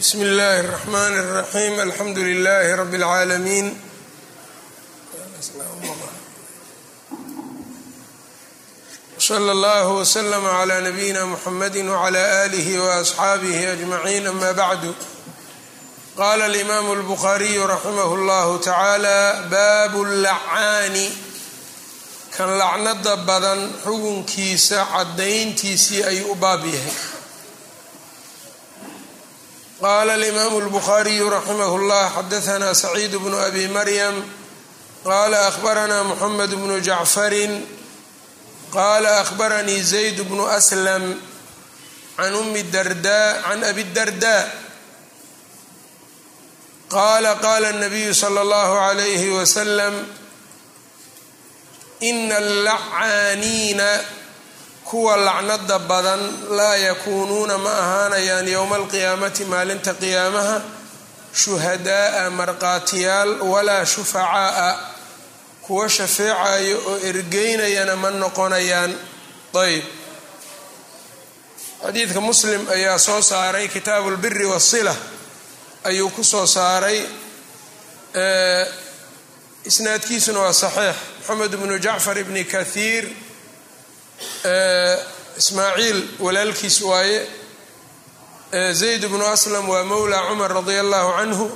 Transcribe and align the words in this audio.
bsmi 0.00 0.24
اllahi 0.28 0.60
الرحmn 0.64 1.14
الرaxيm 1.24 1.74
alxamdu 1.86 2.20
لlh 2.20 2.66
rb 2.82 2.92
العaalamiin 3.00 3.66
slى 9.18 9.52
اllah 9.52 9.86
وslm 9.88 10.44
عlى 10.46 10.80
nabiyina 10.80 11.26
mxamadi 11.26 11.82
وعlى 11.88 12.22
آlih 12.44 12.68
وأصxaabih 12.80 13.56
أجmaعin 13.74 14.26
ama 14.26 14.52
bعdu 14.52 14.94
qala 16.16 16.46
الإmam 16.46 16.86
الbkhariي 16.92 17.58
raximah 17.66 18.10
اllah 18.18 18.46
taعalى 18.60 19.20
bab 19.50 19.92
اlacaani 20.06 21.08
kan 22.36 22.48
lacnada 22.60 23.16
badan 23.16 23.72
xugunkiisa 23.84 24.86
cadayntiisii 24.92 26.04
ayuu 26.04 26.32
u 26.32 26.34
baab 26.34 26.64
yahay 26.64 27.09
qala 29.80 30.14
alimaamu 30.14 30.60
اlbukhaariyu 30.64 31.30
raximah 31.30 31.68
اllah 31.68 32.04
xadaثna 32.16 32.74
saciid 32.74 33.12
bnu 33.12 33.36
abi 33.36 33.68
maryam 33.68 34.24
qala 35.04 35.46
ahbarana 35.52 36.04
muxamed 36.04 36.50
bnu 36.56 36.80
jacfarin 36.80 37.52
qala 38.72 39.20
ahbaranii 39.20 39.82
zayd 39.82 40.16
bnu 40.24 40.48
aslam 40.48 41.20
can 42.16 42.34
umi 42.34 42.62
darda 42.72 43.42
can 43.44 43.64
abi 43.64 43.84
darda 43.92 44.36
qala 46.88 47.36
qala 47.36 47.68
الnabiyu 47.74 48.14
slى 48.14 48.40
اllahu 48.40 48.74
عalayh 48.86 49.22
waslam 49.36 49.94
ina 52.00 52.36
allacaaniina 52.36 53.88
kuwa 54.91 55.15
lacnada 55.17 55.79
badan 55.79 56.19
laa 56.57 56.75
yakuunuuna 56.87 57.57
ma 57.65 57.71
ahaanayaan 57.83 58.47
yowma 58.55 58.75
alqiyaamati 58.79 59.43
maalinta 59.51 59.91
qiyaamaha 60.01 60.57
shuhadaaa 61.41 62.29
marqaatiyaal 62.39 63.31
walaa 63.51 63.85
shufacaa'a. 63.93 64.69
Kuwa 65.65 65.85
shafeecayo 65.89 66.77
oo 66.89 66.97
ergeynayana 67.09 67.95
ma 68.01 68.09
noqonayaan. 68.23 68.91
Ayb 69.63 69.83
xadiidka 71.83 72.21
muslim 72.29 72.61
ayaa 72.75 72.97
soo 73.07 73.21
saaray 73.31 73.67
kitaabu 73.75 74.07
lbiri 74.15 74.45
wasila 74.53 74.95
ayuu 75.89 76.09
ku 76.15 76.23
soo 76.23 76.45
saaray 76.55 76.99
isnaadkiisuna 79.69 80.39
waa 80.39 80.53
saxiix. 80.63 80.95
Moxamed 81.19 81.53
bnu 81.61 81.75
jacfar 81.85 82.17
ibni 82.23 82.43
kathiir 82.53 83.05
ismaaciil 85.37 85.99
walaalkiis 86.19 86.81
waaye 86.81 87.19
zayd 88.73 89.03
bnu 89.11 89.25
aslam 89.33 89.69
waa 89.69 89.83
mowla 89.83 90.17
cumar 90.29 90.51
radi 90.53 90.75
allahu 90.83 91.09
canhu 91.17 91.47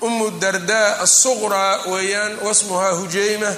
umu 0.00 0.30
darda 0.40 0.98
asuqraa 1.04 1.86
weeyaan 1.92 2.38
wasmuhaa 2.46 2.92
hujayma 3.00 3.52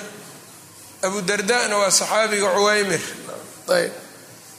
abu 1.02 1.20
dardana 1.22 1.76
waa 1.78 1.90
saxaabiga 1.90 2.48
cuwaymir. 2.56 3.00
Ayb. 3.68 3.92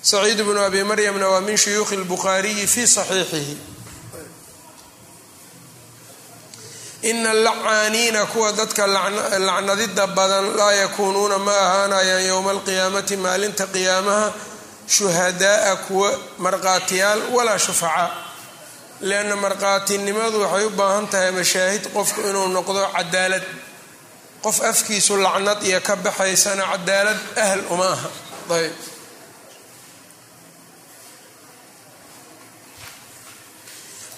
Saciid 0.01 0.39
bnu 0.43 0.59
abi 0.63 0.83
maryamna 0.83 1.27
waa 1.29 1.41
min 1.41 1.57
shuyuukhi 1.57 1.95
اlbukhaariyi 1.95 2.67
fi 2.67 2.87
saxiixihi 2.87 3.57
ina 7.09 7.29
allacaaniina 7.35 8.21
kuwa 8.31 8.51
dadka 8.59 8.83
lacnadida 9.47 10.07
badan 10.17 10.45
laa 10.59 10.71
yakuunuuna 10.81 11.37
ma 11.45 11.51
ahaanayaan 11.65 12.25
yowma 12.31 12.51
alqiyaamati 12.55 13.15
maalinta 13.25 13.65
qiyaamaha 13.73 14.27
shuhadaaa 14.95 15.75
kuwa 15.87 16.09
marqaatiyaal 16.45 17.21
walaa 17.35 17.57
shufacaa. 17.65 18.09
Lianna 19.07 19.35
marqaatinimadu 19.45 20.37
waxay 20.43 20.65
u 20.65 20.69
baahan 20.79 21.05
tahay 21.11 21.31
mashaahid 21.39 21.83
qofku 21.95 22.19
inuu 22.29 22.47
noqdo 22.55 22.81
cadaalad 22.95 23.43
qof 24.43 24.57
afkiisu 24.71 25.13
lacnad 25.25 25.59
iyo 25.69 25.79
ka 25.87 25.93
baxaysana 26.05 26.63
cadaalad 26.71 27.19
ahl 27.45 27.59
uma 27.73 27.87
aha. 27.95 28.09
Ayb 28.57 28.71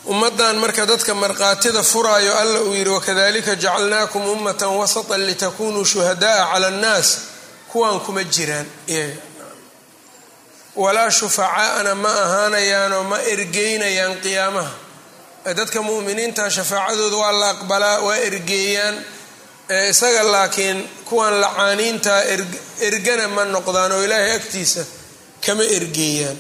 ummadan 0.07 0.55
marka 0.57 0.85
dadka 0.85 1.13
marqaatida 1.13 1.81
furaayo 1.83 2.33
alla 2.41 2.59
uu 2.61 2.73
yidhi 2.75 2.89
wakadalika 2.89 3.55
jacalnaakum 3.55 4.23
ummatan 4.33 4.69
wasatan 4.81 5.21
litakunuu 5.27 5.85
shuhada'a 5.85 6.43
cala 6.53 6.67
annaas. 6.67 7.07
Kuwan 7.71 7.99
kuma 8.05 8.23
jiraan 8.23 8.67
walaa 10.75 11.09
shufacaa'ana 11.19 11.95
ma 12.03 12.09
ahaanayaanoo 12.23 13.03
ma 13.11 13.17
ergeynayaan 13.33 14.13
qiyaamaha. 14.23 14.71
Dadka 15.57 15.79
mu'miniinta 15.81 16.49
shafaacadooda 16.57 17.15
waa 17.23 17.31
la 17.41 17.49
aqbalaa 17.49 17.99
waa 18.07 18.15
ergeeyaan. 18.29 18.95
Isaga 19.91 20.23
laakiin 20.33 20.79
kuwan 21.09 21.33
lacaaniinta 21.41 22.13
ergana 22.87 23.27
ma 23.35 23.43
noqdaan 23.45 23.91
oo 23.95 24.01
ilaahay 24.05 24.31
agtiisa 24.39 24.83
kama 25.45 25.63
ergeeyaan 25.77 26.37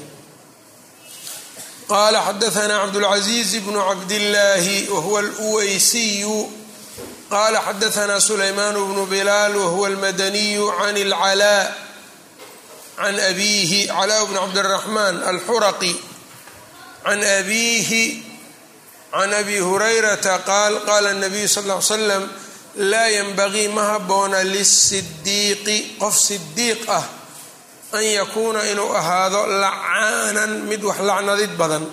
qala 1.88 2.18
xadaثna 2.28 2.74
cabdالcaزiiz 2.82 3.52
bn 3.66 3.74
cabdالlahi 3.88 4.88
whuwa 4.88 5.20
اlweysiyu 5.24 6.38
qala 7.30 7.58
xadaثna 7.66 8.20
sulayman 8.20 8.74
bnu 8.74 9.06
bilaal 9.06 9.54
whuwa 9.54 9.88
اlmadaniyu 9.88 10.66
can 10.78 10.96
اlclaa 10.96 11.62
can 12.96 13.16
abihi 13.30 13.86
claa 13.86 14.26
bn 14.28 14.34
cabdالraxman 14.42 15.14
alxuraqi 15.32 15.94
can 17.04 17.20
abihi 17.38 18.04
can 19.10 19.32
abi 19.34 19.58
hurayrata 19.58 20.38
qaal 20.46 20.74
qala 20.86 21.10
الnabiyu 21.14 21.48
sal 21.48 21.70
ا 21.70 21.78
ly 21.78 21.82
slam 21.82 22.24
laa 22.92 23.08
ynbagii 23.22 23.68
ma 23.76 23.82
haboona 23.92 24.44
lلsidiiqi 24.44 25.98
qof 25.98 26.14
sidiiq 26.28 26.82
ah 26.98 27.04
an 27.93 28.03
yakuuna 28.03 28.61
inuu 28.71 28.91
ahaado 28.99 29.45
lacaanan 29.61 30.51
mid 30.69 30.83
wax 30.83 30.99
lacnadid 30.99 31.53
badan. 31.59 31.85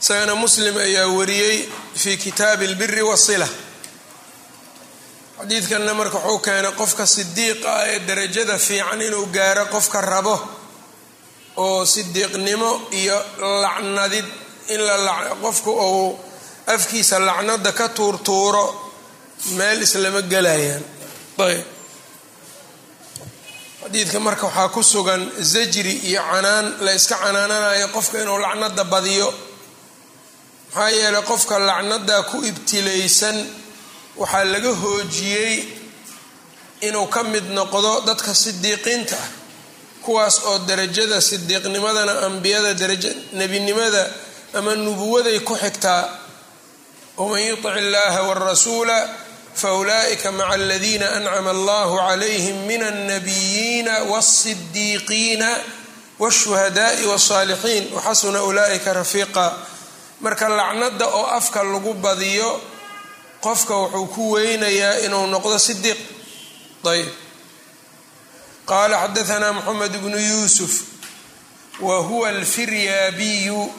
Isagana 0.00 0.34
muslim 0.34 0.76
ayaa 0.76 1.06
wariyey 1.16 1.68
fii 1.94 2.16
kitaabi 2.16 2.64
اlbiri 2.70 3.02
wasila 3.02 3.48
xadiidkanna 5.38 5.94
marka 5.94 6.18
wuxuu 6.18 6.38
keenay 6.46 6.72
qofka 6.80 7.04
sidiiqa 7.06 7.68
ah 7.78 7.86
ee 7.92 7.98
derajada 8.08 8.58
fiican 8.58 9.00
inuu 9.06 9.26
gaaro 9.36 9.64
qofka 9.74 10.00
rabo 10.00 10.36
oo 11.56 11.84
sidiiqnimo 11.94 12.70
iyo 13.00 13.18
lacnadid 13.62 14.24
in 14.74 14.80
qofku 15.42 15.70
uu 15.70 16.18
afkiisa 16.74 17.16
lacnada 17.28 17.72
ka 17.78 17.86
tuurtuuro 17.96 18.64
meel 19.58 19.82
islama 19.86 20.20
gelayaan 20.32 20.84
ayb 21.46 21.64
xadiidka 23.84 24.20
marka 24.20 24.46
waxaa 24.46 24.68
ku 24.68 24.82
sugan 24.82 25.30
zajri 25.40 25.92
iyo 26.08 26.20
canaan. 26.30 26.76
La 26.80 26.92
yska 26.94 27.16
canaananayo 27.16 27.88
qofka 27.88 28.22
inuu 28.22 28.38
lacnada 28.38 28.84
badiyo. 28.84 29.28
Maxaa 30.74 30.90
yeelay 30.90 31.22
qofka 31.22 31.58
lacnada 31.58 32.22
ku 32.30 32.42
ibtilaysan 32.44 33.36
waxaa 34.16 34.44
laga 34.44 34.72
hoojiyey 34.74 35.68
inuu 36.80 37.06
ka 37.06 37.22
mid 37.24 37.44
noqdo 37.50 38.00
dadka 38.06 38.34
sidiiqiinta 38.34 39.16
ah. 39.16 39.28
Kuwaas 40.02 40.40
oo 40.44 40.58
darajada 40.58 41.20
sidiiqnimadana 41.20 42.26
ambiyada 42.26 42.74
daraja 42.74 43.08
nebinimada 43.32 44.10
ama 44.54 44.74
nubuwaday 44.74 45.40
ku 45.40 45.54
xigtaa. 45.56 46.08
Waman 47.16 47.40
yutic 47.40 47.76
illaha 47.76 48.22
warasuula 48.28 48.96
faulaئika 49.55 50.31
mca 50.31 50.47
aladiina 50.49 51.07
ancama 51.17 51.49
allah 51.55 51.87
calayhim 52.07 52.57
min 52.67 52.83
alnabiyiina 52.83 53.93
wاlصidiiqiina 54.11 55.49
wالshuhadaءi 56.19 57.05
wالصaalixiin 57.05 57.83
waxasuna 57.95 58.43
ulaئika 58.43 58.93
rafiiqa 58.93 59.45
marka 60.19 60.49
lacnada 60.49 61.05
oo 61.07 61.25
afka 61.39 61.63
lagu 61.63 61.93
badiyo 61.93 62.61
qofka 63.41 63.73
wuxuu 63.75 64.05
ku 64.15 64.31
weynayaa 64.31 64.95
inuu 65.05 65.25
noqdo 65.33 65.59
sidiiq 65.59 65.97
ayb 66.91 67.07
qala 68.69 68.95
xadaثna 69.03 69.53
mxamed 69.53 69.93
bnu 70.03 70.19
yusuf 70.31 70.73
wa 71.87 71.97
huwa 72.07 72.29
alfiryaabiyu 72.29 73.73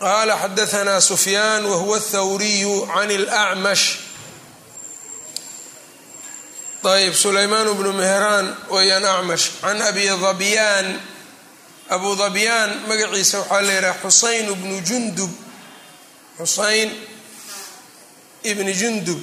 qala 0.00 0.34
xadaثna 0.42 1.00
sufyaan 1.00 1.62
whuwa 1.66 1.96
الthawriyu 1.98 2.86
can 2.86 3.10
اlأcmash 3.10 3.86
ayb 6.88 7.12
sulaymaan 7.14 7.68
bnu 7.76 7.92
mehraan 7.92 8.56
weyaan 8.70 9.04
acmash 9.04 9.60
can 9.60 9.82
abi 9.82 10.06
dhabyaan 10.08 10.86
abu 11.90 12.14
dhabyaan 12.16 12.70
magaciisa 12.88 13.38
waxaa 13.44 13.62
la 13.62 13.72
yidhaha 13.72 13.98
xusayn 14.04 14.46
bnu 14.54 14.80
jundub 14.88 15.30
xusayn 16.38 16.88
ibni 18.42 18.72
jundub 18.74 19.20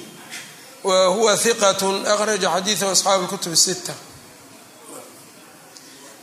wa 0.84 1.06
huwa 1.16 1.34
hiqat 1.36 1.82
akhraja 2.12 2.48
xadiidahu 2.54 2.92
asxaabu 2.92 3.24
اlkutub 3.26 3.52
الsita 3.52 3.94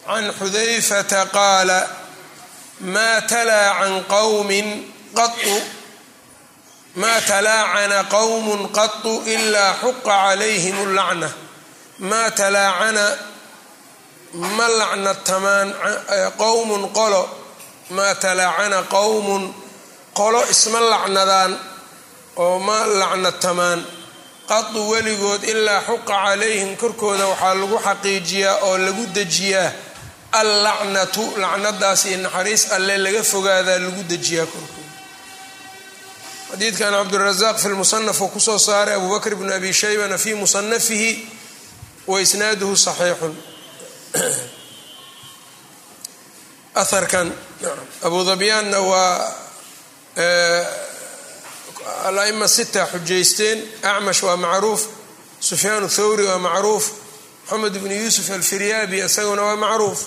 can 0.06 0.32
xudayfata 0.40 1.26
qaala 1.36 1.80
maa 2.81 3.21
talaa 3.31 3.75
can 3.79 4.05
qowmin 4.05 4.67
qau 5.15 5.31
maa 6.97 7.21
talaacana 7.21 8.05
qowmun 8.05 8.69
qatu 8.73 9.23
ilaa 9.27 9.75
xuqa 9.83 10.03
calayhim 10.03 10.77
اllacna 10.87 11.29
maa 11.99 12.31
talaacana 12.31 13.05
ma 14.57 14.67
lacnatamaan 14.81 15.69
qowmun 16.39 16.83
qolo 16.99 17.23
maa 17.91 18.15
talaacana 18.15 18.83
qowmun 18.95 19.55
qolo 20.19 20.41
isma 20.51 20.81
lacnadaan 20.81 21.53
oo 22.37 22.59
ma 22.59 22.79
lacnatamaan 23.01 23.81
qadu 24.51 24.81
weligood 24.91 25.43
ilaa 25.53 25.81
xuqa 25.87 26.15
calayhim 26.25 26.77
korkooda 26.77 27.27
waxaa 27.27 27.55
lagu 27.55 27.79
xaqiijiyaa 27.87 28.57
oo 28.67 28.79
lagu 28.79 29.05
dejiyaa 29.17 29.71
allacnatu 30.33 31.37
lacnadaas 31.37 32.05
iyo 32.05 32.19
naxariis 32.19 32.73
alle 32.73 32.99
laga 32.99 33.23
fogaadaa 33.23 33.79
lagu 33.79 34.03
dejiyaa 34.09 34.47
korkooda. 34.47 34.89
Xadiidkan 36.51 36.93
cabdurazaaq 36.93 37.59
fi 37.59 37.69
lmusanaf 37.69 38.21
uu 38.21 38.29
ku 38.29 38.41
soo 38.41 38.59
saaray 38.59 38.95
abu 38.95 39.09
bakr 39.09 39.35
bnu 39.37 39.53
abi 39.55 39.73
shaybana 39.73 40.19
fi 40.19 40.35
musanafihi 40.35 41.29
wa 42.07 42.21
isnaaduhu 42.21 42.77
saxiixun. 42.77 43.37
Aharkan 46.75 47.33
abu 48.03 48.25
dabyaanna 48.25 48.81
waa 48.81 49.35
alaima 52.05 52.49
sita 52.49 52.87
xujaysteen 52.87 53.63
acmash 53.83 54.23
waa 54.23 54.37
macruuf 54.37 54.87
sufyaan 55.41 55.89
thawri 55.89 56.27
waa 56.27 56.39
macruuf 56.39 57.08
moxamed 57.49 57.79
bnu 57.81 57.95
yuusuf 57.95 58.31
alfiryaabi 58.31 58.99
isaguna 59.01 59.43
waa 59.43 59.57
macruuf. 59.57 60.05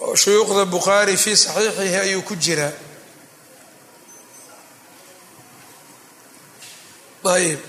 Oo 0.00 0.16
shuyuukhda 0.16 0.64
bukhaari 0.64 1.16
fii 1.16 1.36
saxiixihi 1.36 1.96
ayuu 1.96 2.22
ku 2.22 2.36
jiraa 2.36 2.72
ayb 7.30 7.60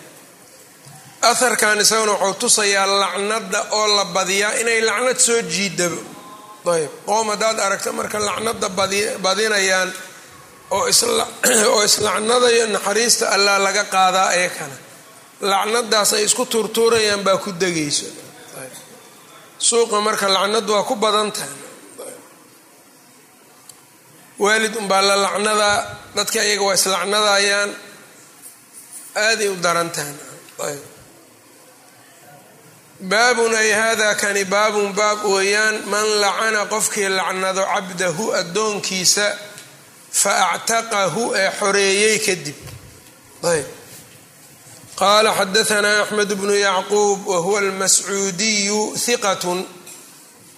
aharkan 1.21 1.79
isaguna 1.79 2.11
wuxuu 2.11 2.33
tusayaa 2.33 2.87
lacnada 2.87 3.65
oo 3.71 3.87
la 3.95 4.05
badiyaa 4.05 4.53
inay 4.61 4.81
lacnad 4.81 5.17
soo 5.17 5.41
jiidabo 5.41 5.99
ayb 6.73 6.91
qoom 7.05 7.29
haddaad 7.29 7.59
aragta 7.59 7.91
marka 7.91 8.19
lacnada 8.19 8.69
badinayaan 9.21 9.93
oo 10.71 10.87
islacnadayo 11.85 12.67
naxariista 12.67 13.29
allaa 13.29 13.59
laga 13.59 13.83
qaadaa 13.83 14.33
eekana 14.33 14.82
lacnadaas 15.51 16.11
ay 16.17 16.23
isku 16.27 16.43
tuurtuurayaan 16.51 17.21
baa 17.27 17.37
ku 17.43 17.49
degayso 17.61 18.07
suuqa 19.67 19.97
marka 20.05 20.27
lacnad 20.35 20.67
waa 20.73 20.83
ku 20.89 20.95
badan 21.03 21.29
tahay. 21.35 21.55
Waalid 24.43 24.73
unbaa 24.81 25.01
la 25.09 25.15
lacnadaa 25.25 25.77
dadka 26.15 26.39
iyaga 26.47 26.63
waa 26.67 26.75
islacnadayaan 26.79 27.69
aaday 29.25 29.47
u 29.49 29.55
daran 29.65 29.89
tahay. 29.95 30.15
Baabun 33.11 33.51
ay 33.61 33.71
hada 33.81 34.09
kani 34.21 34.43
baabun 34.53 34.89
baab 34.99 35.19
weeyaan 35.33 35.75
man 35.91 36.05
lacana 36.23 36.61
qofkii 36.73 37.09
lacnado 37.19 37.63
cabdahu 37.73 38.25
addoonkiisa 38.39 39.27
fa 40.21 40.33
actaqahu 40.55 41.23
ee 41.41 41.49
xoreeyey 41.59 42.15
kadib 42.27 42.55
ayb 43.51 43.67
qaala 44.95 45.33
xadaanaa 45.33 46.01
axmed 46.01 46.33
bnu 46.35 46.55
yacquub 46.55 47.27
wa 47.27 47.37
huwa 47.37 47.59
almascuudiyu 47.59 48.93
hiqat 49.05 49.43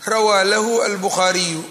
rawaa 0.05 0.43
lahu 0.43 0.81
albukhaariyu 0.81 1.63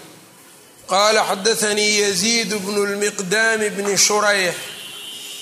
qaala 0.89 1.25
xadaanii 1.29 1.99
yaziid 1.99 2.55
bnu 2.65 2.85
lmiqdaami 2.85 3.69
bni 3.69 3.97
shurayx 3.97 4.55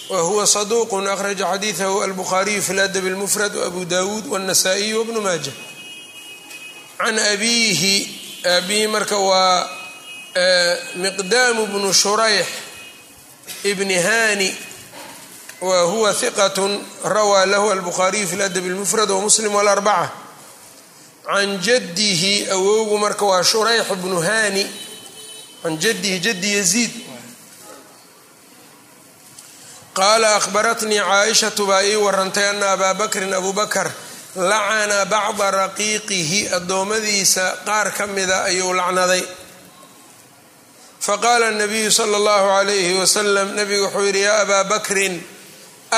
wa 0.10 0.22
huwa 0.22 0.48
saduuq 0.48 0.94
akhraja 0.94 1.46
xadiidahu 1.46 2.04
albukhaariyu 2.04 2.62
fi 2.62 2.74
ladab 2.74 3.06
lmufrad 3.06 3.56
wabu 3.56 3.86
dawuud 3.86 4.28
wاnasaa'iyu 4.28 5.00
wabnu 5.00 5.22
maaja 5.22 5.52
can 6.98 7.20
abiihi 7.20 8.20
abihi 8.58 8.88
marka 8.88 9.18
waa 9.18 9.70
miqdaamu 10.96 11.68
bnu 11.68 11.94
shurayx 11.94 12.48
bni 13.64 13.96
hani 13.96 14.56
wa 15.64 15.80
huwa 15.92 16.12
hiqat 16.12 16.58
rawaa 17.16 17.46
lahu 17.46 17.72
albukhaariyu 17.72 18.28
fi 18.28 18.36
ladab 18.36 18.66
lmufrad 18.74 19.10
wamuslim 19.16 19.54
wاlarbaca 19.56 20.12
can 21.24 21.50
jadihi 21.68 22.52
awowgu 22.52 22.98
marka 23.04 23.24
waa 23.26 23.44
shurayx 23.44 23.88
bnu 24.02 24.20
hani. 24.28 24.66
Can 25.64 25.80
jadihi 25.80 26.20
jadi 26.20 26.50
yaziid. 26.60 26.92
Qaala 29.96 30.36
ahbaratnii 30.36 31.00
caaishatu 31.00 31.64
baa 31.70 31.80
ii 31.84 31.96
warantay 31.96 32.50
ana 32.50 32.72
abaa 32.76 32.94
bakrin 32.94 33.34
abu 33.34 33.54
bakr 33.54 33.88
lacana 34.36 35.06
bacda 35.06 35.52
raqiiqihi 35.52 36.40
addoommadiisa 36.58 37.46
qaar 37.66 37.88
ka 37.98 38.08
mida 38.08 38.44
ayuu 38.44 38.74
lacnaday. 38.74 39.24
Faqaala 41.00 41.52
nabiyu 41.52 41.92
sala 41.92 42.18
allahu 42.18 42.48
calayhi 42.52 43.00
wasalam 43.00 43.48
nabigu 43.56 43.86
wuxuu 43.88 44.06
yidhi 44.12 44.22
yaa 44.28 44.42
abaa 44.44 44.64
bakrin 44.64 45.24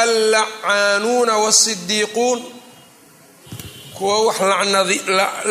allacaanuuna 0.04 1.34
wasidiiquun 1.46 2.40
kuwa 3.98 4.18
wax 4.28 4.38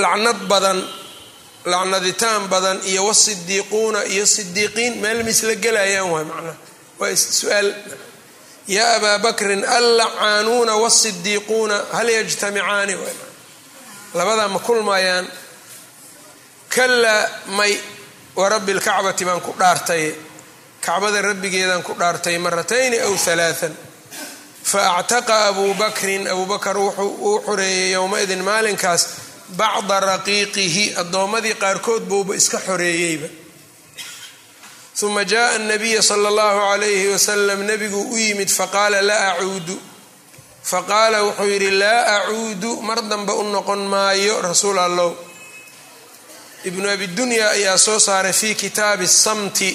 lacnad 0.04 0.38
badan 0.50 0.78
lacnaditaan 1.72 2.42
badan 2.52 2.78
iyo 2.90 3.02
wasidiiquuna 3.08 4.00
iyo 4.14 4.26
sidiiqiin 4.26 4.94
meel 5.02 5.20
misla 5.28 5.54
gelayaan 5.64 6.08
waay 6.12 6.24
macnaha 6.30 6.56
waa 7.00 7.16
su'aal. 7.16 7.68
Yaa 8.76 8.94
abaa 8.96 9.18
bakrin 9.26 9.62
allacaanuuna 9.78 10.74
wasidiiquuna 10.84 11.76
hal 11.96 12.08
yajtamicaani 12.16 12.94
labadaa 14.18 14.48
ma 14.54 14.58
kulmayaan. 14.66 15.26
Kalaa 16.74 17.22
may 17.58 17.72
warabbi 18.36 18.72
lkacbati 18.78 19.24
baan 19.28 19.40
ku 19.46 19.52
dhaartay. 19.60 20.04
Kacbada 20.84 21.22
rabbigeedaan 21.28 21.82
ku 21.82 21.92
dhaartay 22.00 22.36
maratayni 22.38 22.98
aw 23.06 23.12
halaaan 23.26 23.74
faactaqa 24.72 25.36
abuu 25.48 25.74
bakrin 25.82 26.22
abuu 26.32 26.46
bakar 26.52 26.76
uu 26.78 27.40
xoreeyey 27.46 27.92
yowmaidin 27.96 28.42
maalinkaas 28.48 29.02
bacda 29.60 29.96
raqiiqihi 30.10 30.84
addoommadii 31.02 31.54
qaarkood 31.62 32.02
buuba 32.10 32.32
iska 32.40 32.58
xoreeyeyba 32.68 33.28
uma 35.06 35.22
jaa 35.32 35.48
anabiya 35.58 36.02
sala 36.02 36.28
allahu 36.32 36.58
calayhi 36.70 37.08
wasalam 37.14 37.60
nebiguu 37.68 38.04
u 38.14 38.16
yimid 38.24 38.48
faqaala 38.58 39.02
laa 39.08 39.26
acuudu 39.36 39.76
faqaala 40.70 41.18
wuxuu 41.26 41.44
yidhi 41.52 41.70
laa 41.82 42.02
acuudu 42.18 42.70
mar 42.88 42.98
dambe 43.10 43.32
u 43.32 43.42
noqon 43.54 43.82
maayo 43.92 44.34
rasuul 44.42 44.78
allow 44.78 45.12
ibnu 46.68 46.86
abi 46.94 47.06
dunya 47.16 47.46
ayaa 47.56 47.76
soo 47.86 47.98
saaray 48.06 48.32
fii 48.32 48.54
kitaabi 48.62 49.06
samti 49.08 49.70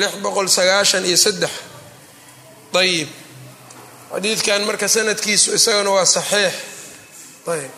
lix 0.00 0.12
boqol 0.24 0.48
sagaashan 0.58 1.04
iyo 1.08 1.16
saddex 1.16 1.50
ayib 2.80 3.08
xadiidkan 4.12 4.60
marka 4.68 4.88
sanadkiisu 4.88 5.48
isagana 5.58 5.90
waa 5.96 6.04
saxiix. 6.04 6.54
Ayb. 7.52 7.70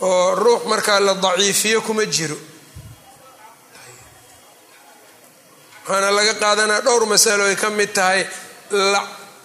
Oo 0.00 0.34
ruux 0.34 0.62
markaa 0.70 1.00
la 1.00 1.14
daciifiyo 1.14 1.80
kuma 1.86 2.04
jiro. 2.06 2.36
Waxaana 5.88 6.10
laga 6.16 6.34
qaadanaa 6.42 6.80
dhowr 6.86 7.04
masalo 7.06 7.44
ay 7.50 7.56
ka 7.56 7.70
mid 7.70 7.92
tahay 7.94 8.22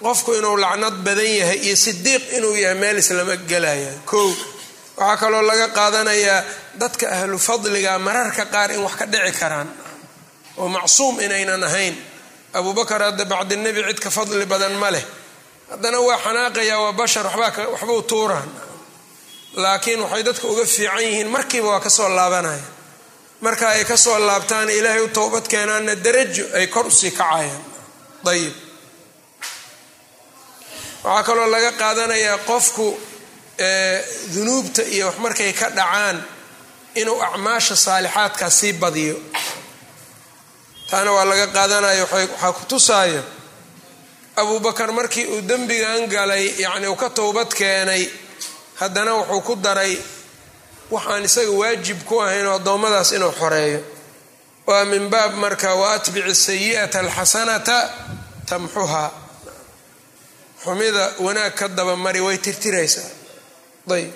qofku 0.04 0.34
inuu 0.40 0.58
lacnad 0.64 0.96
badan 1.06 1.32
yahay 1.40 1.60
iyo 1.66 1.76
sidiiq 1.76 2.24
inuu 2.38 2.56
yahay 2.64 2.76
meel 2.82 2.98
islama 2.98 3.36
gelaya 3.50 3.92
kow 4.06 4.28
waxaa 4.98 5.18
kaloo 5.22 5.42
laga 5.50 5.68
qaadanayaa 5.78 6.44
dadka 6.82 7.06
ahlu 7.16 7.38
fadliga 7.48 8.00
mararka 8.00 8.46
qaar 8.54 8.70
in 8.76 8.82
wax 8.86 8.96
ka 9.00 9.06
dhici 9.06 9.32
karaan. 9.40 9.70
Oo 10.58 10.68
macsuum 10.68 11.20
inaynan 11.26 11.64
ahayn. 11.64 11.96
Abubakar 12.54 13.02
hadda 13.02 13.26
bacdinebi 13.26 13.82
cid 13.90 14.00
ka 14.00 14.10
fadli 14.10 14.46
badan 14.46 14.76
ma 14.82 14.90
leh 14.92 15.06
haddana 15.72 16.00
waa 16.08 16.18
xanaaqayaa 16.26 16.80
waa 16.84 16.94
bashar 17.00 17.26
waxbuu 17.74 18.02
tuuraan. 18.12 18.50
Laakiin 19.64 20.00
waxay 20.04 20.24
dadka 20.28 20.48
uga 20.48 20.66
fiican 20.66 21.00
yihiin 21.06 21.28
markiiba 21.36 21.68
waa 21.74 21.80
ka 21.86 21.90
soo 21.90 22.10
laabanaya. 22.18 22.64
Marka 23.42 23.66
ay 23.70 23.84
ka 23.86 23.98
soo 23.98 24.20
laabtaan 24.28 24.70
ilaahay 24.70 25.02
u 25.02 25.08
towbad 25.18 25.46
keenaanna 25.52 25.96
darajo 26.06 26.46
ay 26.58 26.68
kor 26.74 26.86
u 26.88 26.92
sii 26.92 27.12
kacayaan. 27.12 27.64
Ayib 28.32 28.54
waxaa 31.04 31.24
kaloo 31.28 31.48
laga 31.54 31.72
qaadanayaa 31.82 32.38
qofku 32.50 32.88
dunuubta 34.34 34.82
iyo 34.96 35.06
wax 35.08 35.18
markay 35.24 35.52
ka 35.60 35.68
dhacaan 35.78 36.18
inuu 37.00 37.20
acmaasha 37.28 37.76
saalixaadkaa 37.86 38.50
sii 38.60 38.74
badiyo. 38.82 39.16
Taana 40.90 41.12
waa 41.16 41.26
laga 41.32 41.48
qaadanaya 41.56 42.04
waxaa 42.12 42.52
ku 42.58 42.64
tusaayo 42.72 43.24
abubakar 44.36 44.92
markii 44.92 45.26
uu 45.34 45.42
dembigan 45.42 46.08
galay 46.08 46.46
yacni 46.64 46.88
uu 46.88 46.96
ka 46.96 47.10
towbad 47.10 47.50
keenay 47.54 48.04
haddana 48.80 49.12
wuxuu 49.20 49.42
ku 49.48 49.56
daray 49.56 49.94
waxaan 50.92 51.24
isaga 51.26 51.52
waajib 51.62 52.00
ku 52.10 52.16
ahayn 52.22 52.48
oo 52.48 52.56
addoommadaas 52.60 53.12
inuu 53.12 53.32
xoreeyo. 53.42 53.80
Waa 54.68 54.86
min 54.86 55.10
baab 55.10 55.34
marka 55.44 55.76
wa 55.76 55.94
atbici 55.94 56.36
sayi'ata 56.36 57.00
alxasanata 57.00 57.78
tamxuhaa 58.50 59.12
xumida 60.64 61.06
wanaag 61.26 61.54
ka 61.60 61.68
dabamari 61.68 62.22
way 62.22 62.38
tirtiraysaa. 62.38 63.10
Ayb 63.96 64.12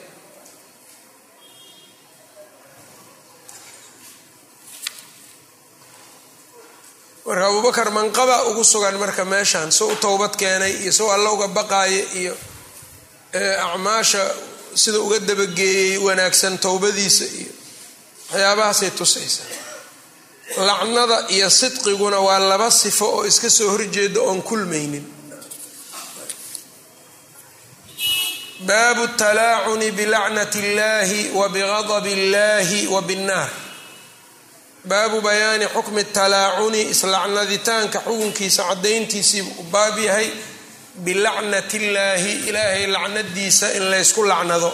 marka 7.28 7.46
abubakar 7.48 7.90
manqaba 7.92 8.36
ugu 8.50 8.64
sugan 8.64 8.96
marka 9.04 9.24
meeshan 9.26 9.72
soo 9.72 9.92
u 9.92 9.96
towbad 9.96 10.34
keenay 10.42 10.74
iyo 10.84 10.92
soo 10.92 11.10
alla 11.16 11.30
uga 11.36 11.48
baqaayo 11.48 12.04
iyo 12.22 12.34
acmaasha 13.68 14.24
sida 14.82 15.00
uga 15.06 15.20
dabageeyey 15.20 15.98
wanaagsan 16.06 16.58
towbadiisa 16.66 17.26
iyo 17.40 17.52
waxyaabahaasay 18.32 18.92
tusaysaa. 19.00 19.50
Lacnada 20.68 21.18
iyo 21.36 21.50
sidqiguna 21.50 22.20
waa 22.28 22.40
laba 22.40 22.72
sifo 22.72 23.06
oo 23.16 23.26
iska 23.32 23.50
soo 23.50 23.70
horjeeda 23.74 24.20
oon 24.22 24.42
kulmaynin. 24.42 25.06
Baabu 28.68 29.08
talaacuni 29.20 29.92
bilacnati 29.92 30.60
اllahi 30.66 31.22
wa 31.40 31.50
bigadab 31.50 32.06
اllahi 32.16 32.88
wa 32.88 33.02
binnaar 33.02 33.50
baabu 34.90 35.18
bayaani 35.28 35.66
xukmi 35.76 36.04
talaacuni 36.18 36.82
islacnaditaanka 36.94 38.00
xukunkiisa 38.06 38.62
cadayntiisii 38.70 39.42
u 39.42 39.64
baab 39.74 39.96
yahay 40.08 40.30
bilacnati 41.06 41.78
illaahi 41.78 42.32
ilaahay 42.50 42.86
lacnadiisa 42.96 43.68
in 43.78 43.84
laysku 43.92 44.22
lacnado 44.32 44.70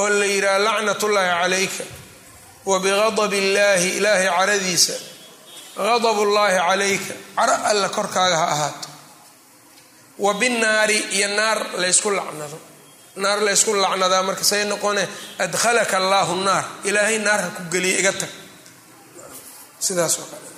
oo 0.00 0.08
la 0.18 0.24
yidhaha 0.34 0.58
lacnat 0.66 1.00
ullaahi 1.06 1.30
calayka 1.42 1.84
wa 2.70 2.76
bigadab 2.84 3.32
illaahi 3.40 3.88
ilaahay 3.98 4.28
caradiisa 4.38 4.92
gadab 5.76 6.18
ullaahi 6.24 6.56
calayka 6.68 7.14
caro 7.36 7.54
alla 7.70 7.88
korkaaga 7.96 8.36
ha 8.42 8.46
ahaato. 8.54 8.88
Wa 10.24 10.34
binnaari 10.40 10.98
iyo 11.16 11.28
naar 11.38 11.58
laysku 11.82 12.10
lacnado. 12.18 12.58
Naar 13.16 13.38
laysku 13.46 13.70
lacnadaa 13.82 14.22
marka 14.28 14.44
say 14.50 14.62
noqone 14.64 15.02
adkhalaka 15.44 15.96
allaahu 16.02 16.34
naar 16.48 16.64
ilaahay 16.88 17.18
naar 17.26 17.40
ha 17.44 17.48
ku 17.56 17.62
geliya 17.72 17.98
iga 18.02 18.12
tag 18.20 18.28
sidaas 19.86 20.14
oo 20.20 20.26
kale. 20.32 20.48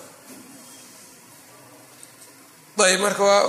Ayb 2.89 3.01
marka 3.05 3.23
waa 3.31 3.45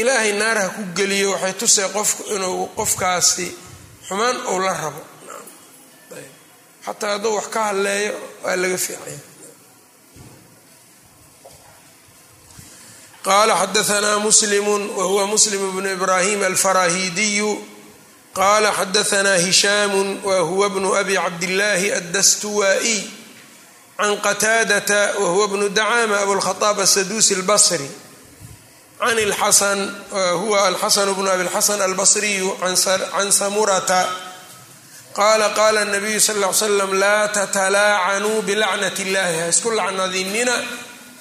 ilaahay 0.00 0.32
naar 0.40 0.58
ha 0.62 0.68
ku 0.76 0.82
geliyo 0.96 1.28
waxay 1.34 1.54
tusay 1.60 1.88
qofku 1.96 2.22
inuu 2.34 2.66
qofkaasi 2.78 3.46
xumaan 4.06 4.36
ou 4.50 4.58
la 4.64 4.72
rabo. 4.82 5.02
Xataa 6.86 7.10
hadduu 7.18 7.34
wax 7.38 7.46
ka 7.54 7.60
hadleeyo 7.68 8.14
waa 8.44 8.56
laga 8.62 8.78
fiicaya 8.84 9.18
qala 13.24 13.54
xadaanaa 13.56 14.18
muslimu 14.26 14.72
wahuwa 14.98 15.26
muslim 15.26 15.62
bnu 15.76 15.88
ibrahim 15.96 16.40
alfarahidiyu 16.44 17.50
qala 18.38 18.70
xadaanaa 18.78 19.36
hishaamu 19.46 20.00
wahuwa 20.28 20.68
bnu 20.70 20.88
abi 21.00 21.14
cabdillaahi 21.16 21.88
addastuwaa'iy 21.98 23.00
can 23.98 24.16
qataadata 24.26 25.00
wahuwa 25.22 25.48
bnu 25.48 25.68
dacaama 25.68 26.16
abulkhaaab 26.24 26.78
asaduusi 26.80 27.34
albasri 27.34 27.88
can 29.00 29.18
ilxasan 29.18 29.80
huwa 30.40 30.58
alxasan 30.68 31.08
bnu 31.14 31.28
abi 31.34 31.44
lxasan 31.48 31.80
albasriyu 31.82 32.48
can 32.62 33.30
samurata 33.40 34.00
qaala 35.18 35.48
qaala 35.58 35.84
nabiyu 35.84 36.20
sal 36.20 36.36
ll 36.42 36.46
ly 36.46 36.52
slam 36.60 36.92
laa 37.02 37.28
tatalaacanuu 37.36 38.42
bilacnat 38.48 38.96
illahi 39.04 39.36
ha 39.40 39.46
isku 39.54 39.70
lacnadinina 39.78 40.54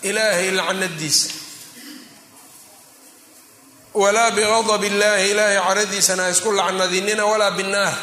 ilaahay 0.10 0.50
lacnadiisa 0.60 1.30
walaa 4.01 4.32
bigadab 4.38 4.84
illahi 4.89 5.25
ilaahay 5.32 5.60
caradiisana 5.68 6.24
ha 6.24 6.30
isku 6.36 6.50
lacnadinina 6.60 7.24
walaa 7.32 7.51
binnaar 7.58 7.94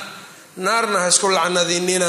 naarna 0.66 0.98
ha 1.02 1.08
isku 1.12 1.28
lacnadinina 1.36 2.08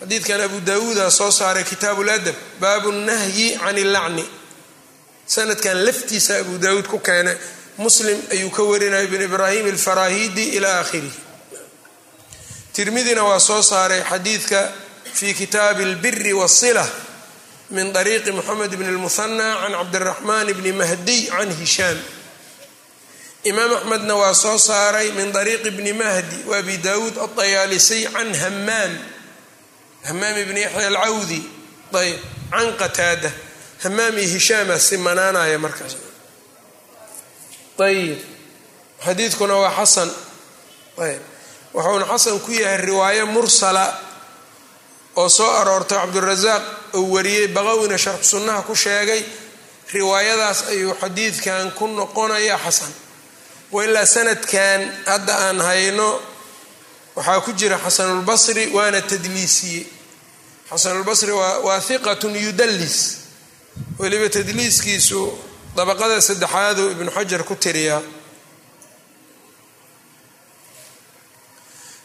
xadiidkan 0.00 0.40
abu 0.40 0.60
daawuuda 0.60 1.10
soo 1.10 1.30
saaray 1.30 1.64
kitaabu 1.64 2.02
ladab 2.04 2.34
baabu 2.60 2.92
nahyi 2.92 3.58
can 3.58 3.76
illacni 3.78 4.24
sanadkan 5.26 5.84
laftiisa 5.84 6.38
abu 6.40 6.58
daawuud 6.58 6.86
ku 6.88 6.98
keenay 6.98 7.36
muslim 7.78 8.18
ayuu 8.32 8.50
ka 8.50 8.62
warinaya 8.62 9.04
ibn 9.04 9.20
ibraahim 9.22 9.66
alfarahidi 9.66 10.56
ila 10.56 10.80
aakhirih 10.80 11.12
tirmidina 12.72 13.24
waa 13.24 13.40
soo 13.40 13.62
saaray 13.62 14.02
xadiidka 14.02 14.72
fi 15.12 15.34
kitaabi 15.34 15.84
albiri 15.84 16.32
wasila 16.32 16.86
min 17.70 17.96
ariiqi 17.96 18.32
moxamed 18.32 18.72
bn 18.76 18.88
lmuhana 18.96 19.48
can 19.62 19.72
cabdiraxmaan 19.72 20.48
bni 20.58 20.72
mahdiy 20.72 21.28
can 21.28 21.50
hishaam 21.60 21.98
imaam 23.44 23.72
axmedna 23.78 24.14
waa 24.16 24.34
soo 24.34 24.58
saaray 24.58 25.12
min 25.12 25.28
ariiqi 25.36 25.70
bni 25.70 25.92
mahdi 25.92 26.36
wa 26.48 26.56
abi 26.58 26.76
daawuud 26.76 27.18
alطayaalisiy 27.18 28.08
can 28.12 28.34
hamaam 28.34 28.92
hamaam 30.08 30.36
ibni 30.42 30.60
yaxya 30.66 30.86
alcawdi 30.88 31.40
ayb 32.00 32.18
can 32.50 32.68
qataada. 32.80 33.30
Hamaam 33.82 34.14
iyo 34.18 34.28
hishaama 34.34 34.76
simanaanaya 34.88 35.58
markaas. 35.64 35.94
Ayib 37.78 38.18
xadiidkuna 39.04 39.54
waa 39.62 39.72
xasan. 39.78 40.10
Ayb 41.04 41.22
wuxuuna 41.74 42.04
xasan 42.12 42.36
ku 42.44 42.52
yahay 42.52 42.76
riwaayo 42.88 43.26
mursala 43.26 43.84
oo 45.16 45.28
soo 45.28 45.50
aroortay 45.60 45.98
cabdurasaaq 45.98 46.62
uu 46.98 47.12
wariyey 47.14 47.46
baqawina 47.56 47.96
sharx 47.98 48.22
sunnaha 48.30 48.62
ku 48.68 48.74
sheegay. 48.74 49.22
Riwaayadaas 49.94 50.58
ayuu 50.72 50.94
xadiidkan 51.02 51.70
ku 51.78 51.86
noqonaya 51.86 52.56
xasan. 52.64 52.92
Wailaa 53.72 54.06
sanadkan 54.06 54.80
hadda 55.06 55.34
aan 55.48 55.58
hayno 55.60 56.08
waxaa 57.16 57.40
ku 57.44 57.52
jira 57.52 57.78
xasanulbasri 57.84 58.64
waana 58.76 59.00
tadliisiyey 59.10 59.84
xasanulbasri 60.70 61.32
waa 61.66 61.80
hiqatun 61.88 62.34
yudallis. 62.46 62.98
Weliba 63.98 64.28
tadliiskiisu 64.36 65.20
dabaqada 65.76 66.20
saddexaadu 66.28 66.82
ibnu 66.94 67.10
xajar 67.16 67.42
ku 67.48 67.54
tiriyaa 67.56 68.02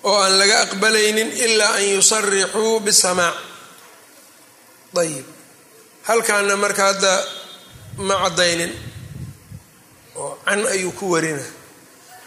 oo 0.10 0.18
aan 0.24 0.38
laga 0.40 0.58
aqbalaynin 0.66 1.30
ilaa 1.46 1.74
an 1.80 1.84
yusarixuu 1.96 2.80
bisamaac 2.86 3.36
ayib 5.02 5.26
halkaana 6.08 6.56
marka 6.64 6.84
hadda 6.90 7.14
ma 8.08 8.16
caddaynin. 8.24 8.72
Oo 10.16 10.38
can 10.46 10.62
ayuu 10.74 10.92
ku 11.00 11.06
warina. 11.14 11.44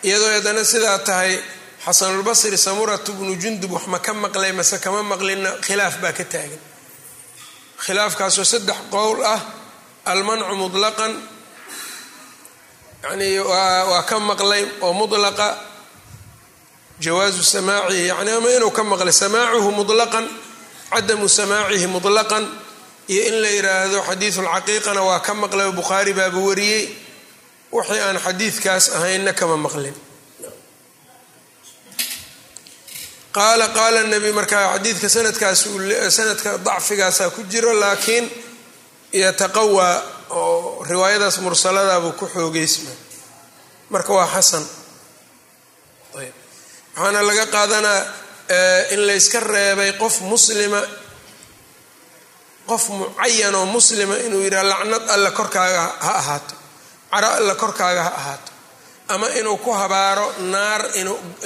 Iyadoo 0.06 0.30
haddana 0.34 0.64
sidaa 0.64 0.98
tahay 1.08 1.32
xasanulbasri 1.84 2.58
samuratu 2.58 3.12
bnu 3.18 3.32
jundub 3.42 3.72
wax 3.72 3.84
ma 3.92 3.98
ka 3.98 4.12
maqlay 4.14 4.52
mase 4.52 4.78
kama 4.84 5.02
maqlinna 5.02 5.50
khilaaf 5.66 5.94
baa 6.02 6.12
ka 6.18 6.24
taagan. 6.32 6.58
Khilaafkaasoo 7.84 8.44
saddex 8.52 8.78
qowl 8.94 9.20
ah 9.34 9.40
almancu 10.12 10.54
mutlaqan 10.62 11.12
yani 13.04 13.28
waa 13.50 14.02
ka 14.10 14.16
maqlay 14.18 14.62
oo 14.82 14.92
mutlaqa 14.92 15.48
jawaazu 17.00 17.42
samaacihi 17.44 18.06
yani 18.10 18.30
ama 18.30 18.48
inuu 18.56 18.70
ka 18.78 18.82
maqlay 18.82 19.12
samaacuhu 19.22 19.70
mutlaqan 19.78 20.26
cadamu 20.90 21.28
samaacihi 21.28 21.86
mutlaqan 21.86 22.44
iyo 23.12 23.22
in 23.30 23.36
la 23.42 23.48
yidhaahdo 23.56 23.98
xadiidu 24.08 24.40
lcaqiiqana 24.46 25.00
waa 25.08 25.20
ka 25.26 25.32
maqlay 25.34 25.70
bukhaari 25.78 26.12
baaba 26.18 26.38
wariyey 26.48 26.82
wixii 27.72 28.00
aan 28.06 28.18
xadiidkaas 28.26 28.84
ahaynna 28.98 29.32
kama 29.40 29.56
maqlin 29.56 29.94
qaala 33.38 33.66
qaala 33.78 34.00
nabi 34.12 34.30
markaa 34.38 34.64
xadiidka 34.74 35.08
sanadkaas 35.16 35.60
sanadka 36.16 36.50
dacfigaasaa 36.66 37.30
ku 37.34 37.40
jiro 37.52 37.72
laakiin 37.82 38.24
yataqawaa 39.22 39.94
oo 40.40 40.84
riwaayadaas 40.90 41.36
mursaladaabuu 41.44 42.12
ku 42.20 42.26
xoogeysma. 42.34 42.90
Marka 43.92 44.12
waa 44.18 44.26
xasan. 44.34 44.64
Waxaana 46.14 47.20
laga 47.28 47.44
qaadanaa 47.54 48.00
in 48.94 49.00
layska 49.08 49.40
reebay 49.40 49.92
qof 50.02 50.14
muslima 50.30 50.80
qof 52.70 52.84
mucayan 52.98 53.54
oo 53.58 53.66
muslima 53.76 54.14
inuu 54.26 54.42
yidhaha 54.46 54.64
lacnad 54.72 55.04
alla 55.14 55.30
korkaaga 55.38 55.82
ha 56.06 56.12
ahaato. 56.20 56.54
Caro 57.12 57.28
alla 57.38 57.54
korkaaga 57.62 58.02
ha 58.02 58.12
ahaato. 58.20 58.50
Ama 59.12 59.26
inuu 59.40 59.56
ku 59.64 59.70
habaaro 59.80 60.26
naar 60.52 60.82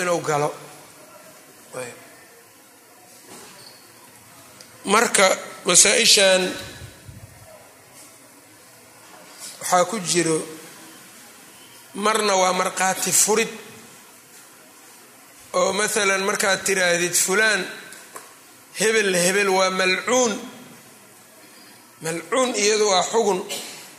inuu 0.00 0.20
galo 0.28 0.48
marka 4.84 5.26
masaa-ishan 5.64 6.42
waxaa 9.60 9.84
ku 9.90 9.98
jiro 10.00 10.38
marna 11.94 12.34
waa 12.36 12.52
markhaati 12.52 13.12
furid 13.12 13.48
oo 15.52 15.72
maalan 15.72 16.22
markaad 16.28 16.60
tiraahdid 16.66 17.14
fulaan 17.14 17.60
hebel 18.80 19.14
hebel 19.14 19.48
waa 19.58 19.70
malcuun. 19.70 20.32
Malcuun 22.02 22.50
iyadu 22.56 22.88
waa 22.90 23.04
xugun. 23.12 23.40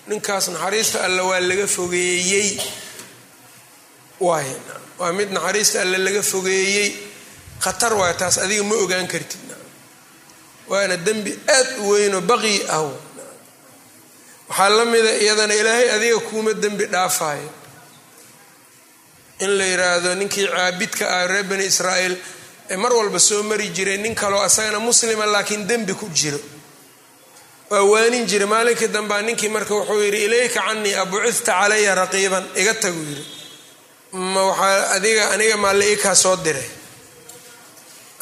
Ninkaas 0.07 0.47
naxariista 0.51 0.99
alle 1.05 1.21
waa 1.21 1.39
laga 1.39 1.67
fogeeyey. 1.67 2.49
Waay 4.19 4.49
waa 4.99 5.13
mid 5.13 5.29
naxariista 5.31 5.81
alle 5.81 5.97
laga 5.97 6.21
fogeeyey. 6.21 6.89
Khatar 7.63 7.93
waay 7.93 8.13
taas 8.19 8.37
adiga 8.43 8.63
ma 8.63 8.75
ogaan 8.75 9.07
kartid 9.07 9.39
waana 10.71 10.97
dembi 10.97 11.31
aad 11.57 11.67
u 11.79 11.89
weynoo 11.91 12.21
baqi 12.21 12.55
ah 12.69 12.83
waxaa 14.49 14.69
la 14.77 14.85
mida 14.85 15.11
iyadana 15.23 15.53
ilaahay 15.61 15.87
adiga 15.95 16.19
kuuma 16.27 16.53
dembi 16.53 16.85
dhaafayo 16.93 17.49
in 19.39 19.49
la 19.57 19.65
yiraahdo 19.65 20.15
ninkii 20.15 20.47
caabidka 20.47 21.05
ah 21.17 21.27
reer 21.27 21.43
bani 21.43 21.65
israa'iil 21.71 22.15
ee 22.69 22.77
mar 22.83 22.91
walba 22.93 23.19
soo 23.19 23.43
mari 23.43 23.67
jiray 23.75 23.97
nin 23.97 24.15
kaloo 24.15 24.41
asagana 24.47 24.79
muslima 24.79 25.25
laakiin 25.25 25.67
dembi 25.67 25.93
ku 25.93 26.07
jiro. 26.19 26.39
Waa 27.69 27.83
waanin 27.91 28.25
jiray 28.25 28.47
maalinkii 28.47 28.87
dambea 28.87 29.21
ninkii 29.21 29.49
marka 29.49 29.73
wuxuu 29.75 30.01
yidhi 30.03 30.19
ilayka 30.25 30.61
canii 30.67 30.93
abucita 31.01 31.51
calaya 31.59 31.95
raqiiban. 31.95 32.45
Iga 32.55 32.73
tagu 32.73 32.99
yidhi. 33.09 33.25
Ma 34.33 34.41
waxaa 34.49 34.89
adiga 34.95 35.23
aniga 35.33 35.57
maalle 35.57 35.85
ii 35.91 35.95
kaa 36.03 36.15
soo 36.15 36.35
diray 36.45 36.67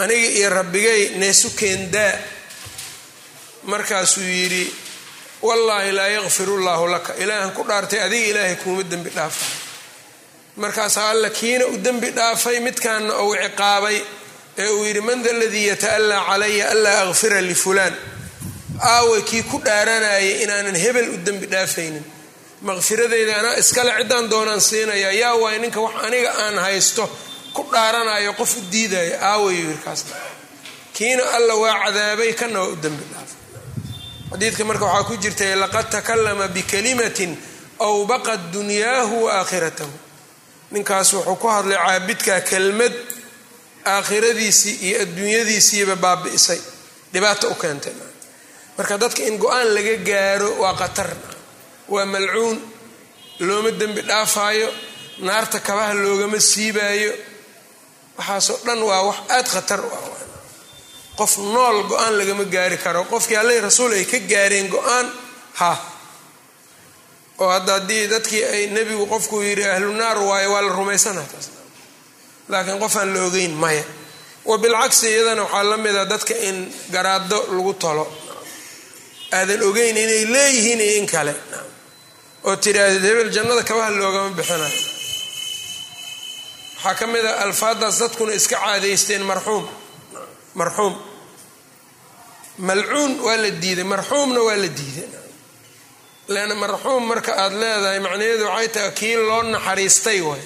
aniga 0.04 0.28
iyo 0.38 0.50
rabbigay 0.58 1.02
neesu 1.22 1.50
keendaa. 1.60 2.14
Markaasuu 3.64 4.22
yidhi 4.24 4.74
wallaahi 5.42 5.92
laa 5.92 6.08
yakfiru 6.08 6.58
llaahu 6.66 6.88
laka. 6.94 7.14
Ilaahan 7.24 7.52
ku 7.56 7.64
dhaartay 7.68 8.00
adiga 8.06 8.28
ilaahay 8.32 8.56
kuuma 8.64 8.84
dembi 8.92 9.10
dhaafa 9.10 9.46
markaasaa 10.62 11.10
alla 11.10 11.30
kiina 11.30 11.66
u 11.66 11.78
dembi 11.86 12.10
dhaafay 12.18 12.60
midkaana 12.60 13.14
uu 13.24 13.36
ciqaabay 13.44 13.98
ee 14.62 14.68
uu 14.76 14.84
yidhi 14.88 15.02
man 15.08 15.20
da 15.26 15.32
ladii 15.40 15.68
yata'allaa 15.72 16.26
calaya 16.30 16.66
anlaa 16.74 17.00
akfira 17.10 17.40
lifulaan 17.50 17.94
aaway 18.94 19.22
kii 19.30 19.44
ku 19.52 19.58
dhaaranayay 19.66 20.28
inaanan 20.44 20.76
hebel 20.84 21.08
u 21.10 21.18
dembi 21.26 21.46
dhaafaynin. 21.54 22.04
Maqfiradeyda 22.68 23.34
anaa 23.40 23.56
iskale 23.62 23.92
ciddaan 24.00 24.26
doonaan 24.32 24.62
siinaya 24.70 25.12
yaa 25.22 25.36
waay 25.44 25.58
ninka 25.64 25.80
wax 25.86 25.96
aniga 26.06 26.32
aan 26.44 26.58
haysto 26.66 27.04
ku 27.54 27.62
dhaaranayo 27.72 28.34
qof 28.40 28.52
u 28.58 28.62
diidaya 28.72 29.16
aaway 29.30 29.60
wirkaas 29.70 30.02
kiina 30.96 31.24
alla 31.38 31.54
waa 31.56 31.76
cadaabay 31.86 32.34
kana 32.40 32.60
waa 32.60 32.72
u 32.74 32.76
dembi 32.84 33.04
dhaafay 33.14 33.40
xadiidka 34.32 34.64
marka 34.70 34.86
waxaa 34.86 35.08
ku 35.10 35.16
jirtay 35.24 35.56
laqad 35.64 35.88
takallama 35.96 36.48
bikalimatin 36.48 37.32
aw 37.86 38.06
baqad 38.06 38.42
dunyaahu 38.54 39.24
wa 39.26 39.32
aakhiratahu. 39.42 39.92
Ninkaas 40.72 41.14
wuxuu 41.14 41.36
ku 41.42 41.48
hadlay 41.48 41.78
caabidka 41.78 42.42
kelmad 42.50 42.94
aakhiradiisii 43.86 44.76
iyo 44.88 45.02
adduunyadiisiiba 45.02 45.96
baabi'isay. 45.96 46.60
Dhibaato 47.14 47.50
u 47.50 47.56
keentay 47.56 47.94
marka 48.78 48.98
dadka 48.98 49.24
in 49.28 49.38
go'aan 49.38 49.68
laga 49.76 49.96
gaaro 50.10 50.50
waa 50.62 50.74
qatar 50.82 51.10
waa 51.90 52.06
malcuun 52.06 52.58
looma 53.40 53.72
dembi 53.80 54.02
dhaafaayo 54.02 54.70
naarta 55.28 55.60
kabaha 55.60 55.94
loogama 55.94 56.40
siibaayo 56.40 57.12
waxaasoo 58.22 58.58
dhan 58.66 58.80
waa 58.90 59.02
wax 59.10 59.18
aada 59.36 59.50
khatar 59.54 59.80
u 59.82 59.90
ah. 59.98 60.04
Qof 61.20 61.38
nool 61.38 61.78
go'aan 61.90 62.14
lagama 62.20 62.44
gaari 62.56 62.78
karo. 62.78 63.04
Qofkii 63.12 63.36
alleh 63.42 63.58
rasuul 63.62 63.92
ay 63.94 64.06
ka 64.06 64.18
gaareen 64.32 64.68
go'aan 64.70 65.08
ha. 65.60 65.72
Oo 67.42 67.50
hadda 67.56 67.74
haddii 67.74 68.08
dadkii 68.14 68.44
ay 68.54 68.64
nebigu 68.76 69.06
qofkuu 69.14 69.42
yidhi 69.44 69.66
ahlu 69.74 69.92
naar 69.94 70.18
waayo 70.30 70.52
waa 70.54 70.62
la 70.62 70.72
rumaysanaa 70.80 71.26
taas 71.32 71.48
laakiin 72.50 72.80
qof 72.84 72.96
aan 72.96 73.10
la 73.14 73.20
ogeyn 73.28 73.54
maya 73.64 73.84
wa 74.46 74.58
bilcagsi 74.58 75.06
iyadana 75.10 75.42
waxaa 75.44 75.64
la 75.64 75.78
mida 75.78 76.06
dadka 76.06 76.34
in 76.48 76.58
garaado 76.94 77.38
lagu 77.56 77.74
talo 77.84 78.06
aadan 79.38 79.62
ogeyn 79.70 79.98
inay 79.98 80.24
leeyihiin 80.34 80.82
iyo 80.82 80.96
in 81.02 81.08
kale. 81.14 81.34
Oo 82.46 82.56
tidhaahdeed 82.56 83.04
hebel 83.10 83.30
jannada 83.36 83.64
kabaha 83.70 83.90
loogama 84.00 84.30
bixinayo 84.38 84.80
waxaa 86.84 86.96
ka 87.00 87.06
mid 87.08 87.26
a 87.26 87.34
alfaadaas 87.46 88.00
dadkuna 88.02 88.34
iska 88.34 88.56
caadaysteen 88.64 89.24
marxuum 89.32 89.66
marxuum. 90.56 90.94
Malcuun 92.58 93.20
waa 93.26 93.38
la 93.38 93.50
diiday 93.50 93.84
marxuumna 93.84 94.42
waa 94.48 94.56
la 94.56 94.68
diiday. 94.68 95.10
Leanna 96.28 96.56
marxuum 96.56 97.04
marka 97.08 97.32
aada 97.44 97.56
leedahay 97.62 98.00
macnaheedu 98.06 98.46
waxay 98.46 98.68
tahay 98.76 98.92
kii 99.00 99.16
loo 99.30 99.42
naxariistay 99.54 100.20
waay 100.22 100.42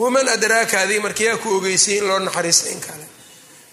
waman 0.00 0.28
adraaka 0.34 0.76
adiga 0.84 1.00
marka 1.06 1.22
yaa 1.28 1.36
ku 1.42 1.48
ogeysayay 1.58 1.98
in 1.98 2.06
loo 2.08 2.18
naxariistay 2.18 2.72
in 2.72 2.80
kale. 2.80 3.06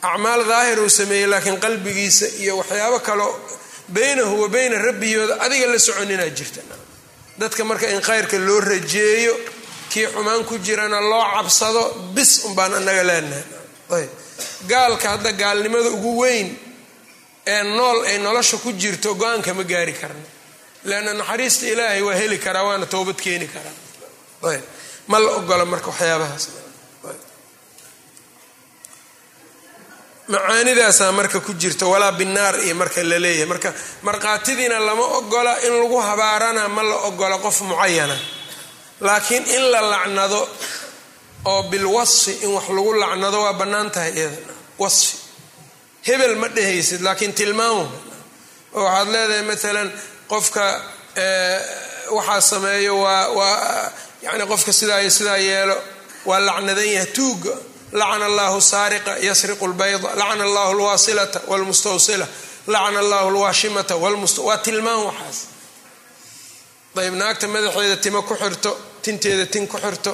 Acmaal 0.01 0.41
daahir 0.51 0.80
uu 0.80 0.89
sameeyey 0.89 1.28
laakiin 1.32 1.60
qalbigiisa 1.65 2.28
iyo 2.41 2.58
waxyaabo 2.58 2.99
kaleo 2.99 3.32
baynahu 3.89 4.41
wa 4.41 4.47
bayna 4.49 4.78
rabbiyooda 4.88 5.36
adiga 5.45 5.67
la 5.67 5.80
soconinaa 5.80 6.30
jirta. 6.38 6.62
Dadka 7.39 7.63
marka 7.69 7.88
in 7.89 8.01
khayrka 8.01 8.38
loo 8.47 8.60
rajeeyo 8.60 9.34
kii 9.91 10.08
xumaan 10.13 10.43
ku 10.50 10.56
jirana 10.65 11.00
loo 11.12 11.24
cabsado 11.36 11.84
bis 12.15 12.32
unbaan 12.48 12.74
anaga 12.80 13.04
leenahay. 13.10 14.08
Gaalka 14.69 15.08
hadda 15.13 15.32
gaalnimada 15.41 15.89
ugu 15.95 16.12
weyn 16.21 16.48
ee 17.54 17.63
nool 17.78 17.98
ay 18.10 18.17
nolosha 18.26 18.58
ku 18.63 18.69
jirto 18.82 19.10
go'aanka 19.21 19.54
ma 19.58 19.63
gaari 19.71 19.93
karna 20.02 20.26
leanna 20.89 21.12
naxariista 21.19 21.65
ilaahay 21.74 22.02
waa 22.08 22.15
heli 22.21 22.38
karaa 22.45 22.63
waana 22.67 22.86
toobad 22.93 23.15
keeni 23.26 23.48
karaa. 23.54 23.76
Ma 25.12 25.17
la 25.24 25.30
ogola 25.39 25.65
marka 25.65 25.88
waxyaabahaas. 25.91 26.45
Macaanidaasaa 30.28 31.12
marka 31.12 31.39
ku 31.39 31.54
jirta 31.54 31.86
walaa 31.86 32.12
binaar 32.12 32.56
iyo 32.65 32.76
marka 32.76 33.04
la 33.04 33.17
leeyahay. 33.19 33.45
Marka 33.45 33.74
markhaatidiina 34.02 34.80
lama 34.80 35.06
ogola 35.19 35.54
in 35.67 35.74
lagu 35.82 35.98
habaarana 36.08 36.67
ma 36.76 36.82
la 36.84 36.95
ogola 37.10 37.38
qof 37.38 37.62
mucayana 37.62 38.17
laakiin 39.01 39.43
in 39.55 39.71
la 39.71 39.81
lacnado 39.81 40.49
oo 41.45 41.63
bilwasfi 41.63 42.31
in 42.43 42.49
wax 42.55 42.67
lagu 42.69 42.93
lacnado 42.93 43.41
waa 43.41 43.53
bannaan 43.53 43.91
tahay 43.91 44.12
iyada. 44.13 44.38
Wasfi 44.79 45.17
hebel 46.08 46.36
ma 46.36 46.47
dhehaysid 46.49 47.01
laakiin 47.01 47.34
tilmaamo. 47.34 47.86
Oo 48.75 48.84
waxaad 48.84 49.08
leedahay 49.13 49.43
maalan 49.49 49.89
qofka 50.31 50.65
waxaa 52.17 52.41
sameeyo 52.41 52.93
waa 53.01 53.27
waa 53.29 53.91
yani 54.21 54.43
qofka 54.51 54.73
sidaa 54.73 55.10
sidaa 55.10 55.38
yeelo 55.38 55.77
waa 56.25 56.39
lacnadan 56.39 56.88
yahay. 56.95 57.05
Tuuga 57.15 57.51
lacana 57.91 58.25
allahu 58.25 58.62
saariqa 58.62 59.17
yasriqu 59.27 59.67
lbayda 59.67 60.10
lacana 60.19 60.43
allahu 60.43 60.73
lwaasilata 60.79 61.39
wlmustawsila 61.47 62.27
lacana 62.67 62.99
allahu 62.99 63.29
lwaashimata 63.36 63.95
waa 63.95 64.58
tilmaam 64.65 65.01
waxaas 65.05 65.38
ayb 67.01 67.13
naagta 67.21 67.47
madaxeeda 67.47 67.97
timo 68.03 68.21
ku 68.29 68.36
xirto 68.41 68.71
tinteeda 69.03 69.45
tin 69.53 69.67
ku 69.67 69.77
xirto 69.77 70.12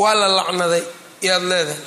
waa 0.00 0.14
la 0.20 0.28
lacnaday 0.38 0.84
yaad 1.26 1.42
leedahay. 1.50 1.82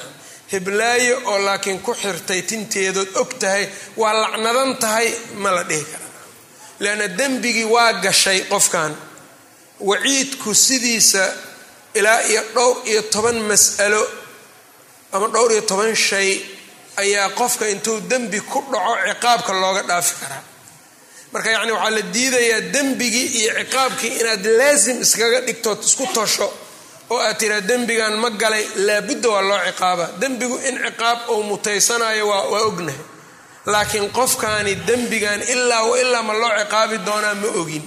Heblaayo 0.51 1.15
oo 1.31 1.37
laakiin 1.47 1.79
ku 1.85 1.91
xirtay 2.01 2.41
tinteedood 2.49 3.09
og 3.21 3.29
tahay 3.41 3.63
waa 4.01 4.13
lacnadan 4.23 4.71
tahay 4.83 5.07
ma 5.43 5.51
la 5.57 5.63
dhihi 5.69 5.85
kara 5.91 6.07
leanna 6.83 7.07
dembigii 7.19 7.65
waa 7.75 7.91
gashay 8.05 8.39
qofkan. 8.51 8.93
Waciidku 9.89 10.53
sidiisa 10.65 11.23
ilaa 11.99 12.21
iyo 12.31 12.41
dhowr 12.55 12.75
iyo 12.91 13.01
toban 13.13 13.37
mas'alo 13.49 14.01
ama 15.11 15.27
dhowr 15.33 15.51
iyo 15.51 15.61
toban 15.61 15.95
shay 15.95 16.29
ayaa 17.03 17.29
qofka 17.39 17.65
intuu 17.73 17.99
dembi 18.09 18.39
ku 18.41 18.59
dhaco 18.71 18.93
ciqaabka 19.09 19.51
looga 19.61 19.81
dhaafi 19.89 20.13
karaa 20.21 20.43
marka 21.33 21.49
yacni 21.55 21.71
waxaa 21.75 21.89
la 21.97 22.01
diidayaa 22.15 22.61
dembigii 22.75 23.27
iyo 23.39 23.51
ciqaabkii 23.59 24.11
inaad 24.21 24.45
laasim 24.59 24.97
iskaga 25.05 25.39
dhigtood 25.47 25.79
isku 25.87 26.05
tosho 26.15 26.47
oo 27.13 27.19
aad 27.27 27.37
tiraa 27.39 27.61
dembigan 27.69 28.13
ma 28.23 28.29
galay 28.41 28.65
laabudda 28.87 29.27
waa 29.33 29.41
loo 29.49 29.59
ciqaaba. 29.67 30.05
Dembigu 30.21 30.57
in 30.69 30.75
ciqaab 30.85 31.19
uu 31.33 31.43
mutaysanayo 31.49 32.25
waa 32.31 32.61
ognahay. 32.67 33.01
Laakiin 33.71 34.07
qofkaani 34.17 34.73
dembigan 34.87 35.41
ilaa 35.53 35.83
wa 35.89 35.95
ilaa 36.03 36.23
ma 36.27 36.33
loo 36.41 36.51
ciqaabi 36.61 36.97
doonaa 37.07 37.33
ma 37.41 37.47
ogin. 37.61 37.85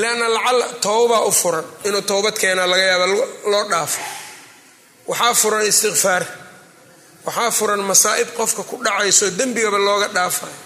Leanna 0.00 0.26
lacala 0.34 0.66
towbaa 0.84 1.22
u 1.28 1.32
furan 1.40 1.64
inuu 1.86 2.02
towbad 2.10 2.34
keenaa 2.42 2.66
laga 2.72 2.82
yaaba 2.90 3.06
loo 3.52 3.64
dhaafo. 3.72 4.00
Waxaa 5.10 5.34
furan 5.40 5.64
istikfaar 5.70 6.24
waxaa 7.26 7.50
furan 7.58 7.80
masaa'ib 7.90 8.28
qofka 8.38 8.62
ku 8.68 8.74
dhacayso 8.84 9.26
dembigaba 9.38 9.78
looga 9.86 10.08
dhaafayo 10.16 10.56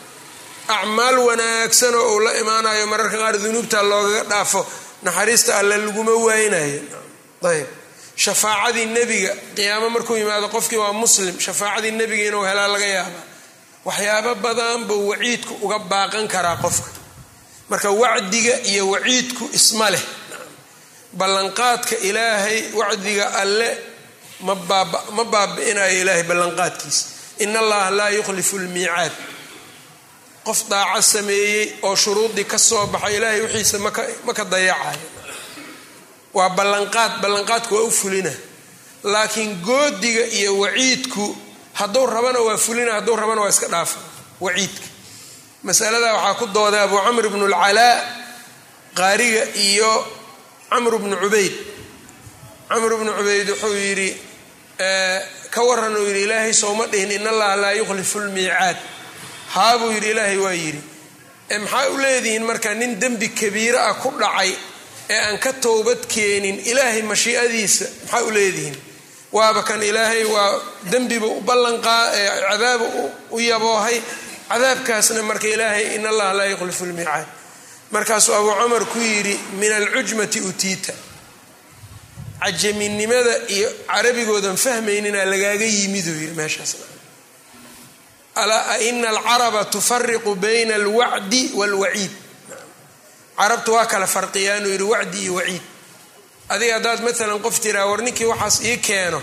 acmaal 0.69 1.19
wanaagsanoo 1.19 2.15
uu 2.15 2.21
la 2.21 2.33
imaanayo 2.41 2.87
mararka 2.87 3.17
qaar 3.23 3.35
dunuubta 3.43 3.83
loogaga 3.83 4.23
dhaafo 4.31 4.67
naxariista 5.03 5.59
alle 5.59 5.77
laguma 5.77 6.13
waynayo 6.27 6.81
ayb 7.51 7.67
shafaacadii 8.25 8.87
nebiga 8.97 9.33
qiyaamo 9.57 9.89
markuu 9.95 10.17
yimaado 10.21 10.49
qofkii 10.55 10.77
waa 10.83 10.93
muslim 10.93 11.35
shafaacadii 11.41 11.91
nebiga 12.01 12.25
inuu 12.29 12.45
helaa 12.49 12.69
laga 12.75 12.87
yaaba 12.97 13.21
waxyaabo 13.85 14.35
badan 14.45 14.85
buu 14.89 15.09
waciidku 15.11 15.53
uga 15.65 15.79
baaqan 15.79 16.29
karaa 16.35 16.57
qofka 16.65 16.91
marka 17.71 17.91
wacdiga 18.03 18.55
iyo 18.71 18.85
waciidku 18.91 19.45
isma 19.59 19.91
leh 19.91 20.03
ballanqaadka 21.13 21.97
ilaahay 22.09 22.59
wacdiga 22.79 23.27
alle 23.43 23.71
ma 24.41 25.25
baabi'inayo 25.33 26.01
ilaahay 26.03 26.23
ballanqaadkiisa 26.31 27.05
in 27.39 27.57
allaha 27.57 27.91
laa 27.99 28.09
yukhlifu 28.17 28.59
lmiicaad 28.59 29.13
qof 30.47 30.61
daaco 30.71 31.03
sameeyey 31.15 31.65
oo 31.87 31.97
shuruudii 32.03 32.45
ka 32.53 32.59
soo 32.69 32.87
baxay 32.93 33.17
ilaahay 33.17 33.41
wixiisa 33.45 33.79
ma 34.27 34.33
ka 34.39 34.45
dayacayo 34.53 35.09
waa 36.37 36.49
ballanqaad 36.59 37.13
ballanqaadku 37.23 37.75
waa 37.75 37.87
u 37.89 37.91
fulina. 37.91 38.31
Laakiin 39.13 39.53
goodiga 39.67 40.25
iyo 40.39 40.51
waciidku 40.63 41.25
hadduu 41.79 42.07
rabana 42.07 42.41
waa 42.47 42.57
fulina 42.67 42.93
hadduu 42.97 43.17
rabana 43.17 43.41
waa 43.43 43.49
iska 43.55 43.69
dhaafa. 43.69 43.99
Waciidka. 44.41 44.87
Masalada 45.67 46.15
waxaa 46.15 46.35
ku 46.41 46.47
dooday 46.57 46.81
abu 46.87 46.97
camr 47.05 47.27
bnu 47.33 47.47
lcalaa 47.53 47.95
qaariga 48.99 49.43
iyo 49.69 49.91
camr 50.71 50.95
bnu 51.03 51.17
cubayd. 51.23 51.55
Camr 52.69 52.93
bnu 53.01 53.11
cubayd 53.19 53.49
wuxuu 53.51 53.75
yidhi 53.85 54.09
ka 55.55 55.61
waran 55.69 55.97
uu 55.97 56.07
yidhi 56.09 56.23
ilaahay 56.27 56.53
sooma 56.63 56.85
dhihin 56.93 57.11
in 57.17 57.27
allaha 57.33 57.57
laa 57.63 57.73
yukhlifu 57.81 58.19
lmiicaad 58.27 58.77
haabuu 59.57 59.91
yidhi 59.95 60.11
ilaahay 60.15 60.39
waa 60.45 60.53
yidhi. 60.63 60.81
Maxaa 61.63 61.89
u 61.95 61.99
leedihiin 62.05 62.45
marka 62.49 62.75
nin 62.75 62.93
dembi 63.01 63.29
kabiiro 63.41 63.79
ah 63.89 63.95
ku 64.03 64.09
dhacay 64.21 64.51
ee 65.15 65.19
aan 65.27 65.39
ka 65.45 65.53
towbad 65.53 66.01
keenin 66.15 66.57
ilaahay 66.71 67.03
mashiicadiisa 67.13 67.85
maxaa 68.03 68.23
u 68.23 68.31
leedihiin? 68.37 68.77
Waaba 69.37 69.63
kan 69.69 69.83
ilaahay 69.83 70.25
waa 70.35 70.51
dembiba 70.93 71.27
u 71.27 71.41
ballanqaa 71.49 72.05
cadaaba 72.51 72.85
u 73.31 73.39
yaboohay. 73.51 73.99
Cadaabkaasna 74.51 75.23
marka 75.31 75.49
ilaahay 75.55 75.85
in 75.97 76.07
allaha 76.07 76.33
laa 76.39 76.47
yukhlifu 76.53 76.85
lmiicaad. 76.91 77.27
Markaasuu 77.91 78.35
abuu 78.39 78.55
camar 78.61 78.85
ku 78.93 78.99
yidhi 78.99 79.35
min 79.61 79.73
alcujmati 79.73 80.41
utiita. 80.51 80.93
Cajaminimada 82.43 83.35
iyo 83.49 83.69
carabigoodan 83.87 84.57
fahmaynina 84.57 85.25
lagaaga 85.25 85.65
yimiduu 85.65 86.15
yidhi 86.21 86.35
meeshaasna 86.41 86.85
alaa 88.43 88.77
ina 88.89 89.09
alcaraba 89.09 89.65
tufariqu 89.65 90.35
bayna 90.45 90.75
alwacdi 90.75 91.43
waalwaciid 91.59 92.11
carabtu 93.39 93.71
waa 93.75 93.87
kala 93.93 94.07
farqiyaanuu 94.07 94.71
yidhi 94.73 94.83
wacdi 94.95 95.19
iyo 95.25 95.35
waciid 95.35 95.63
adiga 96.53 96.73
haddaad 96.75 97.01
maalan 97.07 97.41
qof 97.47 97.57
tiraa 97.65 97.87
war 97.91 98.01
ninkii 98.07 98.25
waxaas 98.33 98.57
ii 98.71 98.77
keeno 98.89 99.21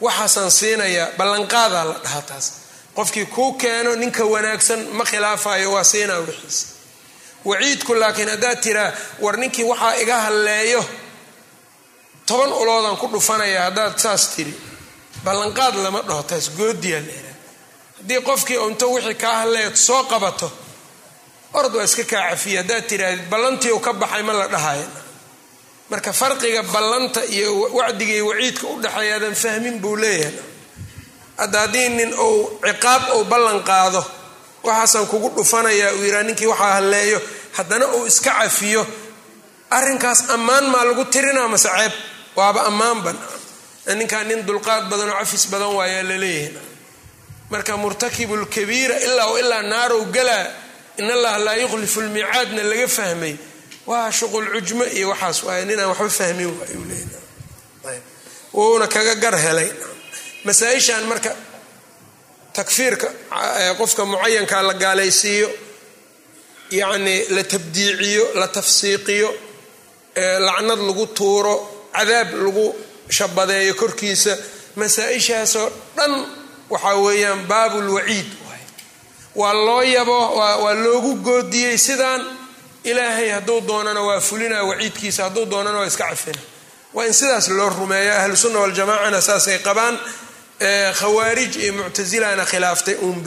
waxaasaan 0.00 0.50
siinayaa 0.50 1.08
ballanqaadaa 1.18 1.84
la 1.90 1.94
dhahaa 2.04 2.22
taas 2.30 2.46
qofkii 2.96 3.26
kuu 3.34 3.52
keeno 3.62 3.90
ninka 4.02 4.24
wanaagsan 4.34 4.80
ma 4.98 5.04
khilaafayo 5.10 5.68
waa 5.74 5.84
siinaa 5.92 6.18
wixiisa 6.26 6.66
waciidku 7.44 7.92
laakiin 8.00 8.28
haddaad 8.34 8.58
tiraa 8.66 8.90
war 9.24 9.36
ninkii 9.42 9.64
waxaa 9.70 9.94
iga 10.02 10.16
halleeyo 10.26 10.82
toban 12.26 12.52
uloodaan 12.52 12.96
ku 13.00 13.06
dhufanaya 13.12 13.60
haddaad 13.66 13.94
saas 14.04 14.22
tiri 14.34 14.54
ballanqaad 15.24 15.74
lama 15.84 16.00
dhaho 16.08 16.22
taas 16.30 16.46
goodiyaa 16.58 17.00
leeraa 17.08 17.35
haddii 18.06 18.20
qofkii 18.22 18.56
unto 18.56 18.90
wixii 18.92 19.14
kaa 19.14 19.36
halleeyo 19.40 19.76
soo 19.76 20.02
qabato 20.04 20.50
ord 21.52 21.74
waa 21.74 21.84
iska 21.84 22.04
kaa 22.04 22.30
cafiya 22.30 22.62
haddaad 22.62 22.86
tirahdid 22.86 23.28
ballantii 23.30 23.70
u 23.70 23.80
ka 23.80 23.92
baxay 23.92 24.22
ma 24.22 24.32
la 24.32 24.46
dhahayo 24.48 24.86
marka 25.90 26.12
farqiga 26.12 26.62
ballanta 26.62 27.24
iyo 27.24 27.60
wacdiga 27.78 28.12
iyo 28.14 28.26
waciidka 28.26 28.66
u 28.66 28.80
dhexeeya 28.82 29.34
fahmin 29.34 29.78
buu 29.80 29.96
leeyahay. 29.96 30.34
Hadda 31.36 31.60
haddii 31.60 31.88
nin 31.88 32.14
uu 32.14 32.60
ciqaab 32.66 33.02
uu 33.16 33.24
ballan 33.24 33.62
qaado 33.64 34.04
waxaasaan 34.62 35.06
kugu 35.06 35.28
dhufanayaa 35.36 35.92
uu 35.92 36.02
yidhaha 36.04 36.22
ninkii 36.22 36.46
waxaa 36.46 36.72
halleeyo 36.74 37.20
haddana 37.56 37.86
uu 37.86 38.06
iska 38.06 38.30
cafiyo 38.30 38.86
arrinkaas 39.70 40.30
ammaan 40.30 40.64
maa 40.72 40.84
lagu 40.84 41.04
tirinaa 41.04 41.48
mase 41.48 41.68
ceeb 41.68 41.92
waaba 42.36 42.60
ammaanban 42.70 43.18
ninkaan 43.98 44.26
nin 44.28 44.46
dulqaad 44.46 44.84
badan 44.90 45.10
oo 45.10 45.18
cafis 45.18 45.44
badan 45.52 45.68
waayaa 45.78 46.02
la 46.02 46.16
leeyahay 46.18 46.75
marka 47.50 47.76
murtakibulkabiira 47.76 48.96
ilaa 49.06 49.38
ilaa 49.42 49.62
naarow 49.62 50.02
galaa 50.16 50.46
in 51.00 51.10
allaha 51.10 51.38
laa 51.46 51.54
yukhlifu 51.62 52.00
lmiicaadna 52.00 52.62
laga 52.70 52.88
fahmay. 52.88 53.34
Waa 53.86 54.10
shuqul 54.18 54.46
cujmo 54.54 54.84
iyo 54.98 55.08
waxaas 55.12 55.38
waay 55.46 55.64
ninaan 55.68 55.88
waxba 55.92 56.08
fahmin 56.20 56.50
waayuu 56.58 56.84
leeyahay. 56.90 58.88
Kaga 58.94 59.14
gar 59.22 59.36
helay. 59.44 59.70
Masaa-ishan 60.44 61.04
marka 61.10 61.30
takfiirka 62.56 63.08
qofka 63.78 64.02
mucayankaa 64.10 64.62
la 64.68 64.74
gaalaysiiyo 64.82 65.48
yacni 66.70 67.16
la 67.34 67.42
tabdiiciyo 67.52 68.24
la 68.40 68.46
tafsiiqiyo 68.56 69.28
lacnad 70.46 70.78
lagu 70.88 71.06
tuuro 71.16 71.54
cadaab 71.96 72.28
lagu 72.44 72.66
shabadeeyo 73.16 73.74
korkiisa 73.74 74.32
masaa-ishaasoo 74.80 75.68
dhan 75.96 76.12
waxaa 76.70 76.94
weeyaan 77.04 77.46
baabulwaciid 77.46 78.26
waa 79.34 79.52
loo 79.52 79.82
yabo 79.82 80.18
waa 80.36 80.74
loogu 80.74 81.14
goodiyey 81.14 81.78
sidaan 81.78 82.22
ilaahay 82.84 83.28
hadduu 83.30 83.60
doonana 83.60 84.00
waa 84.00 84.20
fulina 84.20 84.62
waciidkiisa 84.64 85.22
hadduu 85.24 85.46
doonana 85.50 85.78
waa 85.78 85.86
iska 85.86 86.04
cafina. 86.08 86.38
Waa 86.94 87.04
in 87.06 87.12
sidaas 87.14 87.48
loo 87.48 87.68
rumeeya 87.68 88.22
ahlu 88.22 88.36
sunna 88.36 88.58
waljamaacana 88.58 89.20
saasay 89.20 89.58
qabaan 89.58 89.98
khawaarij 90.98 91.56
iyo 91.56 91.72
muctasilana 91.72 92.44
khilaaftay 92.44 92.94
uun 92.94 93.22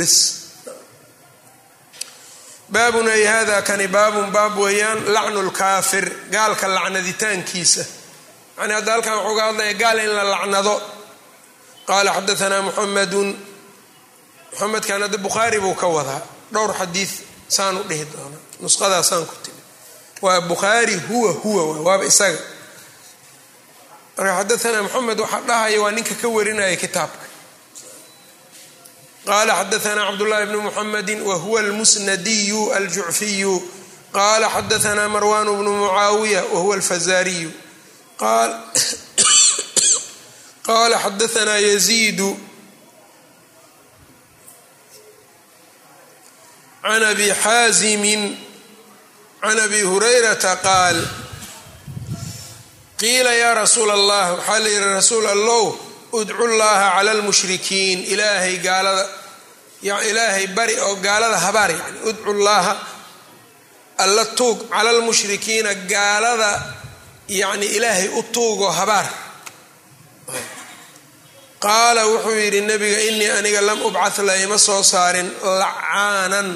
baabun 2.69 3.07
ay 3.07 3.23
hada 3.25 3.61
kani 3.61 3.87
baabun 3.87 4.31
baab 4.31 4.57
weeyaan 4.57 4.99
lacnu 5.13 5.41
lkaafir 5.41 6.05
gaalka 6.31 6.67
lacnaditaankiisa. 6.67 7.85
Yani 8.59 8.73
hadda 8.73 8.91
halkan 8.91 9.13
wuxuu 9.17 9.35
ga 9.35 9.43
hadlaya 9.45 9.73
gaal 9.73 9.99
in 9.99 10.09
la 10.15 10.23
lacnado 10.23 10.81
qaala 11.89 12.09
xadaanaa 12.17 12.61
muxamedun 12.67 13.27
muxamedkan 14.51 15.01
hadda 15.05 15.17
bukhaari 15.25 15.57
buu 15.63 15.75
ka 15.81 15.87
wadaa 15.95 16.21
dhowr 16.53 16.71
xadiid 16.79 17.09
saan 17.55 17.75
u 17.77 17.83
dhihi 17.89 18.05
doona 18.13 18.37
nusqadaasaan 18.63 19.25
ku 19.29 19.35
timi 19.43 19.61
waa 20.25 20.41
bukhaari 20.51 20.95
huwa 21.09 21.31
huwa 21.43 21.63
waaba 21.87 22.05
isaga 22.11 22.39
marka 24.17 24.33
xadaanaa 24.57 24.83
moxamed 24.87 25.19
waxaa 25.23 25.41
dhahaya 25.49 25.77
waa 25.83 25.91
ninka 25.95 26.13
ka 26.21 26.27
warinaya 26.35 26.75
kitaabka 26.83 27.25
qala 29.29 29.51
xadaanaa 29.59 30.05
cabdullahi 30.09 30.45
bnu 30.49 30.59
muxamedi 30.67 31.13
wahuwa 31.29 31.59
almusnadiyu 31.63 32.61
aljucfiyu 32.77 33.53
qala 34.17 34.47
xadaanaa 34.55 35.07
marwan 35.15 35.47
bnu 35.59 35.71
mucaawiya 35.81 36.41
wahuwa 36.53 36.73
alfazariyu 36.77 37.51
qala 40.69 40.97
xadaanaa 41.05 41.59
yaziidu 41.69 42.29
can 46.83 47.03
abi 47.11 47.27
xaazimin 47.43 48.21
can 49.41 49.59
abi 49.65 49.81
hurayrata 49.89 50.53
qaal 50.67 50.97
qiila 52.99 53.31
yaa 53.43 53.53
rasuula 53.61 53.93
allah 53.99 54.25
waxaa 54.37 54.59
la 54.63 54.69
yihi 54.73 54.93
rasuul 54.99 55.27
allow 55.35 55.63
udcu 56.19 56.45
llaha 56.59 56.87
cala 56.97 57.11
lmushrikiin 57.19 57.99
ilaahay 58.13 58.55
gaalada 58.67 59.05
ilaahay 60.09 60.47
bari 60.57 60.75
oo 60.85 60.95
gaalada 61.05 61.37
habaar 61.45 61.69
yani 61.79 61.99
udcu 62.09 62.31
llaaha 62.45 62.73
alla 64.03 64.25
tuug 64.37 64.57
cala 64.73 64.91
lmushrikiina 64.99 65.71
gaalada 65.93 66.51
yani 67.41 67.65
ilaahay 67.77 68.07
u 68.19 68.23
tuugoo 68.33 68.71
habaar 68.79 69.07
qaala 71.65 72.01
wuxuu 72.11 72.35
yidhi 72.43 72.61
nabiga 72.61 72.99
inii 73.09 73.29
aniga 73.39 73.61
lam 73.61 73.79
ubcad 73.87 74.17
la 74.27 74.35
ima 74.45 74.57
soo 74.57 74.83
saarin 74.83 75.29
lacaanan 75.61 76.47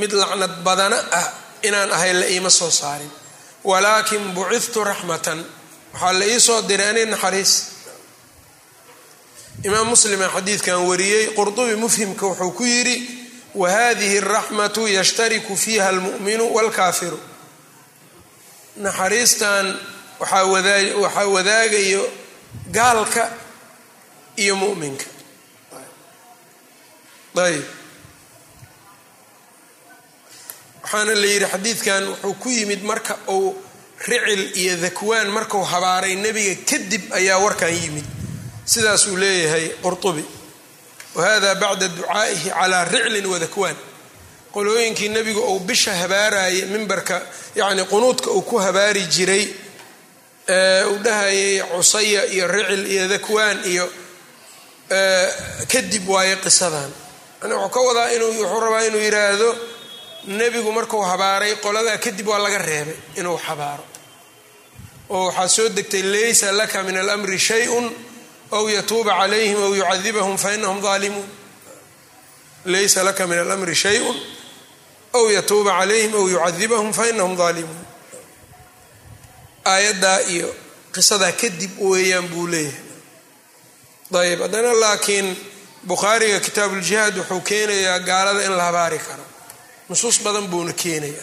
mid 0.00 0.12
lacnad 0.20 0.54
badana 0.66 0.96
ah 1.20 1.28
inaan 1.68 1.90
ahay 1.96 2.12
la 2.20 2.26
iima 2.34 2.50
soo 2.50 2.70
saarin. 2.70 3.10
Walaakin 3.64 4.24
bucidtu 4.36 4.84
raxmatan. 4.84 5.38
Waxaa 5.92 6.12
la 6.18 6.24
ii 6.32 6.40
soo 6.46 6.60
diray 6.68 6.88
ani 6.92 7.04
naxariis. 7.12 7.52
Imaam 9.66 9.86
muslima 9.92 10.26
xadiidkan 10.34 10.78
wariyey 10.88 11.24
qurdubi 11.36 11.74
mufhimka 11.84 12.24
wuxuu 12.26 12.52
ku 12.58 12.64
yidhi 12.64 12.96
wahadihi 13.54 14.18
araxmatu 14.18 14.82
yashtariku 14.98 15.52
fiiha 15.62 15.88
almu'minu 15.92 16.44
waalkaafiru 16.56 17.18
naxariistan 18.76 19.66
waxaa 20.20 21.26
wadaagayo 21.34 22.02
gaalka 22.76 23.24
iyo 24.42 24.54
mu'minka 24.62 25.04
ayb 27.46 27.64
waxaana 30.82 31.14
la 31.14 31.26
yidhi 31.26 31.46
xadiidkan 31.52 32.02
wuxuu 32.08 32.34
ku 32.42 32.48
yimid 32.50 32.82
marka 32.90 33.14
uu 33.28 33.54
ricil 34.08 34.42
iyo 34.62 34.76
dakwaan 34.84 35.28
markuu 35.36 35.62
habaaray 35.72 36.14
nebiga 36.24 36.54
kadib 36.70 37.02
ayaa 37.18 37.38
warkan 37.44 37.72
yimid. 37.82 38.04
Sidaasuu 38.64 39.16
leeyahay 39.16 39.66
qurtubi. 39.82 40.24
Wahada 41.14 41.54
bacda 41.54 41.88
ducaa'ihi 41.88 42.50
calaa 42.50 42.84
riclin 42.84 43.26
wadakwaan 43.26 43.76
qolooyinkii 44.54 45.08
nebigu 45.08 45.40
uu 45.52 45.58
bisha 45.68 45.92
habaaraya 45.94 46.66
mimbarka 46.66 47.16
yacni 47.54 47.84
qunuudka 47.84 48.30
uu 48.30 48.42
ku 48.42 48.56
habaari 48.58 49.02
jiray 49.14 49.44
uu 50.90 50.98
dhahayay 51.04 51.62
cusaya 51.72 52.22
iyo 52.34 52.46
ricil 52.48 52.86
iyo 52.94 53.08
dakwaan 53.08 53.58
iyo 53.72 53.84
kadib 55.72 56.08
waaye 56.08 56.36
qisadan. 56.44 56.90
Yani 57.42 57.54
wuxuu 57.54 57.70
ka 57.74 57.80
wadaa 57.88 58.08
inuu 58.14 58.30
wuxuu 58.42 58.60
rabaa 58.64 58.82
inuu 58.88 59.00
yidhaahdo 59.06 59.50
nebigu 60.38 60.72
markuu 60.72 61.02
habaaray 61.10 61.52
qoladaa 61.64 61.98
kadib 62.04 62.26
waa 62.28 62.38
laga 62.44 62.58
reebay 62.58 62.96
inuu 63.18 63.36
habaaro 63.46 63.84
oo 65.10 65.26
waxaa 65.26 65.48
soo 65.48 65.68
degtay 65.68 66.02
laysa 66.02 66.52
laka 66.52 66.82
min 66.82 66.96
almri 66.96 67.38
shayun 67.38 67.86
aw 68.56 68.64
yatuuba 68.76 69.12
calayhim 69.20 69.56
aw 69.66 69.72
yucadibahum 69.80 70.36
fainahum 70.44 70.78
aalimuun 70.86 71.28
laysa 72.72 73.02
laka 73.08 73.26
min 73.26 73.38
almri 73.38 73.74
shayun 73.74 74.16
aw 75.18 75.24
yatuuba 75.36 75.70
calayhim 75.80 76.12
aw 76.20 76.26
yucadibahum 76.34 76.92
fainahum 76.98 77.36
daalimuun 77.40 77.84
aayaddaa 79.72 80.20
iyo 80.34 80.48
qisadaa 80.94 81.32
kadib 81.40 81.70
weeyaan 81.90 82.28
buu 82.32 82.46
leeyahay 82.46 82.89
ayb 84.14 84.40
haddana 84.42 84.72
laakiin 84.82 85.28
bukhaariga 85.86 86.40
kitaabuuljihaad 86.40 87.14
wuxuu 87.18 87.40
keenayaa 87.40 87.98
gaalada 88.08 88.42
in 88.44 88.56
la 88.56 88.64
habaari 88.64 88.98
karo. 88.98 89.24
Nusuus 89.88 90.18
badan 90.24 90.46
buuna 90.50 90.72
keenaya 90.72 91.22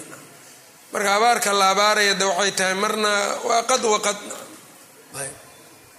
marka 0.94 1.10
habaarka 1.14 1.54
la 1.54 1.66
habaaraya 1.74 2.14
de 2.20 2.26
waxay 2.26 2.52
tahay 2.52 2.74
marna 2.74 3.10
waa 3.48 3.64
qad 3.70 3.84
waqad 3.94 4.18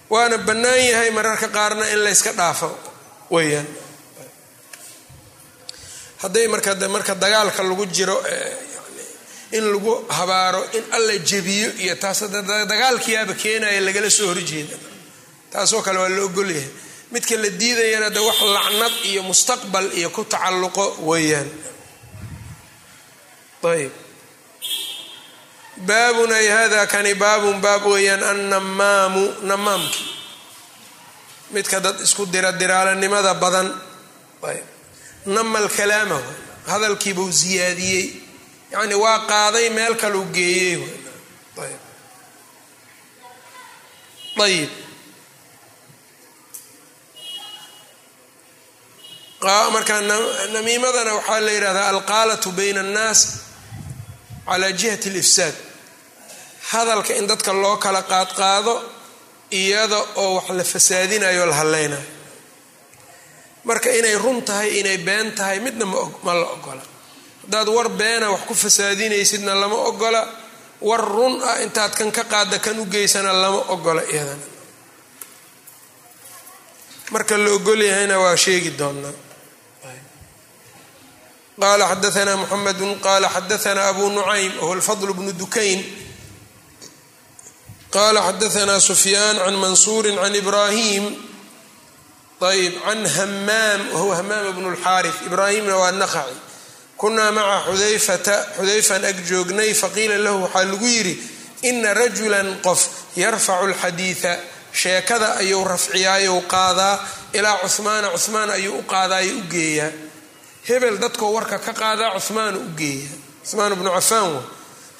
waana 0.09 0.37
bannaan 0.37 0.81
yahay 0.91 1.11
mararka 1.11 1.47
qaarna 1.47 1.85
in 1.93 1.99
layska 2.05 2.31
dhaafo. 2.39 2.69
Weyaan 3.31 3.67
hadday 6.21 6.47
marka 6.47 6.75
marka 6.95 7.13
dagaalka 7.15 7.63
lagu 7.63 7.85
jiro 7.85 8.17
in 9.51 9.63
lagu 9.73 9.93
habaaro 10.17 10.61
in 10.77 10.83
alla 10.95 11.13
jebiyo 11.29 11.69
iyo 11.83 11.95
taas 11.95 12.19
dagaalkiyaaba 12.71 13.33
keenaya 13.33 13.81
lagala 13.81 14.09
soo 14.09 14.27
horjeeda 14.33 14.75
taasoo 15.51 15.81
kale 15.85 15.97
waa 15.99 16.09
la 16.09 16.21
ogolyahay 16.27 16.69
midka 17.11 17.35
la 17.43 17.49
diidayana 17.49 18.09
de 18.15 18.19
wax 18.27 18.39
lacnad 18.55 18.93
iyo 19.09 19.21
mustaqbal 19.23 19.87
iyo 19.97 20.09
ku 20.15 20.23
tacalluqo 20.31 20.85
weeyaan. 21.09 21.49
Ayb 23.63 23.91
baabun 25.87 26.31
ay 26.39 26.47
hada 26.47 26.85
kani 26.87 27.13
baabun 27.15 27.57
baab 27.61 27.85
weeyaan 27.85 28.23
annamaamu 28.23 29.23
namaamki. 29.49 30.03
Midka 31.51 31.79
dad 31.79 31.97
isku 32.05 32.25
dira 32.33 32.51
diraalanimada 32.51 33.33
badan. 33.33 33.67
Ayb 34.49 34.65
namal 35.25 35.67
kalaama 35.77 36.19
hadalkiibuu 36.67 37.31
ziyaadiyey. 37.31 38.05
Yacni 38.71 38.95
waa 39.03 39.19
qaaday 39.31 39.69
meel 39.69 39.95
kaluu 40.01 40.25
geeyey 40.35 40.77
ayb 41.57 41.81
ayib 44.45 44.69
marka 49.41 50.01
namiimadana 50.53 51.13
waxaa 51.15 51.39
la 51.39 51.51
yidhahdaa 51.51 51.89
alqaalatu 51.89 52.51
bayna 52.51 52.79
annaas 52.81 53.19
calaa 54.45 54.71
jihati 54.71 55.09
alifsaad. 55.09 55.53
Hadalka 56.71 57.13
in 57.19 57.27
dadka 57.27 57.53
loo 57.53 57.77
kala 57.77 58.01
qaadqaado 58.03 58.73
iyada 59.51 59.97
oo 60.15 60.35
wax 60.35 60.49
la 60.49 60.63
fasaadinayo 60.63 61.45
la 61.45 61.55
hadlaynayo 61.55 62.03
marka 63.63 63.89
inay 63.99 64.15
run 64.17 64.41
tahay 64.41 64.79
inay 64.79 64.97
been 64.97 65.31
tahay 65.35 65.59
midna 65.59 65.85
ma 65.85 66.33
la 66.33 66.45
ogola. 66.55 66.81
Haddaad 67.43 67.67
war 67.75 67.89
beena 67.89 68.29
wax 68.31 68.41
ku 68.47 68.53
fasaadinaysidna 68.53 69.55
lama 69.55 69.75
ogola. 69.75 70.21
War 70.81 71.01
run 71.01 71.41
ah 71.43 71.61
intaad 71.63 71.91
kan 71.97 72.11
ka 72.11 72.23
qaada 72.23 72.59
kan 72.59 72.79
u 72.79 72.85
geysana 72.85 73.33
lama 73.33 73.57
ogola 73.73 74.01
iyadana. 74.13 74.45
Marka 77.11 77.37
la 77.37 77.49
ogolyahayna 77.57 78.19
waa 78.19 78.35
sheegi 78.37 78.71
doonaa 78.79 79.13
qala 81.61 81.85
xadaana 81.91 82.33
mxamedu 82.37 82.87
qala 83.05 83.27
xadaana 83.35 83.81
abu 83.91 84.09
nucaym 84.09 84.51
whuwa 84.61 84.75
lfadl 84.79 85.13
bnu 85.17 85.31
dukayn 85.41 85.79
qala 87.91 88.21
xadaana 88.21 88.79
sufyaan 88.79 89.37
can 89.37 89.55
mansuuri 89.63 90.15
can 90.15 90.35
ibrahim 90.35 91.03
ayb 92.41 92.73
can 92.85 93.05
hamaam 93.05 93.81
wahuwa 93.93 94.15
hamaam 94.19 94.53
bnu 94.55 94.69
lxaari 94.75 95.11
ibraahimna 95.27 95.75
waa 95.81 95.91
naqaci 95.91 96.37
kunaa 96.97 97.31
maca 97.31 97.57
xudayfata 97.67 98.35
xudayfan 98.57 99.03
ag 99.05 99.17
joognay 99.29 99.73
faqiila 99.73 100.17
lahu 100.25 100.43
waxaa 100.43 100.63
lagu 100.71 100.85
yidhi 100.95 101.15
ina 101.69 101.93
rajulan 101.93 102.47
qof 102.65 102.81
yarfacu 103.15 103.67
lxadiida 103.73 104.33
sheekada 104.81 105.35
ayuu 105.41 105.63
rafciyaayu 105.73 106.41
qaadaa 106.53 106.95
ilaa 107.33 107.57
cuhmaana 107.63 108.07
cuhmaan 108.15 108.49
ayuu 108.49 108.79
u 108.79 108.83
qaadaa 108.93 109.21
u 109.21 109.41
geeyaa 109.51 109.91
hebel 110.69 110.95
dadkoo 111.03 111.31
warka 111.37 111.57
ka 111.65 111.73
qaadaa 111.81 112.11
cuhmaanu 112.19 112.59
u 112.59 112.69
geeya. 112.79 113.09
Cuhmaan 113.47 113.73
bnu 113.79 113.89
cafaan 113.97 114.29
wa 114.35 114.41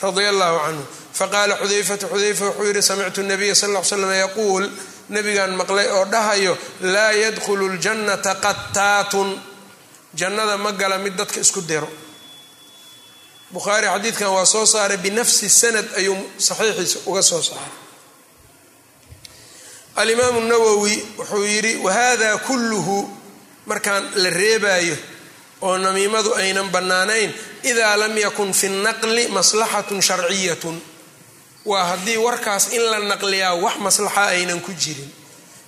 radia 0.01 0.29
allahu 0.33 0.57
canhu 0.65 0.83
faqaala 1.19 1.53
xudayfatu 1.61 2.05
xudayfa 2.13 2.45
wuxuu 2.45 2.65
yidhi 2.69 2.81
samictu 2.89 3.21
nabiya 3.31 3.55
sal 3.61 3.71
l 3.75 3.83
slam 3.91 4.11
yaquul. 4.23 4.65
Nabigaan 5.15 5.53
maqlay 5.59 5.87
oo 5.95 6.05
dhahayo 6.13 6.53
laa 6.93 7.11
yadkhulu 7.23 7.65
ljannata 7.77 8.31
qattaatun. 8.45 9.29
Jannada 10.19 10.57
ma 10.57 10.71
gala 10.71 10.97
mid 10.97 11.13
dadka 11.19 11.39
isku 11.45 11.61
diro 11.69 11.89
bukhaari 13.53 13.87
xadiidkan 13.93 14.29
waa 14.35 14.45
soo 14.45 14.65
saaray 14.73 14.97
binafsi 15.05 15.49
sanad 15.49 15.85
ayuu 15.99 16.17
saxiixiisa 16.47 16.99
uga 17.09 17.21
soo 17.21 17.41
saaray. 17.49 17.73
Alimaamu 19.95 20.39
nawowi 20.51 20.95
wuxuu 21.17 21.43
yidhi 21.53 21.75
wahada 21.85 22.37
kulluhu. 22.47 22.97
Markaan 23.69 24.03
la 24.23 24.29
reebaayo 24.29 24.95
oo 25.61 25.77
namiimadu 25.77 26.33
aynan 26.35 26.69
bannaanayn 26.69 27.33
idaa 27.63 27.97
lam 27.97 28.17
yakun 28.17 28.53
fi 28.53 28.67
naqli 28.69 29.27
maslaxatun 29.27 30.01
sharciyatun. 30.01 30.81
Waa 31.65 31.83
haddii 31.83 32.17
warkaas 32.17 32.71
in 32.73 32.81
la 32.91 32.99
naqliyaa 32.99 33.55
wax 33.63 33.75
maslaxa 33.77 34.23
aynan 34.25 34.61
ku 34.61 34.71
jirin. 34.73 35.11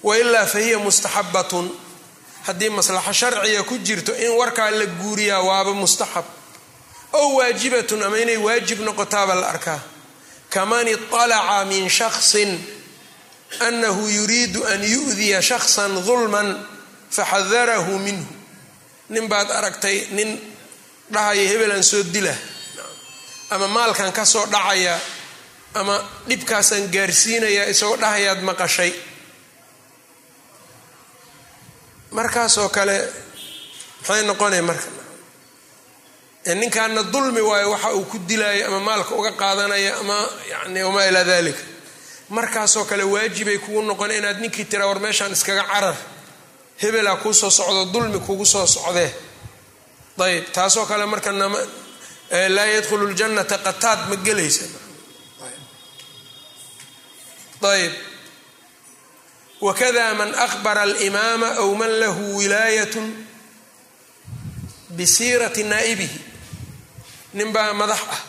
Wailaa 0.04 0.46
fa 0.46 0.60
hiya 0.60 0.80
mustaxabatun 0.80 1.68
haddii 2.48 2.70
maslaxo 2.70 3.14
sharciya 3.14 3.64
ku 3.64 3.78
jirto 3.78 4.14
in 4.16 4.32
warkaa 4.40 4.72
la 4.72 4.86
guuriyaa 4.86 5.42
waaba 5.42 5.74
mustaxab. 5.74 6.26
Ow 7.14 7.36
waajibatun 7.38 8.04
ama 8.04 8.18
inay 8.20 8.38
waajib 8.38 8.80
noqotaaba 8.80 9.36
la 9.36 9.48
arkaa. 9.48 9.80
Kaman 10.50 10.88
iطalaca 10.88 11.66
min 11.66 11.90
shaksin 11.90 12.60
anahu 13.60 14.08
yuriidu 14.10 14.64
an 14.66 14.84
yu'diya 14.84 15.42
shaksan 15.42 15.92
dulman 16.08 16.56
faxadarahu 17.12 18.00
minhu 18.00 18.26
nin 19.14 19.26
baad 19.32 19.50
aragtay 19.58 19.98
nin 20.18 20.30
dhahaya 21.14 21.44
hebelaan 21.52 21.84
soo 21.92 22.04
dila 22.14 22.34
ama 23.54 23.68
maalkan 23.68 24.12
ka 24.18 24.24
soo 24.34 24.46
dhacaya 24.54 24.96
ama 25.80 25.96
dhibkaasaan 26.30 26.86
gaarsiinaya 26.96 27.64
isagoo 27.74 27.98
dhahayaad 28.04 28.42
maqashay. 28.50 28.92
Markaasoo 32.18 32.70
kale 32.70 32.98
maxay 34.02 34.24
noqonaya 34.30 34.64
marka 34.70 34.88
ninkaana 36.62 37.04
dulmi 37.14 37.42
waayo 37.50 37.72
waxa 37.72 37.90
uu 37.98 38.04
ku 38.12 38.18
dilaayo 38.30 38.68
ama 38.68 38.80
maalka 38.80 39.16
uga 39.16 39.32
qaadanaya 39.42 39.92
ama 40.02 40.18
yani 40.52 40.84
wamaa 40.84 41.06
ilaa 41.10 41.24
dalika 41.24 41.60
markaasoo 42.30 42.86
kale 42.90 43.04
waajibay 43.04 43.58
kugu 43.64 43.82
noqona 43.82 44.14
inaad 44.20 44.40
ninkii 44.42 44.66
tira 44.66 44.88
war 44.88 45.00
meeshaan 45.00 45.32
iskaga 45.32 45.64
carar 45.72 45.96
hebelaa 46.82 47.16
kuu 47.16 47.34
soo 47.34 47.50
socdo 47.50 47.86
dulmi 47.94 48.20
kugu 48.20 48.46
soo 48.46 48.68
socdee. 48.68 49.12
Ayb 50.22 50.46
taasoo 50.54 50.86
kale 50.86 51.06
marka 51.06 51.32
laa 52.56 52.66
yadkhulu 52.66 53.08
ljannata 53.14 53.58
qataad 53.58 54.00
ma 54.10 54.16
gelaysa. 54.16 54.66
Ayb 57.62 57.94
wakada 59.62 60.14
man 60.14 60.34
akhbara 60.46 60.82
alimaama 60.82 61.48
aw 61.62 61.70
man 61.76 61.92
lahu 62.00 62.38
wilaayatun 62.38 63.08
bisiirati 64.90 65.64
naa'ibihi. 65.64 66.20
Ninbaa 67.34 67.74
madax 67.74 68.02
ah. 68.16 68.22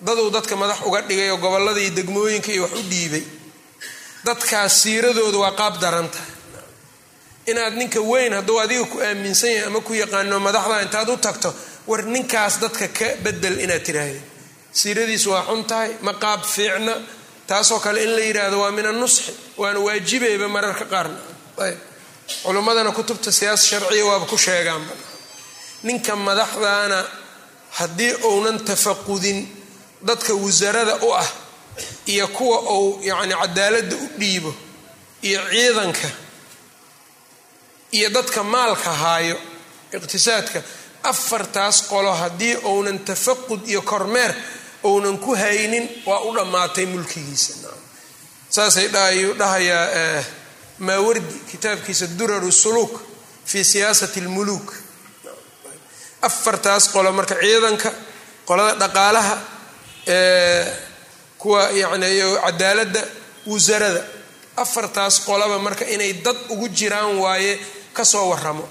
Daduu 0.00 0.30
dadka 0.30 0.56
madax 0.56 0.78
uga 0.86 1.00
dhigay 1.08 1.30
oo 1.30 1.36
gobolladii 1.36 1.90
degmooyinka 1.90 2.52
iyo 2.52 2.62
wax 2.62 2.72
u 2.72 2.82
dhiibay. 2.90 3.24
Dadkaas 4.24 4.82
siiradooda 4.82 5.38
waa 5.38 5.52
qaab 5.60 5.80
daran 5.80 6.08
inaad 7.46 7.74
ninka 7.80 8.00
weyn 8.00 8.32
hadduu 8.32 8.58
adiga 8.64 8.84
ku 8.92 8.98
aaminsan 9.00 9.50
yahay 9.50 9.66
ama 9.66 9.80
ku 9.80 9.92
yaqaano 9.94 10.36
madaxda 10.40 10.82
intaad 10.82 11.08
u 11.08 11.16
tagto 11.16 11.50
war 11.86 12.02
ninkaas 12.14 12.54
dadka 12.62 12.88
ka 12.88 13.06
bedel 13.24 13.56
inaad 13.64 13.82
tiraahda 13.86 14.20
siiradiisu 14.72 15.28
waa 15.34 15.44
xun 15.48 15.64
tahay 15.70 15.90
ma 16.06 16.12
qaab 16.14 16.40
fiicna. 16.44 16.94
Taasoo 17.46 17.80
kale 17.84 18.02
in 18.04 18.10
la 18.16 18.20
yidhaahdo 18.28 18.56
waa 18.62 18.70
min 18.70 18.86
annusxi 18.86 19.32
waana 19.60 19.78
waajibayba 19.86 20.48
mararka 20.48 20.84
qaarna. 20.92 21.18
Ayb. 21.64 21.78
Culimmadana 22.44 22.90
kutubta 22.92 23.32
siyaasa 23.32 23.64
sharciya 23.70 24.04
waaba 24.08 24.26
ku 24.26 24.36
sheegaanba. 24.38 24.94
Ninka 25.82 26.16
madaxdaana 26.16 26.98
haddii 27.78 28.12
uunan 28.24 28.58
tafaqudin 28.68 29.38
dadka 30.08 30.32
wasarada 30.34 30.94
u 31.02 31.10
ah 31.14 31.28
iyo 32.06 32.28
kuwa 32.28 32.58
uu 32.78 33.00
yacni 33.02 33.34
cadaaladda 33.34 33.96
u 33.96 34.06
dhiibo 34.18 34.54
iyo 35.22 35.40
ciidanka 35.50 36.08
iyo 37.96 38.08
dadka 38.16 38.42
maalka 38.54 38.90
haayo 39.02 39.36
iqtisaadka 39.96 40.62
afartaas 41.02 41.76
qolo 41.90 42.12
haddii 42.20 42.54
uunan 42.70 42.98
tafaqud 43.08 43.62
iyo 43.68 43.82
kormeer 43.82 44.32
uunan 44.84 45.18
ku 45.24 45.34
haynin 45.42 45.84
waa 46.06 46.20
u 46.20 46.30
dhammaatay 46.36 46.86
mulkigiisa. 46.86 47.52
Saasay 48.54 48.88
dhayuu 48.94 49.34
dhahayaa 49.40 50.24
maawardi 50.78 51.34
kitaabkiisa 51.50 52.06
duraru 52.18 52.52
suluuk 52.52 52.94
fi 53.50 53.64
siyaasati 53.64 54.20
lmuluuk 54.20 54.68
afartaas 56.28 56.84
qolo 56.94 57.12
marka 57.12 57.34
ciidanka 57.42 57.90
qolada 58.48 58.74
dhaqaalaha 58.82 59.34
kuwa 61.38 61.62
yani 61.70 62.06
cadaaladda 62.44 63.02
wasarada 63.46 64.02
afartaas 64.56 65.14
qolaba 65.26 65.58
marka 65.58 65.84
inay 65.94 66.12
dad 66.24 66.36
ugu 66.52 66.68
jiraan 66.68 67.16
waaye 67.24 67.52
ka 67.96 68.04
soo 68.04 68.28
waramo 68.32 68.68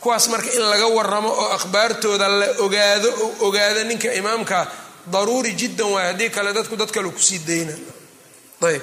kuwaas 0.00 0.28
marka 0.28 0.50
in 0.56 0.62
laga 0.72 0.86
waramo 0.86 1.28
oo 1.28 1.48
akhbaartooda 1.56 2.28
la 2.28 2.46
ogaado 2.64 3.08
oo 3.24 3.48
ogaado 3.48 3.84
ninka 3.84 4.12
imaamka 4.20 4.66
daruuri 5.12 5.52
jiddan 5.52 5.90
waay 5.94 6.06
haddii 6.12 6.30
kale 6.30 6.52
dadku 6.52 6.76
dad 6.76 6.90
kale 6.90 7.08
ku 7.10 7.18
sii 7.22 7.38
dayna. 7.38 7.72
Ayb. 8.62 8.82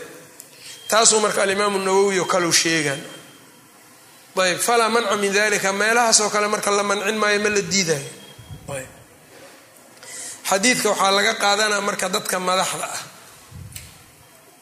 Taasuu 0.89 1.19
marka 1.19 1.41
alimaamu 1.43 1.77
nawowi 1.79 2.19
oo 2.19 2.25
kaleu 2.25 2.51
ayb. 4.37 4.59
Falaa 4.59 4.89
manca 4.89 5.15
min 5.15 5.33
dalika 5.33 5.73
meelahaasoo 5.73 6.29
kale 6.29 6.47
marka 6.47 6.71
la 6.71 6.83
mancin 6.83 7.17
maayo 7.17 7.39
ma 7.39 7.49
la 7.49 7.61
diidayo 7.61 8.09
xadiidka 10.49 10.89
waxaa 10.89 11.11
laga 11.11 11.33
qaadanaa 11.33 11.81
marka 11.81 12.09
dadka 12.09 12.39
madaxda 12.39 12.85
ah 12.85 13.01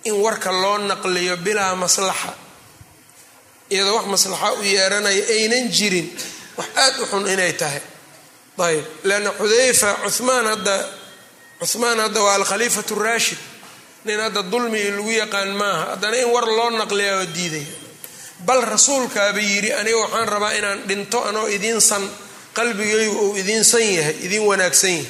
in 0.04 0.14
warka 0.24 0.52
loo 0.52 0.78
naqliyo 0.78 1.38
bilaa 1.38 1.76
maslaxa 1.76 2.34
iyadoo 3.70 3.96
wax 3.98 4.06
maslaxa 4.14 4.54
u 4.60 4.64
yeeranaya 4.64 5.24
aynan 5.36 5.66
jirin 5.78 6.08
wax 6.58 6.68
aad 6.84 6.96
u 7.02 7.06
xun 7.12 7.28
inay 7.34 7.54
tahay. 7.54 7.82
Ayb 8.58 8.86
leanna 9.04 9.32
xudayfa 9.40 9.90
cumaan 10.18 10.46
hadda 10.52 10.76
cuhmaan 11.60 12.00
hadda 12.00 12.20
waa 12.26 12.36
alkhaliifatu 12.40 12.96
raashid. 12.96 13.38
Nin 14.06 14.20
hadda 14.20 14.42
dulmi 14.52 14.80
lagu 14.96 15.12
yaqaan 15.12 15.52
maaha. 15.62 15.86
Haddana 15.96 16.18
in 16.18 16.30
war 16.34 16.46
loo 16.58 16.70
naqliya 16.70 17.14
oo 17.20 17.26
diidaya. 17.36 17.74
Bal 18.48 18.62
rasuulkaaba 18.74 19.40
yidhi 19.40 19.74
aniga 19.74 19.98
waxaan 20.04 20.28
rabaa 20.28 20.52
inaan 20.60 20.80
dhinto 20.88 21.20
anoo 21.30 21.48
idiin 21.48 21.82
san 21.82 22.04
qalbigaygu 22.54 23.20
uu 23.26 23.36
idiin 23.42 23.64
san 23.64 23.82
yahay 23.98 24.16
idiin 24.26 24.44
wanaagsan 24.50 24.92
yahay. 24.92 25.08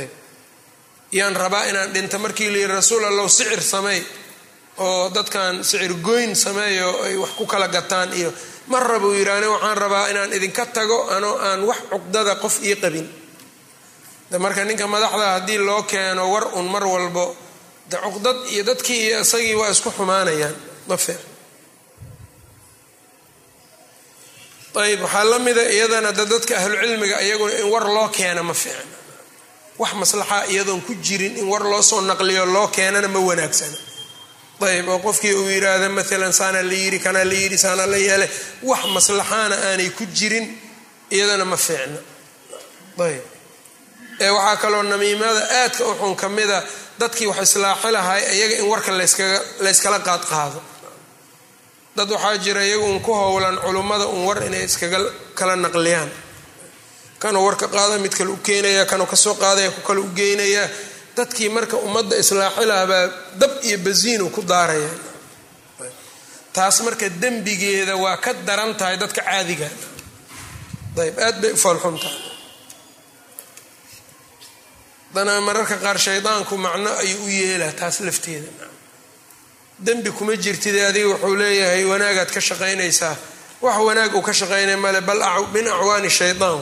Ayb 0.00 0.10
yaan 1.12 1.34
rabaa 1.36 1.64
inaan 1.70 1.92
dhinto 1.94 2.18
markii 2.18 2.50
la 2.50 2.58
yidhi 2.58 2.72
rasuul 2.72 3.04
allow 3.04 3.28
sicir 3.28 3.62
sameey 3.62 4.02
oo 4.78 5.08
dadkan 5.16 5.64
sicir 5.64 5.92
goyn 6.06 6.34
sameeyo 6.36 6.88
ay 7.06 7.16
wax 7.16 7.30
ku 7.38 7.46
kala 7.46 7.68
gataan 7.68 8.12
iyo 8.12 8.32
mar 8.68 8.82
raba 8.90 9.06
uu 9.06 9.14
yidhi 9.18 9.30
aniga 9.30 9.50
waxaan 9.56 9.78
rabaa 9.78 10.08
inaan 10.10 10.32
idinka 10.32 10.66
tago 10.76 10.98
anoo 11.16 11.34
aan 11.48 11.60
wax 11.68 11.78
cuqdada 11.90 12.34
qof 12.42 12.56
ii 12.64 12.76
qabin. 12.82 13.06
Marka 14.44 14.64
ninka 14.64 14.86
madaxda 14.86 15.26
haddii 15.38 15.58
loo 15.68 15.82
keeno 15.82 16.22
war 16.32 16.44
un 16.58 16.66
mar 16.74 16.84
walbo 16.84 17.36
de 17.90 17.96
cuqdad 18.04 18.36
iyo 18.52 18.62
dadkii 18.64 19.00
iyo 19.06 19.20
isagii 19.20 19.54
waa 19.60 19.70
isku 19.74 19.90
xumaanayaan 19.96 20.56
ma 20.88 20.96
fiic 20.96 21.20
ayb 24.76 25.00
waxaa 25.02 25.24
la 25.24 25.38
mida 25.38 25.62
iyadana 25.76 26.12
de 26.12 26.24
dadka 26.32 26.54
ahlucilmiga 26.60 27.16
iyaguna 27.26 27.52
in 27.60 27.66
war 27.72 27.84
loo 27.96 28.08
keena 28.16 28.42
ma 28.42 28.52
fiicna 28.54 28.96
wax 29.78 29.92
maslaxa 30.00 30.38
iyadoon 30.52 30.80
ku 30.86 30.92
jirin 31.06 31.36
in 31.40 31.46
war 31.52 31.62
loo 31.72 31.82
soo 31.82 32.00
naqliyo 32.00 32.44
loo 32.54 32.68
keenana 32.76 33.08
ma 33.08 33.18
wanaagsana 33.28 33.76
ayb 34.60 34.88
oo 34.88 34.98
qofkii 34.98 35.34
uu 35.34 35.48
yidhaahda 35.48 35.88
maalan 35.88 36.32
saana 36.32 36.62
la 36.62 36.72
yidhi 36.72 36.98
kana 36.98 37.24
la 37.24 37.34
yidhi 37.34 37.58
saana 37.58 37.86
la 37.86 37.96
yeele 37.96 38.28
wax 38.62 38.82
maslaxaana 38.94 39.56
aanay 39.68 39.90
ku 39.90 40.04
jirin 40.06 40.46
iyadana 41.10 41.44
ma 41.44 41.56
fiicna. 41.56 41.98
Ayb 43.06 43.22
ee 44.20 44.30
waxaa 44.30 44.56
kaloo 44.56 44.82
namiimada 44.82 45.42
aadka 45.62 45.84
u 45.84 45.94
xun 46.00 46.14
ka 46.16 46.28
mida 46.28 46.58
dadkii 47.00 47.26
wax 47.26 47.38
islaaxi 47.48 47.90
lahay 47.92 48.22
iyaga 48.36 48.56
in 48.60 48.66
warka 48.72 48.92
layskala 49.64 49.98
qaadqaado 50.08 50.60
dad 51.96 52.10
waxaa 52.10 52.36
jira 52.44 52.62
iyagu 52.64 52.84
un 52.92 53.00
ku 53.00 53.12
howlan 53.14 53.56
culummada 53.64 54.06
un 54.06 54.24
war 54.26 54.38
inay 54.46 54.64
iskaga 54.64 54.98
kala 55.38 55.56
naqliyaan. 55.56 56.10
Kanuu 57.22 57.44
warka 57.46 57.66
qaada 57.68 57.98
mid 57.98 58.12
kale 58.18 58.30
u 58.30 58.36
keenaya 58.46 58.84
kanuu 58.86 59.06
ka 59.06 59.16
soo 59.16 59.34
qaadaya 59.34 59.70
ku 59.70 59.80
kale 59.88 60.00
u 60.00 60.08
geynaya 60.18 60.64
dadkii 61.16 61.48
marka 61.56 61.76
ummadda 61.86 62.16
islaaxi 62.22 62.64
lahabaa 62.70 63.04
dab 63.40 63.52
iyo 63.68 63.78
basiinu 63.86 64.30
ku 64.34 64.42
daaraya. 64.42 64.90
Taas 66.52 66.80
marka 66.86 67.08
dembigeeda 67.22 67.94
waa 67.96 68.16
ka 68.24 68.32
daran 68.46 68.72
tahay 68.78 68.96
dadka 69.02 69.22
caadiga. 69.22 69.68
Ayb 71.02 71.18
aad 71.26 71.36
bay 71.42 71.52
u 71.52 71.56
foolxun 71.64 71.96
tahay. 72.02 72.20
Haddana 75.14 75.40
mararka 75.40 75.76
qaar 75.84 75.98
shaydaanku 76.06 76.54
macno 76.64 76.90
ayuu 77.02 77.24
u 77.24 77.28
yeelaa 77.28 77.72
taas 77.80 78.00
lafteeda. 78.00 78.48
Dembi 79.86 80.10
kuma 80.18 80.34
jirtide 80.36 80.80
adiga 80.88 81.08
wuxuu 81.12 81.36
leeyahay 81.40 81.84
wanaagaad 81.84 82.30
ka 82.34 82.40
shaqaynaysaa. 82.40 83.16
Wax 83.64 83.76
wanaag 83.88 84.14
uu 84.14 84.22
ka 84.22 84.32
shaqaynay 84.32 84.76
male 84.76 85.00
bal 85.00 85.20
min 85.54 85.66
acwaani 85.68 86.10
shaydaan 86.10 86.60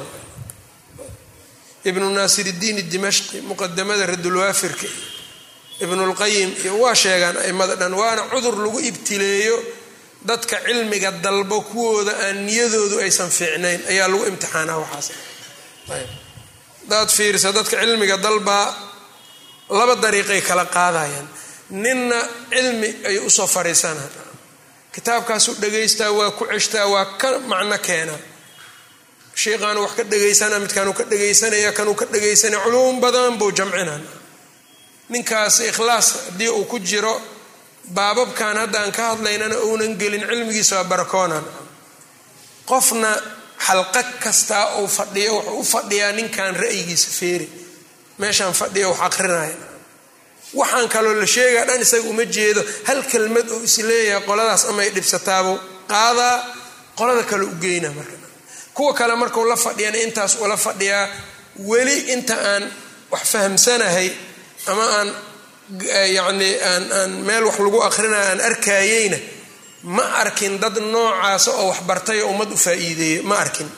ibnu 1.88 2.06
naasir 2.16 2.46
iddiin 2.52 2.78
dimashqi 2.92 3.36
muqadamada 3.48 4.04
radulwaafirka 4.12 4.86
ibnulqayim 5.84 6.50
iyo 6.64 6.72
waa 6.82 6.94
sheegaan 7.02 7.36
aimada 7.46 7.74
dhan 7.80 7.94
waana 8.00 8.22
cudur 8.32 8.54
lagu 8.64 8.78
ibtileeyo 8.90 9.56
dadka 10.28 10.56
cilmiga 10.66 11.10
dalbo 11.24 11.56
kuwooda 11.70 12.12
aan 12.26 12.36
niyadoodu 12.46 12.96
aysan 13.04 13.30
fiicnayn. 13.38 13.80
Ayaa 13.92 14.08
lagu 14.12 14.24
imtixaanaa 14.30 14.78
waxaas. 14.82 15.08
Hadaad 15.88 17.08
fiirisa 17.16 17.52
dadka 17.56 17.76
cilmiga 17.82 18.16
dalbaa 18.26 18.66
laba 19.78 19.94
dariiqay 20.04 20.40
kala 20.48 20.64
qaadayaan. 20.76 21.28
Ninna 21.84 22.16
cilmi 22.52 22.88
ayuu 23.08 23.26
u 23.26 23.30
soo 23.30 23.46
fariisanaa 23.46 24.08
kitaabkaasuu 24.94 25.54
dhagaystaa 25.62 26.10
waa 26.18 26.30
ku 26.38 26.44
ceshtaa 26.52 26.86
waa 26.94 27.04
ka 27.20 27.28
macno 27.50 27.78
keenaa 27.86 28.18
sheikhaanu 29.42 29.80
wax 29.84 29.92
ka 29.98 30.02
dhagaysana 30.12 30.56
midkaanuu 30.64 30.94
ka 30.98 31.04
dhagaysanaya 31.12 31.70
kanuu 31.78 31.94
ka 32.00 32.04
dhagaysanaya 32.12 32.60
culuum 32.64 32.96
badan 33.04 33.32
buu 33.40 33.50
jamcinaa 33.58 34.00
ninkaas 35.12 35.56
ikhlaas 35.70 36.06
haddii 36.26 36.48
uu 36.58 36.64
ku 36.64 36.78
jiro 36.78 37.14
baababkan 37.96 38.56
hadda 38.62 38.78
aan 38.82 38.92
ka 38.92 39.02
hadlaynana 39.10 39.56
uunan 39.66 39.92
gelin 40.00 40.22
cilmigiisa 40.30 40.74
waa 40.76 40.84
barakoonan 40.92 41.44
qofna 42.70 43.10
xalqa 43.66 44.02
kastaa 44.24 44.64
uu 44.80 44.88
fadhiyo 44.96 45.32
wuxuu 45.36 45.60
u 45.60 45.64
fadhiyaa 45.74 46.12
ninkan 46.18 46.52
ra'yigiisa 46.62 47.08
feeri. 47.18 47.48
Meeshaan 48.20 48.54
fadhiya 48.60 48.88
wax 48.88 49.00
aqrinaya 49.08 49.56
waxaan 50.58 50.88
kaloo 50.94 51.14
la 51.20 51.26
sheegaa 51.34 51.64
dhan 51.68 51.80
isaga 51.84 52.08
uma 52.12 52.24
jeedo 52.36 52.60
hal 52.88 53.00
kelmad 53.12 53.46
uu 53.54 53.62
is 53.68 53.76
leeyahay 53.88 54.22
qoladaas 54.28 54.62
amay 54.70 54.88
dhibsataabuu 54.96 55.56
qaadaa 55.92 56.36
qolada 56.98 57.22
kale 57.30 57.44
u 57.44 57.54
geyna 57.64 57.90
marka 57.96 58.16
kuwa 58.74 58.92
kale 58.94 59.14
markuu 59.22 59.44
la 59.44 59.56
fadhiyana 59.56 59.98
intaas 60.06 60.32
ula 60.40 60.56
fadhiyaa 60.56 61.08
weli 61.70 61.96
inta 62.14 62.34
aan 62.52 62.64
wax 63.12 63.22
fahamsanahay 63.32 64.08
ama 64.70 64.84
aan 64.98 65.08
yacni 66.16 66.50
aan 66.70 66.84
aan 66.98 67.10
meel 67.26 67.44
wax 67.48 67.56
lagu 67.64 67.78
aqrinaya 67.88 68.28
aan 68.32 68.40
arkayeyna 68.48 69.18
ma 69.96 70.02
arkin 70.22 70.54
dad 70.62 70.76
noocaasa 70.92 71.50
oo 71.60 71.68
wax 71.70 71.80
bartay 71.88 72.18
oo 72.22 72.30
ummad 72.32 72.50
u 72.52 72.56
faa'iideeya 72.56 73.22
ma 73.30 73.36
arkin. 73.44 73.68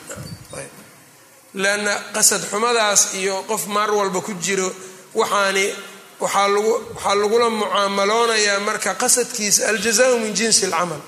Leanna 1.63 1.93
qasad 2.15 2.41
xumadaas 2.51 3.01
iyo 3.19 3.35
qof 3.49 3.63
maar 3.75 3.89
walba 3.97 4.21
ku 4.21 4.33
jiro 4.45 4.69
waxaani 5.19 5.65
waxaa 6.23 7.15
lagula 7.21 7.49
mucaamaloonayaa 7.49 8.59
marka 8.67 8.91
qasadkiisa 9.01 9.61
aljazaau 9.71 10.15
min 10.23 10.33
jinsi 10.39 10.65
alcamal 10.65 11.01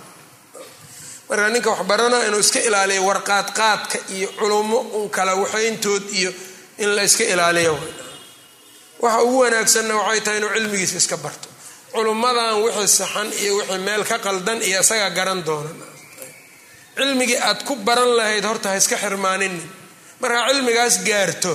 marka 1.29 1.49
ninka 1.53 1.69
wax 1.73 1.81
baranaa 1.89 2.23
inuu 2.27 2.39
iska 2.45 2.59
ilaaliyo 2.67 3.01
warqaadqaadka 3.09 3.97
iyo 4.15 4.27
culummo 4.39 4.77
un 4.97 5.09
kala 5.15 5.33
waxayntood 5.41 6.03
iyo 6.19 6.31
in 6.83 6.89
la 6.95 7.03
iska 7.03 7.23
ilaaliyo. 7.33 7.75
Waxa 9.03 9.21
ugu 9.25 9.37
wanaagsanna 9.43 9.93
waxay 9.99 10.21
tahay 10.25 10.37
inuu 10.39 10.49
cilmigiisa 10.55 10.97
iska 11.03 11.17
barto. 11.25 11.47
Culummadan 11.93 12.53
wixii 12.63 12.87
saxan 12.99 13.29
iyo 13.43 13.51
wixii 13.57 13.77
meel 13.87 14.03
ka 14.09 14.17
qaldan 14.25 14.59
iyo 14.67 14.79
isagaa 14.81 15.09
garan 15.17 15.41
doona. 15.47 15.69
Cilmigii 16.97 17.37
aad 17.47 17.59
ku 17.67 17.73
baran 17.87 18.11
lahayd 18.17 18.45
horta 18.49 18.69
ha 18.69 18.75
iska 18.81 18.95
xirmaaninin 19.03 19.63
markaa 20.21 20.47
cilmigaas 20.49 20.95
gaarto 21.07 21.51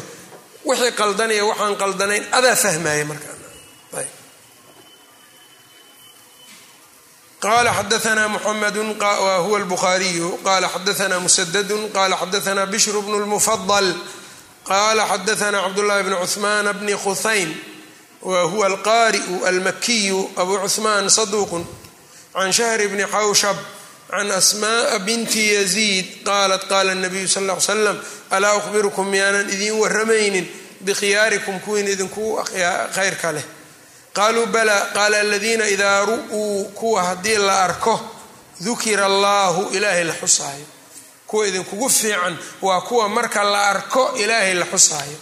wixii 0.68 0.92
qaldan 1.00 1.30
iyo 1.36 1.44
waxaan 1.50 1.74
qaldanayn 1.82 2.24
adaa 2.38 2.56
fahmaya 2.64 3.04
markaa 3.10 3.34
qala 7.44 7.70
xadaana 7.78 8.24
muxamadu 8.34 8.80
huwa 9.44 9.58
lbukhaariyu 9.64 10.28
qala 10.46 10.66
xadaana 10.74 11.16
musadadu 11.24 11.76
qala 11.96 12.14
xadaana 12.22 12.62
bishru 12.72 13.00
bnu 13.06 13.16
lmufadal 13.24 13.88
qala 14.70 15.02
xadaana 15.12 15.58
cabdullahi 15.64 16.02
bn 16.06 16.14
cuhmaan 16.24 16.66
bni 16.80 16.94
khuhaym 17.02 17.50
wa 18.22 18.40
huwa 18.50 18.66
alqari'u 18.70 19.34
almakiyu 19.50 20.20
abu 20.42 20.54
cuhmaan 20.64 21.04
saduuqun 21.18 21.64
can 22.34 22.52
shahr 22.58 22.80
bni 22.92 23.04
xawshab 23.14 23.56
can 24.10 24.28
asma'a 24.40 24.98
binti 25.06 25.42
yaziid 25.56 26.06
qaalat 26.28 26.62
qaala 26.70 26.94
nabiyu 27.04 27.28
sal 27.34 27.44
l 27.50 27.60
slam 27.68 27.96
alaa 28.36 28.54
uhbirukum 28.60 29.06
miyaanan 29.12 29.46
idiin 29.54 29.76
waramaynin 29.82 30.46
bikhyaarikum 30.86 31.56
kuwiin 31.64 31.88
idinku 31.94 32.24
khayrka 32.96 33.30
leh 33.36 33.44
qaaluu 34.16 34.46
bala 34.46 34.76
qaala 34.94 35.20
aladiina 35.20 35.66
idaa 35.74 36.04
ru'uu 36.04 36.64
kuwa 36.78 37.02
haddii 37.02 37.36
la 37.36 37.64
arko 37.64 37.94
dukira 38.64 39.06
allahu 39.06 39.70
ilaahay 39.76 40.04
la 40.04 40.14
xusaayo. 40.14 40.66
Kuwa 41.26 41.46
idinkugu 41.48 41.88
fiican 41.90 42.36
waa 42.62 42.80
kuwa 42.80 43.08
marka 43.08 43.44
la 43.44 43.60
arko 43.68 44.12
ilaahay 44.16 44.54
la 44.54 44.66
xusaayo. 44.66 45.18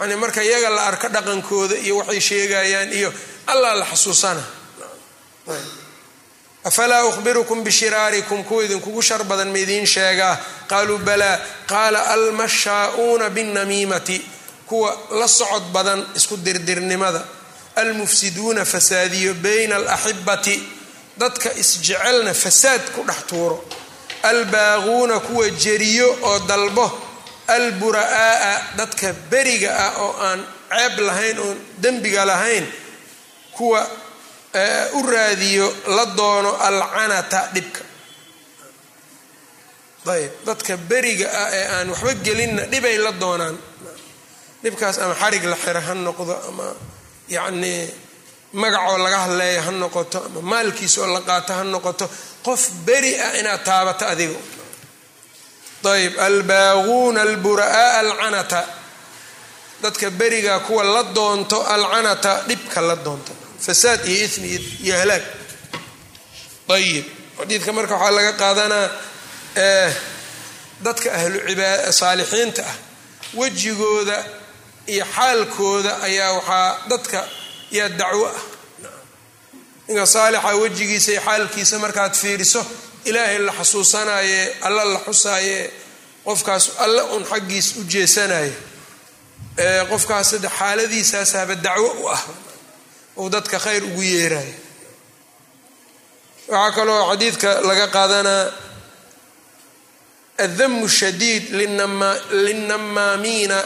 Yani 0.00 0.16
marka 0.16 0.42
iyaga 0.42 0.70
la 0.70 0.82
arko 0.86 1.08
dhaqankooda 1.08 1.76
iyo 1.76 1.96
waxay 1.96 2.20
sheegayaan 2.20 2.92
iyo 2.92 3.12
allah 3.46 3.74
la 3.78 3.84
xasuusana. 3.86 4.42
Afalaa 6.64 7.04
ukhbirukum 7.04 7.64
bishiraarikum 7.64 8.44
kuwa 8.44 8.64
idinkugu 8.64 9.02
shar 9.02 9.24
badan 9.24 9.50
ma 9.52 9.58
idiin 9.58 9.86
sheegaa. 9.86 10.38
Qaaluu 10.68 10.98
balaa 10.98 11.38
qaala 11.66 12.00
almashaa'uuna 12.14 13.30
binnamiimati 13.30 14.18
kuwa 14.66 14.96
la 15.10 15.28
socod 15.28 15.62
badan 15.72 16.06
isku 16.16 16.36
dirdirnimada 16.36 17.22
almufsiduuna 17.82 18.64
fasaadiyo 18.64 19.34
bayna 19.44 19.76
alaxibati 19.76 20.56
dadka 21.20 21.48
isjecelna 21.62 22.34
fasaad 22.34 22.82
ku 22.94 23.00
dhex 23.08 23.20
tuuro 23.30 23.56
albaaquuna 24.22 25.20
kuwa 25.20 25.50
jeriyo 25.64 26.08
oo 26.22 26.38
dalbo 26.50 26.86
albura'aa'a 27.56 28.54
dadka 28.76 29.12
beriga 29.30 29.70
ah 29.86 29.92
oo 30.04 30.12
aan 30.26 30.40
ceeb 30.70 30.94
lahayn 31.08 31.38
oon 31.38 31.58
dembiga 31.82 32.24
lahayn 32.24 32.66
kuwa 33.56 33.80
u 34.98 35.00
raadiyo 35.12 35.66
la 35.96 36.04
doono 36.18 36.50
alcanata 36.68 37.40
dhibka 37.54 37.80
ayb 40.08 40.32
dadka 40.46 40.76
beriga 40.90 41.26
ah 41.42 41.48
ee 41.52 41.66
aan 41.76 41.88
waxba 41.92 42.14
gelinna 42.26 42.62
dhibay 42.72 42.96
la 42.98 43.12
doonaan 43.12 43.56
dhibkaas 44.62 44.98
ama 45.04 45.14
xarig 45.14 45.44
la 45.44 45.56
xiro 45.64 45.80
ha 45.86 45.94
noqdo 45.94 46.34
ama 46.48 46.66
yacnii 47.36 47.80
magacoo 48.52 48.98
laga 49.04 49.18
hadleeya 49.24 49.62
ha 49.66 49.70
noqoto 49.82 50.18
ama 50.26 50.40
maalkiisa 50.50 51.00
oo 51.02 51.06
la 51.16 51.20
qaato 51.28 51.52
ha 51.58 51.64
noqoto 51.64 52.06
qof 52.46 52.62
beri 52.86 53.12
ah 53.26 53.32
inaad 53.40 53.62
taabato 53.68 54.04
adigo 54.12 54.38
ayb 55.94 56.14
albaaquuna 56.28 57.20
albura'a 57.22 57.98
alcanata. 58.02 58.60
Dadka 59.82 60.10
beriga 60.10 60.58
kuwa 60.66 60.84
la 60.84 61.02
doonto 61.02 61.62
alcanata 61.74 62.42
dhibka 62.48 62.80
la 62.80 62.96
doonto. 62.96 63.32
Fasaad 63.60 64.00
iyo 64.08 64.24
ismi 64.26 64.48
iyo 64.84 64.94
halaag. 65.00 65.22
Ayib 66.68 67.04
xadiidka 67.38 67.72
marka 67.72 67.94
waxaa 67.94 68.10
laga 68.16 68.32
qaadanaa 68.42 68.88
dadka 70.84 71.08
ahlu 71.18 71.38
saalixiinta 72.00 72.62
ah 72.70 72.74
wejigooda 73.38 74.16
iyo 74.92 75.04
xaalkooda 75.14 75.92
ayaa 76.06 76.32
waxaa 76.38 76.68
dadka 76.90 77.20
yaa 77.76 77.88
dacwo 78.00 78.26
ah. 78.26 78.40
Ninka 79.88 80.06
saalixa 80.06 80.54
wejigiisa 80.62 81.10
iyo 81.12 81.20
xaalkiisa 81.26 81.78
markaad 81.84 82.14
fiiriso 82.22 82.66
ilaahay 83.04 83.38
la 83.38 83.52
xasuusanaye 83.58 84.40
alla 84.66 84.84
la 84.84 84.98
xusaaye 85.06 85.58
qofkaas 86.24 86.64
alle 86.84 87.02
un 87.16 87.24
xaggiis 87.30 87.66
u 87.76 87.84
jeesanayo 87.92 88.52
qofkaas 89.90 90.26
sadde 90.30 90.48
xaaladiisaasaba 90.58 91.54
dacwo 91.54 91.90
u 92.02 92.08
ah. 92.16 92.22
Uu 93.18 93.28
dadka 93.30 93.58
khayr 93.58 93.82
ugu 93.84 94.02
yeerayo 94.02 94.54
waxaa 96.48 96.72
kaloo 96.76 97.02
xadiidka 97.10 97.50
laga 97.68 97.86
qaadanaa 97.96 98.44
addamu 100.44 100.88
shadiid 100.88 101.44
linnamaamiina 102.46 103.58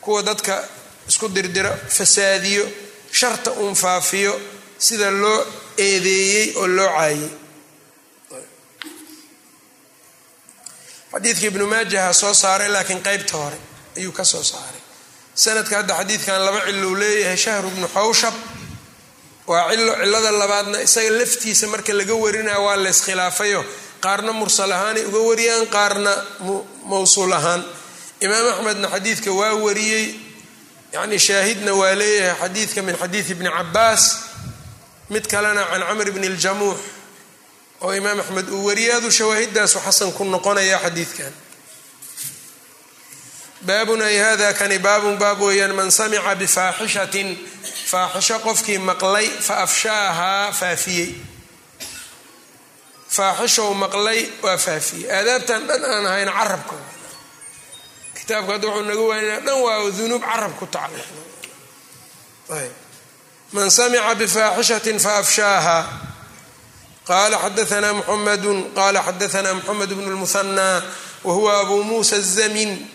kuwa 0.00 0.22
dadka 0.22 0.54
isku 1.08 1.28
dirdiro 1.28 1.72
fasaadiyo 1.96 2.64
sharta 3.12 3.50
uun 3.52 3.74
faafiyo 3.74 4.40
sida 4.78 5.10
loo 5.10 5.38
eedeeyey 5.84 6.46
oo 6.60 6.66
loo 6.76 6.88
caayey. 6.96 7.30
Xadiidka 11.12 11.46
ibnu 11.50 11.64
maajaha 11.72 12.12
soo 12.20 12.34
saaray 12.42 12.68
laakiin 12.74 13.00
qeybta 13.06 13.36
hore 13.42 13.58
ayuu 13.96 14.12
ka 14.18 14.24
soo 14.24 14.42
saaray. 14.42 14.80
Sanadka 15.34 15.74
hadda 15.76 15.94
xadiidkan 16.00 16.40
laba 16.46 16.60
cilo 16.66 16.88
uu 16.90 16.94
leeyahay 17.02 17.36
shahru 17.44 17.68
bnu 17.74 17.88
xawshab 17.96 18.34
waa 19.50 19.70
cilo 19.72 19.92
cilada 20.02 20.30
labaadna 20.40 20.78
isaga 20.86 21.10
laftiisa 21.18 21.66
marka 21.72 21.92
laga 21.98 22.14
warinaya 22.24 22.60
waa 22.66 22.76
la 22.84 22.88
iskhilaafayo 22.94 23.60
qaarna 24.04 24.32
mursal 24.40 24.72
ahaanay 24.76 25.04
uga 25.08 25.18
wariyaan 25.28 25.66
qaarna 25.76 26.12
mawsuul 26.90 27.32
ahaan 27.38 27.62
imaam 28.20 28.46
axmedna 28.52 28.88
xadiidka 28.94 29.30
waa 29.32 29.54
wariyey. 29.54 30.06
Yacni 30.92 31.18
shaahidna 31.18 31.72
waa 31.74 31.94
leeyahay 31.94 32.38
xadiidka 32.42 32.82
min 32.82 32.96
xadiidi 32.96 33.34
bni 33.34 33.50
cabaas 33.50 34.02
mid 35.10 35.24
kalena 35.32 35.64
can 35.70 35.82
camr 35.88 36.10
bni 36.16 36.28
ljamuux 36.28 36.78
oo 37.80 37.92
imaam 37.94 38.20
axmed 38.20 38.48
uu 38.48 38.64
wariyaadu 38.68 39.10
shawaahidaasu 39.10 39.78
xasan 39.86 40.12
ku 40.16 40.24
noqonaya 40.24 40.78
xadiidkan. 40.84 41.32
Baabun 43.62 44.02
ay 44.02 44.16
hada 44.18 44.52
kani 44.54 44.78
baabun 44.78 45.18
baab 45.18 45.40
weeyaan 45.40 45.74
man 45.74 45.90
samica 45.90 46.34
bifaaxishatin 46.34 47.36
faaxisho 47.90 48.38
qofkii 48.46 48.78
maqlay 48.78 49.26
fa 49.46 49.54
afshaahaa 49.66 50.52
faafiyey. 50.52 51.10
Faaxishow 53.16 53.74
maqlay 53.74 54.20
waa 54.42 54.56
faafiyey. 54.56 55.10
Aadaabtan 55.10 55.66
dhan 55.68 55.84
aan 55.84 56.06
ahayn 56.06 56.30
carabka 56.38 56.76
kitaabka 58.28 58.52
hadda 58.52 58.68
wuxuu 58.68 58.84
naga 58.84 59.00
waanina 59.00 59.40
dhan 59.40 59.58
waa 59.64 59.90
dunuub 59.90 60.22
carab 60.22 60.52
ku 60.60 60.66
tacalluqda 60.66 61.04
man 63.52 63.70
samica 63.70 64.14
bifaaxishatin 64.14 65.00
faafshaaha 65.00 65.78
qala 67.08 67.38
xadaana 67.40 67.92
muxamadu 67.96 68.52
qala 68.76 69.00
xadaana 69.00 69.54
muxamed 69.54 69.88
bnu 69.96 70.10
lmuhanaa 70.12 70.82
wahuwa 71.24 71.60
abu 71.60 71.84
muusa 71.84 72.16
azamin 72.16 72.88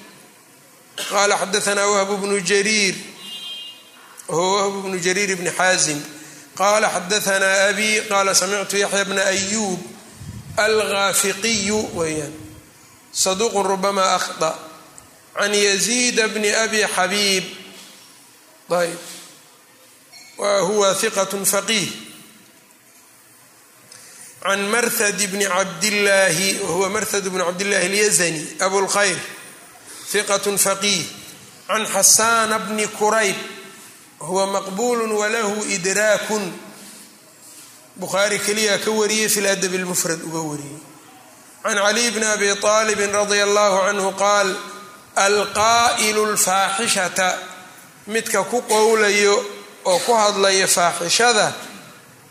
qala 1.10 1.38
xadaana 1.38 1.88
wahbu 1.88 2.18
bnu 2.18 2.40
jariir 2.50 2.96
wahuwa 4.28 4.62
wahbu 4.62 4.82
bnu 4.82 5.00
jariir 5.00 5.36
bni 5.36 5.50
xaazim 5.50 5.98
qala 6.58 6.90
xadaana 6.94 7.74
abi 7.74 8.02
qala 8.10 8.36
samictu 8.36 8.78
yaxya 8.78 9.06
bna 9.06 9.26
ayub 9.34 9.80
algaafiqiyu 10.58 11.90
weyaan 11.98 12.34
saduuq 13.12 13.54
rubama 13.66 14.14
akhda 14.14 14.73
can 15.34 15.54
yaziida 15.54 16.28
bni 16.28 16.50
abi 16.54 16.86
xabiib 16.96 17.44
ayb 18.70 19.00
wa 20.38 20.60
huwa 20.62 20.94
hiqat 20.94 21.32
faqiih 21.46 21.90
can 24.44 24.60
marhad 24.70 25.18
bni 25.32 25.46
cabdillaahi 25.46 26.60
wahuwa 26.62 26.90
marhad 26.90 27.24
bni 27.30 27.44
cabdillahi 27.44 27.86
alyazani 27.86 28.48
abulkhayr 28.60 29.18
hiqat 30.14 30.46
faqiih 30.58 31.06
can 31.68 31.86
xasaana 31.86 32.60
bni 32.60 32.88
kurayb 32.88 33.36
wahuwa 34.20 34.48
maqbulu 34.48 35.20
walahu 35.20 35.66
idraakun 35.70 36.54
bukhaari 37.96 38.40
keliya 38.40 38.78
ka 38.80 38.92
wariyey 38.92 39.30
fi 39.30 39.42
ladab 39.42 39.74
lmufrad 39.74 40.22
uga 40.24 40.40
wariyey 40.40 40.82
can 41.64 41.78
caliy 41.78 42.12
bni 42.12 42.26
abi 42.26 42.50
aalibin 42.50 43.12
radia 43.12 43.44
allahu 43.44 43.86
canhu 43.86 44.12
qaal 44.18 44.73
alqaa'ilu 45.16 46.26
lfaaxishata 46.34 47.38
midka 48.07 48.43
ku 48.43 48.61
qowlayo 48.61 49.36
oo 49.86 49.99
ku 50.05 50.14
hadlaya 50.14 50.68
faaxishada 50.68 51.53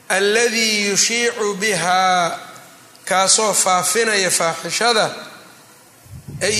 alladii 0.09 0.89
yushiicu 0.91 1.55
bihaa 1.55 2.39
kaasoo 3.05 3.53
faafinaya 3.55 4.31
faaxishada 4.31 5.05
ay 6.43 6.59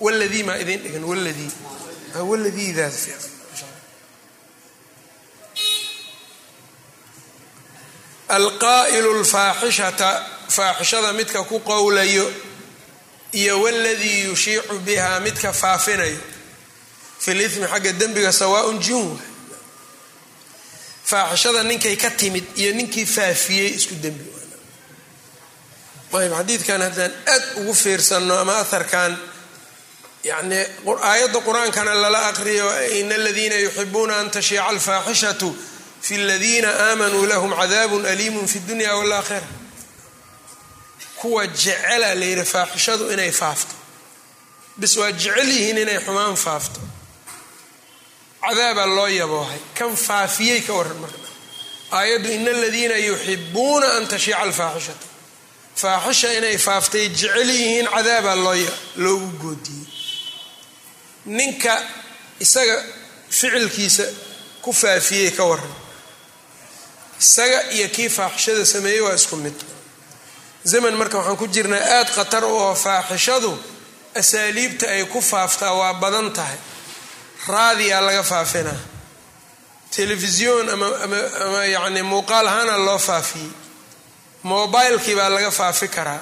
waladii 0.00 0.42
maa 0.48 0.56
idin 0.62 0.80
dhigan 0.84 1.04
waladii 1.10 1.50
waladiidaas 2.30 2.98
alqaa'ilu 8.28 9.20
lfaaxishata 9.22 10.10
faaxishada 10.56 11.12
midka 11.12 11.42
ku 11.44 11.60
qowlayo 11.60 12.26
iyo 13.32 13.62
waladii 13.62 14.24
yushiicu 14.24 14.78
bihaa 14.86 15.20
midka 15.20 15.52
faafinayo 15.52 16.18
fi 17.18 17.34
limi 17.34 17.66
xagga 17.66 17.92
dembiga 17.92 18.32
sawaaun 18.32 18.78
jin 18.80 19.18
faaxishada 21.04 21.62
ninkay 21.62 21.96
ka 21.96 22.10
timid 22.10 22.44
iyo 22.56 22.72
ninkii 22.74 23.06
faafiyey 23.06 23.74
isku 23.78 23.94
dembi 23.94 24.24
ayb 26.18 26.32
xadiidkan 26.32 26.80
haddaan 26.82 27.12
aad 27.32 27.44
ugu 27.60 27.74
fiirsanno 27.74 28.34
ama 28.42 28.54
aharkan 28.64 29.12
yacni 30.24 30.56
aayadda 31.10 31.38
qur'aankana 31.46 31.94
lala 31.94 32.20
aqriyo 32.30 32.68
ina 33.00 33.14
aladiina 33.14 33.56
yuxibuuna 33.66 34.14
an 34.20 34.30
tashiica 34.30 34.64
alfaaxishatu 34.72 35.48
fi 36.00 36.16
ladiina 36.28 36.68
aamanuu 36.86 37.26
lahum 37.26 37.52
cadaabun 37.60 38.06
aliimun 38.06 38.46
fi 38.52 38.58
dunya 38.68 38.96
waalaakhira 38.96 39.46
kuwa 41.20 41.46
jecela 41.46 42.14
la 42.14 42.24
yidhi 42.24 42.44
faaxishadu 42.44 43.12
inay 43.12 43.32
faafto. 43.32 43.74
Bis 44.76 44.96
waa 44.96 45.12
jecel 45.12 45.48
yihiin 45.48 45.78
inay 45.78 45.98
xumaan 46.04 46.36
faafto. 46.36 46.80
Cadaabaa 48.42 48.86
loo 48.86 49.08
yaboohay 49.08 49.58
kan 49.78 49.96
faafiyey 49.96 50.60
ka 50.66 50.72
waran 50.78 50.98
marka. 51.02 51.18
Aayaddu 51.92 52.28
ina 52.32 52.50
aladiina 52.50 52.96
yuxibuuna 53.08 53.88
an 53.96 54.04
tashiica 54.10 54.38
alfaaxishatu 54.44 55.06
faaxisha 55.82 56.28
inay 56.38 56.56
faaftay 56.66 57.06
jecel 57.08 57.50
yihiin 57.50 57.86
cadaabaa 57.94 58.36
loogu 59.04 59.28
goodiyey. 59.42 59.86
Ninka 61.26 61.74
isaga 62.40 62.76
ficilkiisa 63.30 64.04
ku 64.62 64.72
faafiyey 64.72 65.30
ka 65.36 65.44
waran 65.50 65.74
isaga 67.20 67.58
iyo 67.76 67.88
kii 67.88 68.08
faaxishada 68.08 68.64
sameeyey 68.66 69.00
waa 69.00 69.14
isku 69.14 69.36
mid 69.36 69.54
zaman 70.64 70.94
marka 71.00 71.18
waxaan 71.18 71.36
ku 71.36 71.46
jirnaa 71.46 71.80
aada 71.96 72.10
khatar 72.16 72.44
u 72.44 72.48
oo 72.64 72.74
faaxishadu 72.74 73.52
asaaliibta 74.20 74.86
ay 74.94 75.04
ku 75.04 75.20
faaftaa 75.20 75.72
waa 75.80 75.94
badan 75.94 76.32
tahay. 76.32 76.58
Raadiyaa 77.48 78.00
laga 78.06 78.22
faafinaa 78.22 78.80
telefisyoon 79.96 80.68
ama 80.74 81.64
yacni 81.74 82.02
muuqaal 82.02 82.46
ahaana 82.48 82.76
loo 82.86 82.98
faafiyey 82.98 83.50
mobilekii 84.42 85.14
baa 85.18 85.28
laga 85.34 85.50
faafi 85.50 85.88
karaa. 85.88 86.20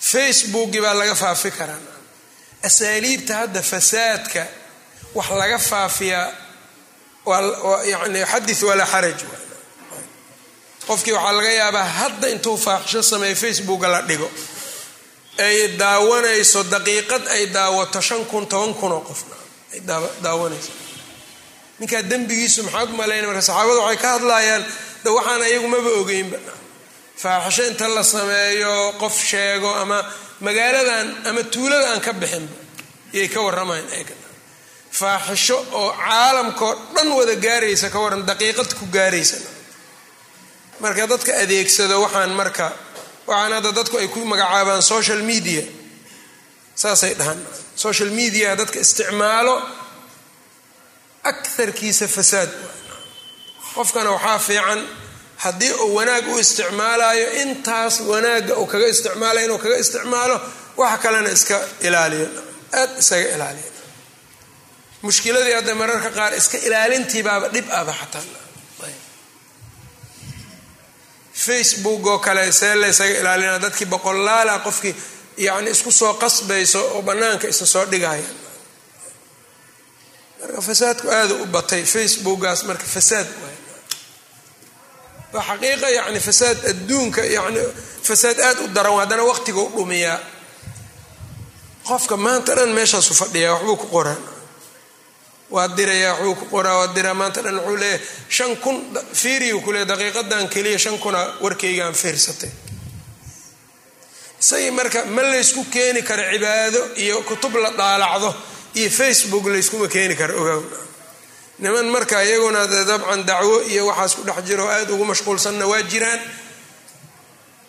Facebookii 0.00 0.80
baa 0.80 0.94
laga 0.94 1.14
faafi 1.14 1.50
karaa. 1.50 1.78
Asaaliibta 2.62 3.34
hadda 3.36 3.62
fasaadka 3.62 4.46
wax 5.14 5.30
laga 5.30 5.58
faafiyaa 5.58 6.32
yani 7.90 8.24
xadith 8.32 8.62
walaa 8.62 8.86
xaraj 8.92 9.20
qofkii 10.88 11.12
waxaa 11.16 11.32
laga 11.38 11.52
yaabaa 11.60 11.84
hadda 11.98 12.26
intuu 12.34 12.56
faaxisho 12.66 13.02
sameeyo 13.10 13.36
facebooka 13.42 13.86
la 13.94 14.00
dhigo 14.08 14.28
ay 15.46 15.58
daawanayso 15.82 16.60
daqiiqad 16.74 17.24
ay 17.36 17.44
daawato 17.56 18.00
shan 18.08 18.22
kun 18.30 18.44
toban 18.52 18.72
kun 18.80 18.92
oo 18.96 19.00
qof 19.08 19.20
ay 19.74 19.80
daawanayso. 20.24 20.72
Ninkaa 21.78 22.02
dembigiisu 22.10 22.60
maxaad 22.66 22.88
umalayna 22.94 23.26
marka 23.30 23.42
saxaabadu 23.48 23.80
waxay 23.86 23.98
ka 24.02 24.08
hadlayaan 24.18 24.62
de 25.04 25.08
waxaan 25.16 25.42
ayagu 25.48 25.68
maba 25.74 25.90
ogeynba. 26.00 26.38
Faaxisho 27.22 27.62
inta 27.70 27.86
la 27.96 28.02
sameeyo 28.14 28.72
qof 29.02 29.14
sheego 29.30 29.70
ama 29.82 29.98
magaaladan 30.46 31.06
ama 31.28 31.42
tuulada 31.52 31.86
aan 31.92 32.00
ka 32.06 32.12
bixinba 32.20 32.54
iyay 33.14 33.28
ka 33.34 33.40
warramayan 33.46 33.86
eega 33.98 34.14
faaxisho 35.00 35.56
oo 35.80 35.90
caalamkao 36.02 36.72
dhan 36.94 37.08
wada 37.18 37.34
gaaraysa 37.46 37.86
ka 37.94 37.98
waran 38.04 38.22
daqiiqad 38.30 38.70
ku 38.78 38.84
gaaraysa 38.96 39.36
marka 40.82 41.06
dadka 41.12 41.32
adeegsado 41.42 41.96
waxaan 42.04 42.30
marka 42.40 42.66
waxaan 43.28 43.52
hadda 43.56 43.70
dadku 43.78 43.96
ay 44.02 44.08
ku 44.14 44.20
magacaabaan 44.32 44.82
social 44.94 45.20
media. 45.32 45.62
Saasay 46.82 47.14
dhahaan. 47.18 47.40
Social 47.86 48.10
media 48.20 48.48
dadka 48.60 48.78
isticmaalo 48.84 49.54
akarkiisa 51.30 52.06
fasaad. 52.16 52.50
Qofkana 53.74 54.10
waxaa 54.16 54.38
fiican 54.48 54.80
haddii 55.44 55.72
uu 55.84 55.94
wanaag 55.98 56.24
u 56.32 56.38
isticmaalayo 56.44 57.26
intaas 57.42 57.94
wanaagga 58.10 58.54
uu 58.60 58.66
kaga 58.72 58.86
isticmaalayo 58.94 59.44
inuu 59.46 59.58
kaga 59.64 59.76
isticmaalo 59.84 60.36
waxa 60.80 60.98
kalena 61.02 61.30
iska 61.36 61.56
ilaaliyo. 61.86 62.28
Aad 62.80 62.90
isaga 63.02 63.28
ilaaliyo. 63.36 63.70
Mushkiladii 65.02 65.52
hadda 65.58 65.74
mararka 65.80 66.10
qaar 66.18 66.32
iska 66.40 66.56
ilaalintiibaaba 66.66 67.46
dhib 67.54 67.66
aba 67.80 67.92
xataa 68.00 68.24
facebook 71.46 72.06
oo 72.12 72.18
kale 72.26 72.52
see 72.60 72.74
laysaga 72.82 73.14
ilaalina 73.20 73.58
dadkii 73.64 73.86
boqolaala 73.92 74.54
qofkii 74.66 74.94
yani 75.46 75.70
isku 75.74 75.90
soo 76.00 76.12
qasbayso 76.22 76.80
oo 76.94 77.02
banaanka 77.08 77.46
isa 77.52 77.66
soo 77.72 77.84
dhigaya 77.92 78.24
marka 80.40 80.60
fasaadku 80.68 81.06
aada 81.18 81.34
u 81.34 81.46
batay 81.56 81.82
facebookaas 81.94 82.60
marka 82.68 82.84
fasaad 82.94 83.26
waa 85.32 85.42
xaqiiqa 85.48 85.88
yani 85.98 86.20
fasaad 86.28 86.58
adduunka 86.70 87.22
yani 87.36 87.60
fasaad 88.08 88.38
aada 88.46 88.60
u 88.64 88.68
daran 88.76 88.96
haddana 89.00 89.22
waqtiga 89.30 89.60
u 89.60 89.70
dhumiyaa. 89.76 90.18
Qofka 91.88 92.16
maanta 92.24 92.52
dhan 92.58 92.70
meeshaasu 92.78 93.12
fadhiyaa 93.20 93.52
waxbuu 93.54 93.76
ku 93.82 93.86
qoraa 93.94 94.16
waa 95.50 95.68
dirayaa 95.76 96.12
waxbuu 96.14 96.34
ku 96.40 96.44
qoraa 96.54 96.76
waa 96.80 96.94
diraa 96.96 97.14
maanta 97.14 97.40
dhan 97.42 97.56
wuxuu 97.58 97.76
leeyahay 97.76 98.00
shan 98.28 98.56
kun 98.56 98.76
fiiriyu 99.20 99.60
ku 99.64 99.72
leey 99.72 99.84
daqiiqadan 99.84 100.48
keliya 100.54 100.78
shan 100.78 100.98
kuna 100.98 101.20
warkaygaan 101.44 101.94
fiirsatay. 101.94 102.50
Isagii 104.40 104.70
marka 104.70 105.04
ma 105.06 105.22
laysku 105.22 105.64
keeni 105.72 106.02
karo 106.02 106.22
cibaado 106.32 106.80
iyo 106.96 107.22
kutub 107.28 107.54
la 107.56 107.70
dhaalacdo 107.70 108.34
iyo 108.74 108.90
facebook 108.90 109.44
layskuma 109.52 109.88
keeni 109.88 110.14
karo 110.16 110.34
ogaw. 110.42 110.62
Niman 111.58 111.86
marka 111.90 112.22
iyaguna 112.24 112.66
dabcan 112.66 113.24
dacwo 113.26 113.62
iyo 113.72 113.86
waxaas 113.86 114.14
ku 114.14 114.22
dhex 114.22 114.38
jiro 114.46 114.68
aada 114.68 114.92
ugu 114.94 115.04
mashquulsanna 115.04 115.66
waa 115.66 115.82
jiraan. 115.82 116.20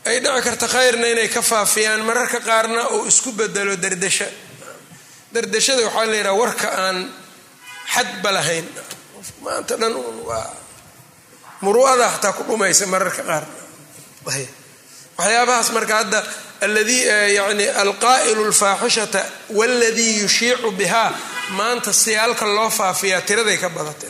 Ay 0.06 0.20
dhici 0.20 0.42
karta 0.44 0.68
khayrna 0.68 1.08
inay 1.14 1.28
ka 1.30 1.42
faafiyaan 1.42 2.02
mararka 2.06 2.40
qaarna 2.40 2.90
uu 2.96 3.08
isku 3.08 3.32
bedelo 3.32 3.76
dardasha. 3.76 4.28
Dardashada 5.34 5.82
waxaa 5.88 6.06
la 6.06 6.16
yidhaha 6.18 6.38
warka 6.42 6.68
aan 6.86 6.98
xadba 7.94 8.32
lahayn. 8.32 8.66
Maanta 9.44 9.78
dhan 9.78 9.94
waa 10.28 10.50
muru'ada 11.62 12.08
xataa 12.14 12.34
ku 12.38 12.44
dhumaysa 12.44 12.86
mararka 12.88 13.24
qaar. 13.24 13.46
Waxyaabahaas 15.18 15.70
marka 15.72 15.96
hadda 16.04 16.20
alladii 16.62 17.04
yani 17.36 17.66
alqaa'ilu 17.84 18.44
lfaaxishata 18.52 19.26
waladii 19.50 20.20
yushiicu 20.22 20.72
bihaa 20.72 21.12
maanta 21.58 21.94
siyaalka 21.94 22.46
loo 22.46 22.70
faafiyaa 22.70 23.22
tiraday 23.22 23.58
ka 23.58 23.70
badatay 23.70 24.10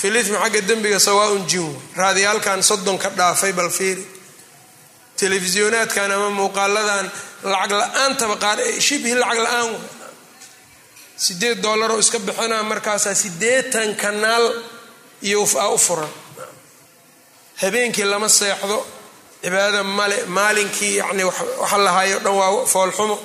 filithmi 0.00 0.36
xagga 0.42 0.60
dembiga 0.68 0.98
sawaaun 0.98 1.46
jin 1.50 1.68
raadiyaalkan 1.96 2.62
soddonka 2.62 3.08
dhaafay 3.18 3.52
bal 3.52 3.70
fiiri. 3.70 4.04
Telefisyonaadkan 5.20 6.10
ama 6.16 6.30
muuqaaladan 6.30 7.06
lacag 7.44 7.72
la'aantaba 7.80 8.36
qaar 8.44 8.58
shibhi 8.86 9.12
lacag 9.14 9.38
la'aan 9.44 9.68
sideed 11.24 11.58
dollaroo 11.64 11.98
iska 12.04 12.18
bixinaa 12.26 12.62
markaasaa 12.70 13.14
sideetan 13.22 13.90
kanaal 14.02 14.44
iyo 15.28 15.40
aa 15.62 15.68
u 15.68 15.78
furan? 15.86 16.12
Habeenkii 17.62 18.04
lama 18.12 18.28
seexdo 18.28 18.78
cibaada 19.42 19.82
male 19.98 20.18
maalinkii 20.36 20.94
yani 21.00 21.24
waxa 21.24 21.78
lahayo 21.86 22.18
dhan 22.24 22.34
waa 22.40 22.66
foolxumo 22.72 23.16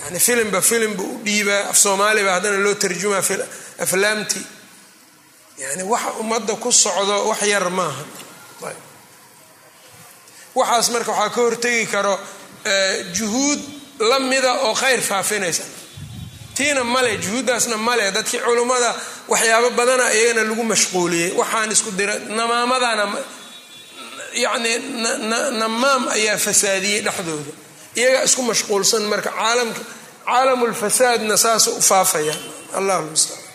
yani 0.00 0.18
filimba 0.26 0.60
filimba 0.70 1.02
u 1.02 1.20
dhiibaa 1.24 1.62
af 1.70 1.76
soomaaliba 1.84 2.30
haddana 2.34 2.58
loo 2.64 2.74
tarjumaa 2.82 3.22
aflaamti 3.84 4.40
yani 5.62 5.82
waxa 5.92 6.10
ummadda 6.20 6.54
ku 6.62 6.70
socdo 6.72 7.16
wax 7.30 7.40
yar 7.52 7.66
maaha. 7.78 8.04
Waxaas 10.58 10.88
marka 10.94 11.12
waxaa 11.12 11.30
ka 11.34 11.40
hortegi 11.40 11.86
karo 11.86 12.14
juhuud 13.16 13.60
la 14.10 14.18
mida 14.30 14.52
oo 14.66 14.74
khayr 14.80 15.00
faafinaysa 15.10 15.62
tiina 16.58 16.82
male 16.94 17.10
juhuuddaasna 17.24 17.76
male. 17.88 18.04
Dadkii 18.16 18.40
culummada 18.46 18.90
waxyaabo 19.32 19.68
badana 19.78 20.06
iyagana 20.16 20.42
lagu 20.50 20.64
mashquuliyey. 20.72 21.30
Waxaan 21.40 21.70
isku 21.74 21.90
dira 21.98 22.14
namaamadana 22.38 23.04
yacni 24.44 24.72
namaam 25.62 26.02
ayaa 26.16 26.38
fasaadiyey 26.46 27.00
dhexdooda. 27.06 27.52
Iyagaa 27.98 28.22
isku 28.28 28.42
mashquulsan 28.50 29.02
marka 29.12 29.30
caalamka 29.38 29.80
caalamulfasaadna 30.28 31.36
saasa 31.44 31.68
u 31.70 31.80
faafaya 31.90 32.34
allah 32.78 32.96
lmustacaan 33.04 33.46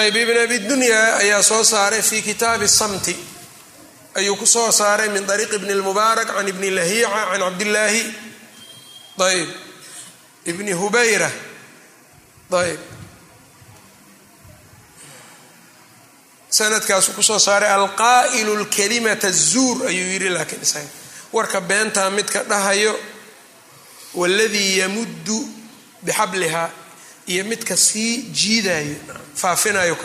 ayb 0.00 0.16
ibn 0.22 0.36
abi 0.44 0.58
dunya 0.70 1.00
ayaa 1.22 1.42
soo 1.50 1.62
saaray 1.72 2.02
fi 2.10 2.16
kitaabi 2.28 2.68
samti. 2.80 3.14
Ayuu 4.18 4.36
ku 4.40 4.46
soo 4.46 4.70
saaray 4.80 5.08
min 5.14 5.24
ariiq 5.34 5.52
ibni 5.58 5.74
lmubaarak 5.80 6.28
can 6.34 6.48
ibni 6.52 6.70
lahiica 6.70 7.08
can 7.30 7.40
cabdillaahi. 7.44 8.02
Ayb 9.28 9.48
ibni 10.46 10.72
hubayra. 10.72 11.30
Ayb 12.52 12.80
sanadkaasuu 16.50 17.14
ku 17.14 17.22
soo 17.22 17.38
saaray 17.38 17.70
alqaa'ilu 17.70 18.54
lkalimata 18.64 19.28
azuur 19.28 19.86
ayuu 19.86 20.08
yidhi 20.12 20.28
laakiin 20.28 20.62
isaga. 20.62 20.88
Warka 21.32 21.60
beentaa 21.60 22.10
midka 22.10 22.42
dhahayo 22.50 22.94
waladii 24.14 24.78
yamuddu 24.82 25.38
bixablihaa 26.02 26.70
iyo 27.26 27.44
midka 27.44 27.76
sii 27.76 28.22
jiidayo 28.34 28.96
faafinayo 29.34 29.96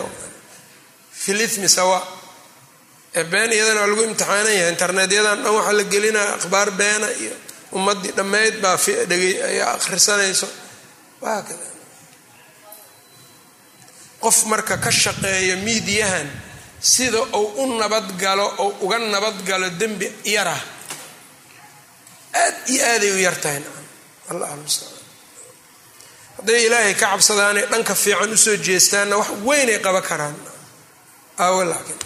fi 1.12 1.32
lithmi 1.34 1.68
sawa. 1.68 1.98
Been 3.30 3.50
iyadana 3.52 3.80
waa 3.80 3.86
lagu 3.90 4.02
imtixaanan 4.04 4.52
yahay 4.54 4.68
internetyadan 4.72 5.42
dhan 5.42 5.52
waxaa 5.56 5.72
la 5.78 5.82
gelinaya 5.92 6.34
akhbaar 6.36 6.70
beena 6.70 7.08
iyo 7.22 7.32
ummadii 7.72 8.12
dhammayd 8.18 8.54
baa 8.62 8.76
dhegey 9.10 9.34
ayaa 9.50 9.72
akhrisanayso. 9.76 10.48
Waakada 11.22 11.66
qof 14.22 14.44
marka 14.46 14.76
ka 14.84 14.90
shaqeeyo 14.90 15.56
miidiyahan 15.66 16.28
sida 16.80 17.20
uu 17.40 17.62
u 17.62 17.78
nabadgalo 17.80 18.46
ou 18.58 18.70
uga 18.84 18.98
nabadgalo 18.98 19.70
dembi 19.80 20.06
yarah 20.24 20.60
aad 22.42 22.54
iyo 22.72 22.82
aaday 22.92 23.10
u 23.12 23.18
yartahay 23.26 23.58
nacam 23.64 23.84
allah 24.30 24.48
almustacaan 24.52 25.04
hadday 26.38 26.60
ilaahay 26.66 26.94
ka 26.94 27.06
cabsadaanay 27.12 27.64
dhanka 27.72 27.94
fiican 27.94 28.32
u 28.32 28.36
soo 28.36 28.56
jeestaanna 28.66 29.16
wax 29.20 29.28
weynay 29.46 29.78
qaban 29.86 30.02
karaan. 30.10 30.36
Aawo 31.44 31.64
laakiin 31.70 31.98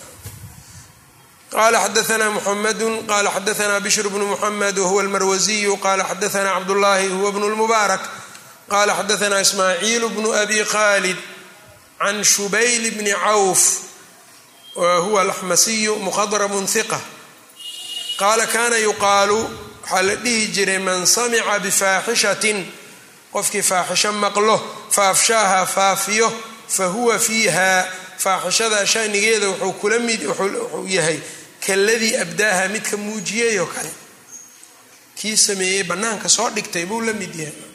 qala 1.50 1.78
xadaana 1.84 2.26
muxamadu 2.30 2.88
qala 3.10 3.30
xadaana 3.36 3.80
bishr 3.80 4.06
bnu 4.12 4.26
muxamed 4.32 4.78
wahuwa 4.78 5.02
almarwasiyu 5.02 5.76
qala 5.86 6.04
xadaana 6.10 6.50
cabdullahi 6.56 7.06
huwa 7.08 7.32
bnu 7.32 7.46
lmubaarak 7.54 8.00
qala 8.72 8.92
xadaana 8.98 9.40
ismaaciil 9.40 10.04
bnu 10.08 10.28
abi 10.42 10.64
khalid 10.64 11.16
can 11.98 12.22
shubayl 12.24 12.84
bni 12.98 13.12
cawf 13.24 13.62
wahuwa 14.76 15.20
alaxmasiyu 15.24 15.96
muhadrabun 16.06 16.66
hiqa 16.74 17.00
qaala 18.20 18.46
kana 18.46 18.76
yuqaalu 18.78 19.40
waxaa 19.82 20.02
la 20.02 20.14
dhihi 20.24 20.46
jiray 20.54 20.78
man 20.78 21.06
samica 21.06 21.58
bifaaxishatin 21.64 22.58
qofkii 23.34 23.62
faaxisho 23.70 24.12
maqlo 24.12 24.56
faafshaaha 24.96 25.66
faafiyo 25.66 26.28
fahuwa 26.76 27.18
fiiha 27.18 27.70
faaxishada 28.24 28.86
shanigeeda 28.86 29.48
wuxuu 29.48 29.72
kula 29.80 29.98
mid 29.98 30.20
wuxuu 30.28 30.86
yahay 30.96 31.18
kaladii 31.66 32.16
abdaaha 32.16 32.68
midka 32.68 32.96
muujiyey 32.96 33.58
oo 33.60 33.66
kale. 33.66 33.90
Kii 35.18 35.36
sameeyey 35.36 35.82
bannaanka 35.84 36.28
soo 36.28 36.50
dhigtay 36.50 36.84
buu 36.86 37.00
la 37.00 37.12
mid 37.12 37.34
yahay. 37.34 37.68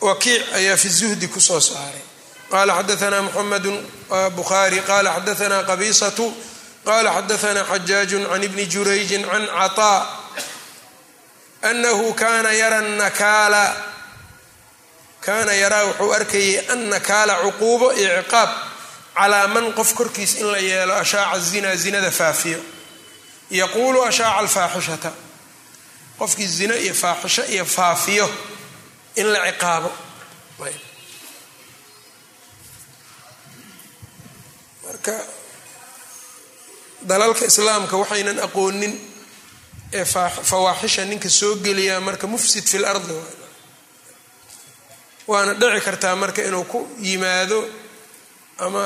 Wakiic 0.00 0.42
ayaa 0.54 0.76
fi 0.76 0.88
zuhdi 0.88 1.28
ku 1.28 1.40
soo 1.40 1.60
saaray. 1.60 2.02
Qala 2.50 2.72
xadaana 2.82 3.22
muxamedu 3.22 3.72
bukhaari. 4.36 4.80
Qala 4.80 5.10
xadaana 5.16 5.62
qabisatu 5.68 6.26
qala 6.84 7.10
xadaana 7.16 7.62
xajaaju 7.70 8.18
can 8.30 8.42
ibni 8.42 8.64
jurayji 8.72 9.18
can 9.24 9.46
caطaa 9.46 10.00
anahu 11.62 12.14
kana 12.14 12.52
yara 12.52 12.80
nakaala. 12.80 13.64
Kaana 15.20 15.52
yaraa 15.62 15.84
wuxuu 15.88 16.12
arkayay 16.18 16.60
annakaala 16.72 17.34
cuquubo 17.42 17.92
iyo 18.00 18.22
ciqaab 18.22 18.50
calaa 19.18 19.46
man 19.54 19.66
qof 19.78 19.90
korkiis 19.98 20.32
in 20.40 20.46
la 20.52 20.58
yeelo 20.58 20.94
ashaaca 21.02 21.38
zinaa 21.50 21.76
zinada 21.76 22.10
faafiyo. 22.10 22.60
Yaquulu 23.60 23.98
ashaaca 24.08 24.38
alfaaxishata. 24.42 25.10
Qofkii 26.18 26.46
zina 26.58 26.74
iyo 26.84 26.94
faaxisho 26.94 27.42
iyo 27.54 27.64
faafiyo 27.64 28.26
in 29.20 29.26
la 29.32 29.40
ciqaabo. 29.52 29.90
Marka 34.84 35.14
dalalka 37.08 37.44
islaamka 37.50 37.96
waxaynan 38.02 38.38
aqoonin 38.46 38.94
ee 39.98 40.04
fawaaxisha 40.50 41.02
ninka 41.10 41.28
soo 41.40 41.54
geliyaa 41.64 42.00
marka 42.08 42.26
mufsid 42.32 42.64
fi 42.72 42.78
lardi 42.84 43.14
waana 45.30 45.52
dhici 45.60 45.80
kartaa 45.86 46.16
marka 46.22 46.40
inuu 46.48 46.64
ku 46.72 46.78
yimaado 47.06 47.58
ama 48.64 48.84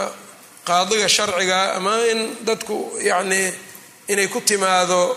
qaadiga 0.68 1.08
sharciga 1.08 1.74
ama 1.76 1.94
in 2.12 2.20
dadku 2.46 2.76
yacnii 3.08 3.52
inay 4.08 4.28
ku 4.28 4.40
timaado 4.40 5.16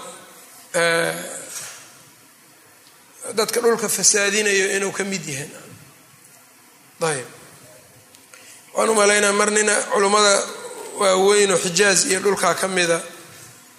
dadka 3.33 3.61
dhulka 3.61 3.87
fasaadinayo 3.89 4.75
inuu 4.77 4.91
ka 4.91 5.03
mid 5.03 5.25
yahay. 5.27 5.49
Ayb 7.03 7.27
waan 8.73 8.89
u 8.89 8.93
malaynaa 8.95 9.31
mar 9.33 9.49
nina 9.51 9.75
culummada 9.93 10.35
waaweynoo 10.99 11.57
xijaaz 11.57 12.05
iyo 12.09 12.19
dhulkaa 12.19 12.53
ka 12.55 12.67
mida 12.67 13.01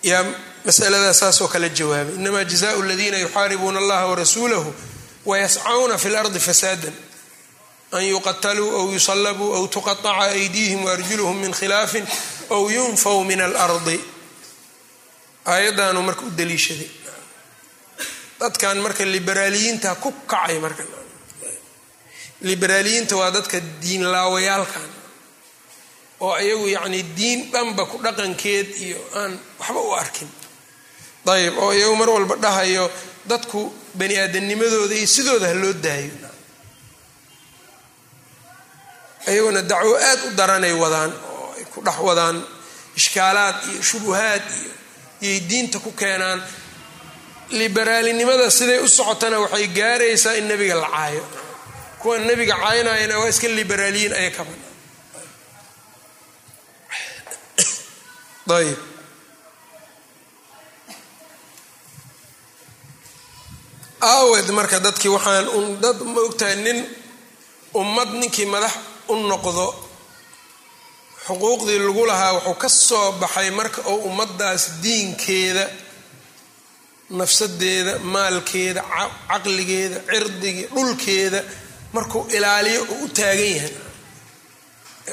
yaa 0.02 0.24
masaladaas 0.64 1.18
saasoo 1.18 1.48
kale 1.48 1.68
jawaabay. 1.70 2.14
Inamaa 2.14 2.44
jazaau 2.44 2.82
aladiina 2.82 3.18
yuxaaribuuna 3.18 3.78
allaha 3.78 4.06
warasuulahu 4.06 4.74
wayascauna 5.26 5.98
fi 5.98 6.08
lardi 6.08 6.40
fasaadan 6.40 6.92
an 7.96 8.02
yuqataluu 8.12 8.70
aw 8.78 8.86
yusalabuu 8.96 9.50
aw 9.58 9.64
tuqaaca 9.74 10.10
aydiihim 10.34 10.80
waarjuluhum 10.88 11.36
min 11.44 11.52
khilaafin 11.60 12.04
aw 12.56 12.62
yunfaw 12.76 13.18
min 13.30 13.40
alardi 13.48 13.98
aayaddaanu 15.52 16.00
marka 16.08 16.22
u 16.26 16.30
daliishaday 16.38 16.90
dadkan 18.40 18.76
marka 18.84 19.02
liberaaliyiinta 19.14 19.90
ku 20.02 20.10
kacay 20.32 20.58
marka 20.64 20.82
liberaaliyiinta 22.48 23.14
waa 23.20 23.30
dadka 23.36 23.58
diinlaawayaalkan 23.82 24.88
oo 26.24 26.32
ayagu 26.40 26.66
yacni 26.76 27.00
diin 27.16 27.40
dhanba 27.52 27.82
ku 27.90 27.96
dhaqankeed 28.04 28.68
iyo 28.86 28.98
aan 29.20 29.32
waxba 29.60 29.80
u 29.80 29.92
arkin 30.02 30.28
ayb 31.34 31.54
oo 31.62 31.72
iyagu 31.78 31.96
mar 32.00 32.08
walba 32.16 32.34
dhahayo 32.44 32.84
dadku 33.30 33.60
bani 33.98 34.14
aadamnimadooda 34.22 34.94
iyo 34.98 35.06
sidooda 35.16 35.46
ha 35.50 35.54
loo 35.62 35.72
daayo 35.86 36.12
ayaguna 39.28 39.62
dacwo 39.62 39.94
aad 40.08 40.20
u 40.26 40.30
daranay 40.38 40.72
wadaan 40.82 41.10
oo 41.32 41.54
ay 41.58 41.64
ku 41.72 41.78
dhex 41.86 41.98
wadaan 42.08 42.36
ishkaalaad 42.98 43.56
iyo 43.70 43.80
shubuhaad 43.82 44.44
iyo 44.60 44.70
iyay 45.24 45.40
diinta 45.48 45.78
ku 45.84 45.90
keenaan. 45.92 46.40
Liberaalinimada 47.60 48.50
siday 48.50 48.78
u 48.84 48.88
socotana 48.88 49.36
waxay 49.44 49.66
gaaraysaa 49.78 50.34
in 50.40 50.46
nebiga 50.48 50.74
la 50.74 50.88
caayo. 50.94 51.24
Kuwa 52.00 52.18
nebiga 52.18 52.54
caynayana 52.64 53.18
waa 53.20 53.28
iska 53.32 53.48
liberaaliyiin 53.48 54.12
aya 54.12 54.30
ka 54.36 54.42
bana 54.44 54.64
ayb. 58.58 58.78
Aawed 64.00 64.48
marka 64.52 64.78
dadkii 64.84 65.08
waxaan 65.16 65.46
dad 65.82 65.98
ma 66.12 66.20
ogtahay 66.28 66.56
nin 66.64 66.78
ummad 67.80 68.10
ninkii 68.20 68.46
madax 68.54 68.74
u 69.08 69.14
noqdo 69.30 69.66
xuquuqdii 71.26 71.78
lagu 71.86 72.02
lahaa 72.10 72.32
wuxuu 72.36 72.54
ka 72.62 72.68
soo 72.88 73.08
baxay 73.22 73.50
marka 73.58 73.80
uu 73.92 73.98
ummaddaas 74.08 74.62
diinkeeda 74.82 75.64
nafsadeeda 77.18 77.92
maalkeeda 78.14 78.80
caqligeeda 79.30 79.98
cirdigii 80.10 80.66
dhulkeeda 80.74 81.40
markuu 81.94 82.22
ilaaliyo 82.36 82.80
uu 82.92 83.04
u 83.04 83.08
taagan 83.18 83.50
yahay. 83.56 83.72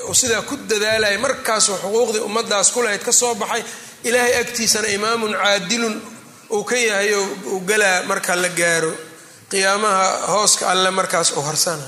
Uu 0.09 0.13
sidaa 0.21 0.41
ku 0.49 0.53
dadaalaya 0.69 1.19
markaasuu 1.25 1.77
xuquuqdii 1.83 2.21
ummaddaas 2.27 2.67
ku 2.73 2.79
lahayd 2.83 3.03
ka 3.07 3.11
soo 3.21 3.33
baxay 3.41 3.63
ilaahay 4.07 4.33
agtiisana 4.41 4.87
imaamun 4.97 5.33
caadilun 5.41 5.95
uu 6.55 6.63
ka 6.69 6.75
yahay 6.89 7.09
uu 7.51 7.59
galaa 7.69 8.03
marka 8.09 8.33
la 8.43 8.49
gaaro. 8.59 8.93
Qiyaamaha 9.51 10.05
hooska 10.33 10.63
alle 10.71 10.89
markaas 10.99 11.29
uu 11.37 11.41
harsana 11.49 11.83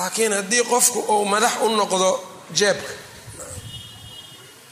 laakiin 0.00 0.32
haddii 0.38 0.64
qofku 0.72 0.98
uu 1.14 1.24
madax 1.32 1.52
u 1.64 1.68
noqdo 1.80 2.10
jeebka 2.58 2.92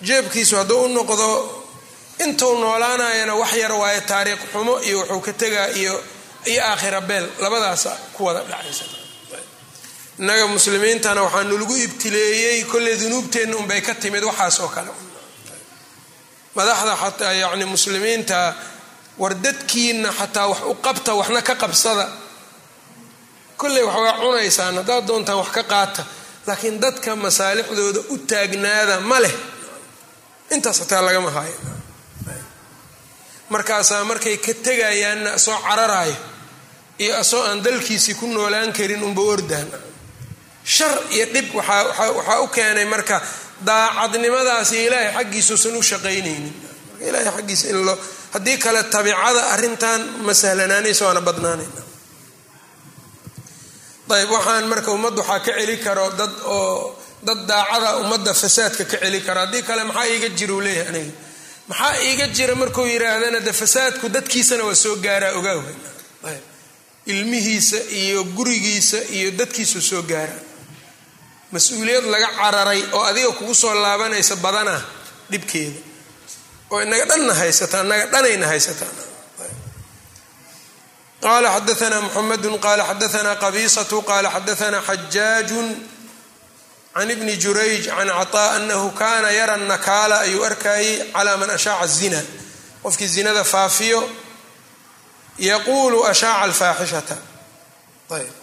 jeebkiisu 0.08 0.54
hadduu 0.56 0.80
u 0.84 0.88
noqdo 0.88 1.28
intuu 2.24 2.54
noolaanayana 2.62 3.34
wax 3.40 3.52
yar 3.62 3.72
waayo 3.80 4.00
taariikh 4.10 4.42
xumo 4.52 4.74
iyo 4.88 4.98
wuxuu 5.00 5.20
ka 5.26 5.32
tegaa 5.40 5.66
iyo 5.80 5.94
iyo 6.50 6.62
aakhira 6.70 7.00
beel 7.08 7.26
labadaasa 7.42 7.90
ku 8.14 8.20
wada 8.26 8.40
dhacaysa 8.50 8.84
innaga 10.20 10.46
muslimiintana 10.54 11.20
waxaanu 11.26 11.54
lagu 11.60 11.74
ibtileeyey 11.86 12.64
kolley 12.72 12.96
dunuubteenna 13.00 13.56
unbay 13.56 13.80
ka 13.86 13.94
timid 13.94 14.24
waxaas 14.24 14.56
oo 14.60 14.68
kale. 14.68 14.90
Madaxda 16.56 16.94
xataa 17.02 17.32
yacni 17.42 17.64
muslimiinta 17.74 18.54
war 19.18 19.34
dadkiina 19.44 20.10
xataa 20.18 20.46
wax 20.50 20.58
u 20.70 20.74
qabta 20.86 21.12
waxna 21.20 21.40
ka 21.48 21.54
qabsada 21.62 22.04
kolley 23.60 23.82
wax 23.88 23.96
waa 24.04 24.14
cunaysaan 24.22 24.74
haddaad 24.80 25.04
doontaan 25.08 25.38
wax 25.42 25.50
ka 25.56 25.62
qaata 25.72 26.02
laakiin 26.46 26.76
dadka 26.82 27.10
masaalixdooda 27.24 28.00
u 28.08 28.18
taagnaada 28.30 28.94
ma 29.10 29.18
leh. 29.24 29.34
Intaas 30.54 30.78
xataa 30.80 31.02
lagama 31.06 31.30
haayo. 31.36 31.58
Markaasaa 33.48 34.04
markay 34.04 34.36
ka 34.36 34.52
tegayaanna 34.66 35.30
asoo 35.38 35.56
cararaayo 35.66 36.16
iyo 37.02 37.16
asoo 37.22 37.42
aan 37.48 37.62
dalkiisii 37.64 38.14
ku 38.20 38.26
noolaan 38.26 38.72
karin 38.72 39.02
unba 39.08 39.22
ordaan 39.34 39.68
shar 40.64 40.92
iyo 41.14 41.26
dhib 41.34 41.48
waxaa 41.54 42.40
u 42.44 42.48
keenay 42.48 42.84
marka 42.84 43.16
daacadnimadaas 43.66 44.72
iyo 44.72 44.84
ilaahay 44.88 45.12
xaggiisuusan 45.16 45.76
u 45.76 45.82
shaqaynaynin. 45.90 46.52
Marka 46.92 47.04
ilaahay 47.08 47.32
xaggiisa 47.36 47.66
in 47.72 47.78
loo 47.86 47.96
haddii 48.34 48.58
kale 48.64 48.82
tabicada 48.94 49.42
arrintan 49.54 50.00
ma 50.26 50.32
sahlanaanaysa 50.42 51.02
waana 51.06 51.20
badnaanayna 51.28 51.80
ayb 54.16 54.30
waxaan 54.30 54.64
marka 54.72 54.90
ummadda 54.92 55.20
waxaa 55.22 55.40
ka 55.46 55.52
celi 55.58 55.76
karo 55.78 56.10
dad 56.20 56.32
oo 56.44 56.96
dad 57.26 57.40
daacada 57.50 57.96
ummadda 58.02 58.32
fasaadka 58.34 58.84
ka 58.84 58.96
celi 59.02 59.20
kara. 59.26 59.40
Haddii 59.46 59.62
kale 59.62 59.84
maxaa 59.84 60.06
iiga 60.12 60.28
jira 60.38 60.52
uu 60.54 60.60
leeyahay 60.60 60.88
aniga? 60.88 61.12
Maxaa 61.68 61.94
iiga 62.06 62.26
jira 62.36 62.54
markuu 62.54 62.86
yidhaahdana 62.92 63.40
de 63.40 63.52
fasaadku 63.52 64.08
dadkiisana 64.08 64.64
waa 64.64 64.74
soo 64.74 64.96
gaaraa 64.96 65.32
ogaaw 65.38 65.60
ilmihiisa 67.06 67.76
iyo 67.90 68.24
gurigiisa 68.24 68.98
iyo 69.16 69.30
dadkiisu 69.30 69.80
soo 69.82 70.02
gaaraa. 70.02 70.42
Mas'uuliyad 71.52 72.04
laga 72.12 72.28
cararay 72.38 72.82
oo 72.92 73.02
adiga 73.10 73.32
kugu 73.32 73.54
soo 73.54 73.74
laabanaysa 73.74 74.36
badana 74.36 74.76
dhibkeeda. 75.30 75.80
Oo 76.70 76.82
inaga 76.82 77.04
dhanna 77.10 77.34
haysataa 77.34 77.84
inaga 77.84 78.06
dhanayna 78.12 78.46
haysataa 78.46 78.92
qala 81.24 81.48
xadaana 81.56 81.98
muxamedu 82.06 82.58
qala 82.66 82.82
xadaana 82.90 83.32
qabisatu 83.42 83.96
qala 84.10 84.28
xadaana 84.36 84.78
xajaaju 84.88 85.60
can 86.94 87.10
ibni 87.14 87.34
jurayj 87.42 87.84
can 87.96 88.08
caطaa 88.18 88.48
anahu 88.56 88.86
kana 89.00 89.30
yara 89.38 89.56
nakaala 89.56 90.16
ayuu 90.26 90.44
arkayay 90.50 90.88
cala 91.14 91.36
man 91.40 91.50
ashaaca 91.56 91.86
zina 91.86 92.20
qofkii 92.82 93.08
zinada 93.14 93.44
faafiyo 93.44 94.00
yaquulu 95.50 95.98
ashaaca 96.10 96.42
alfaaxishata 96.46 97.16
ayb 98.16 98.34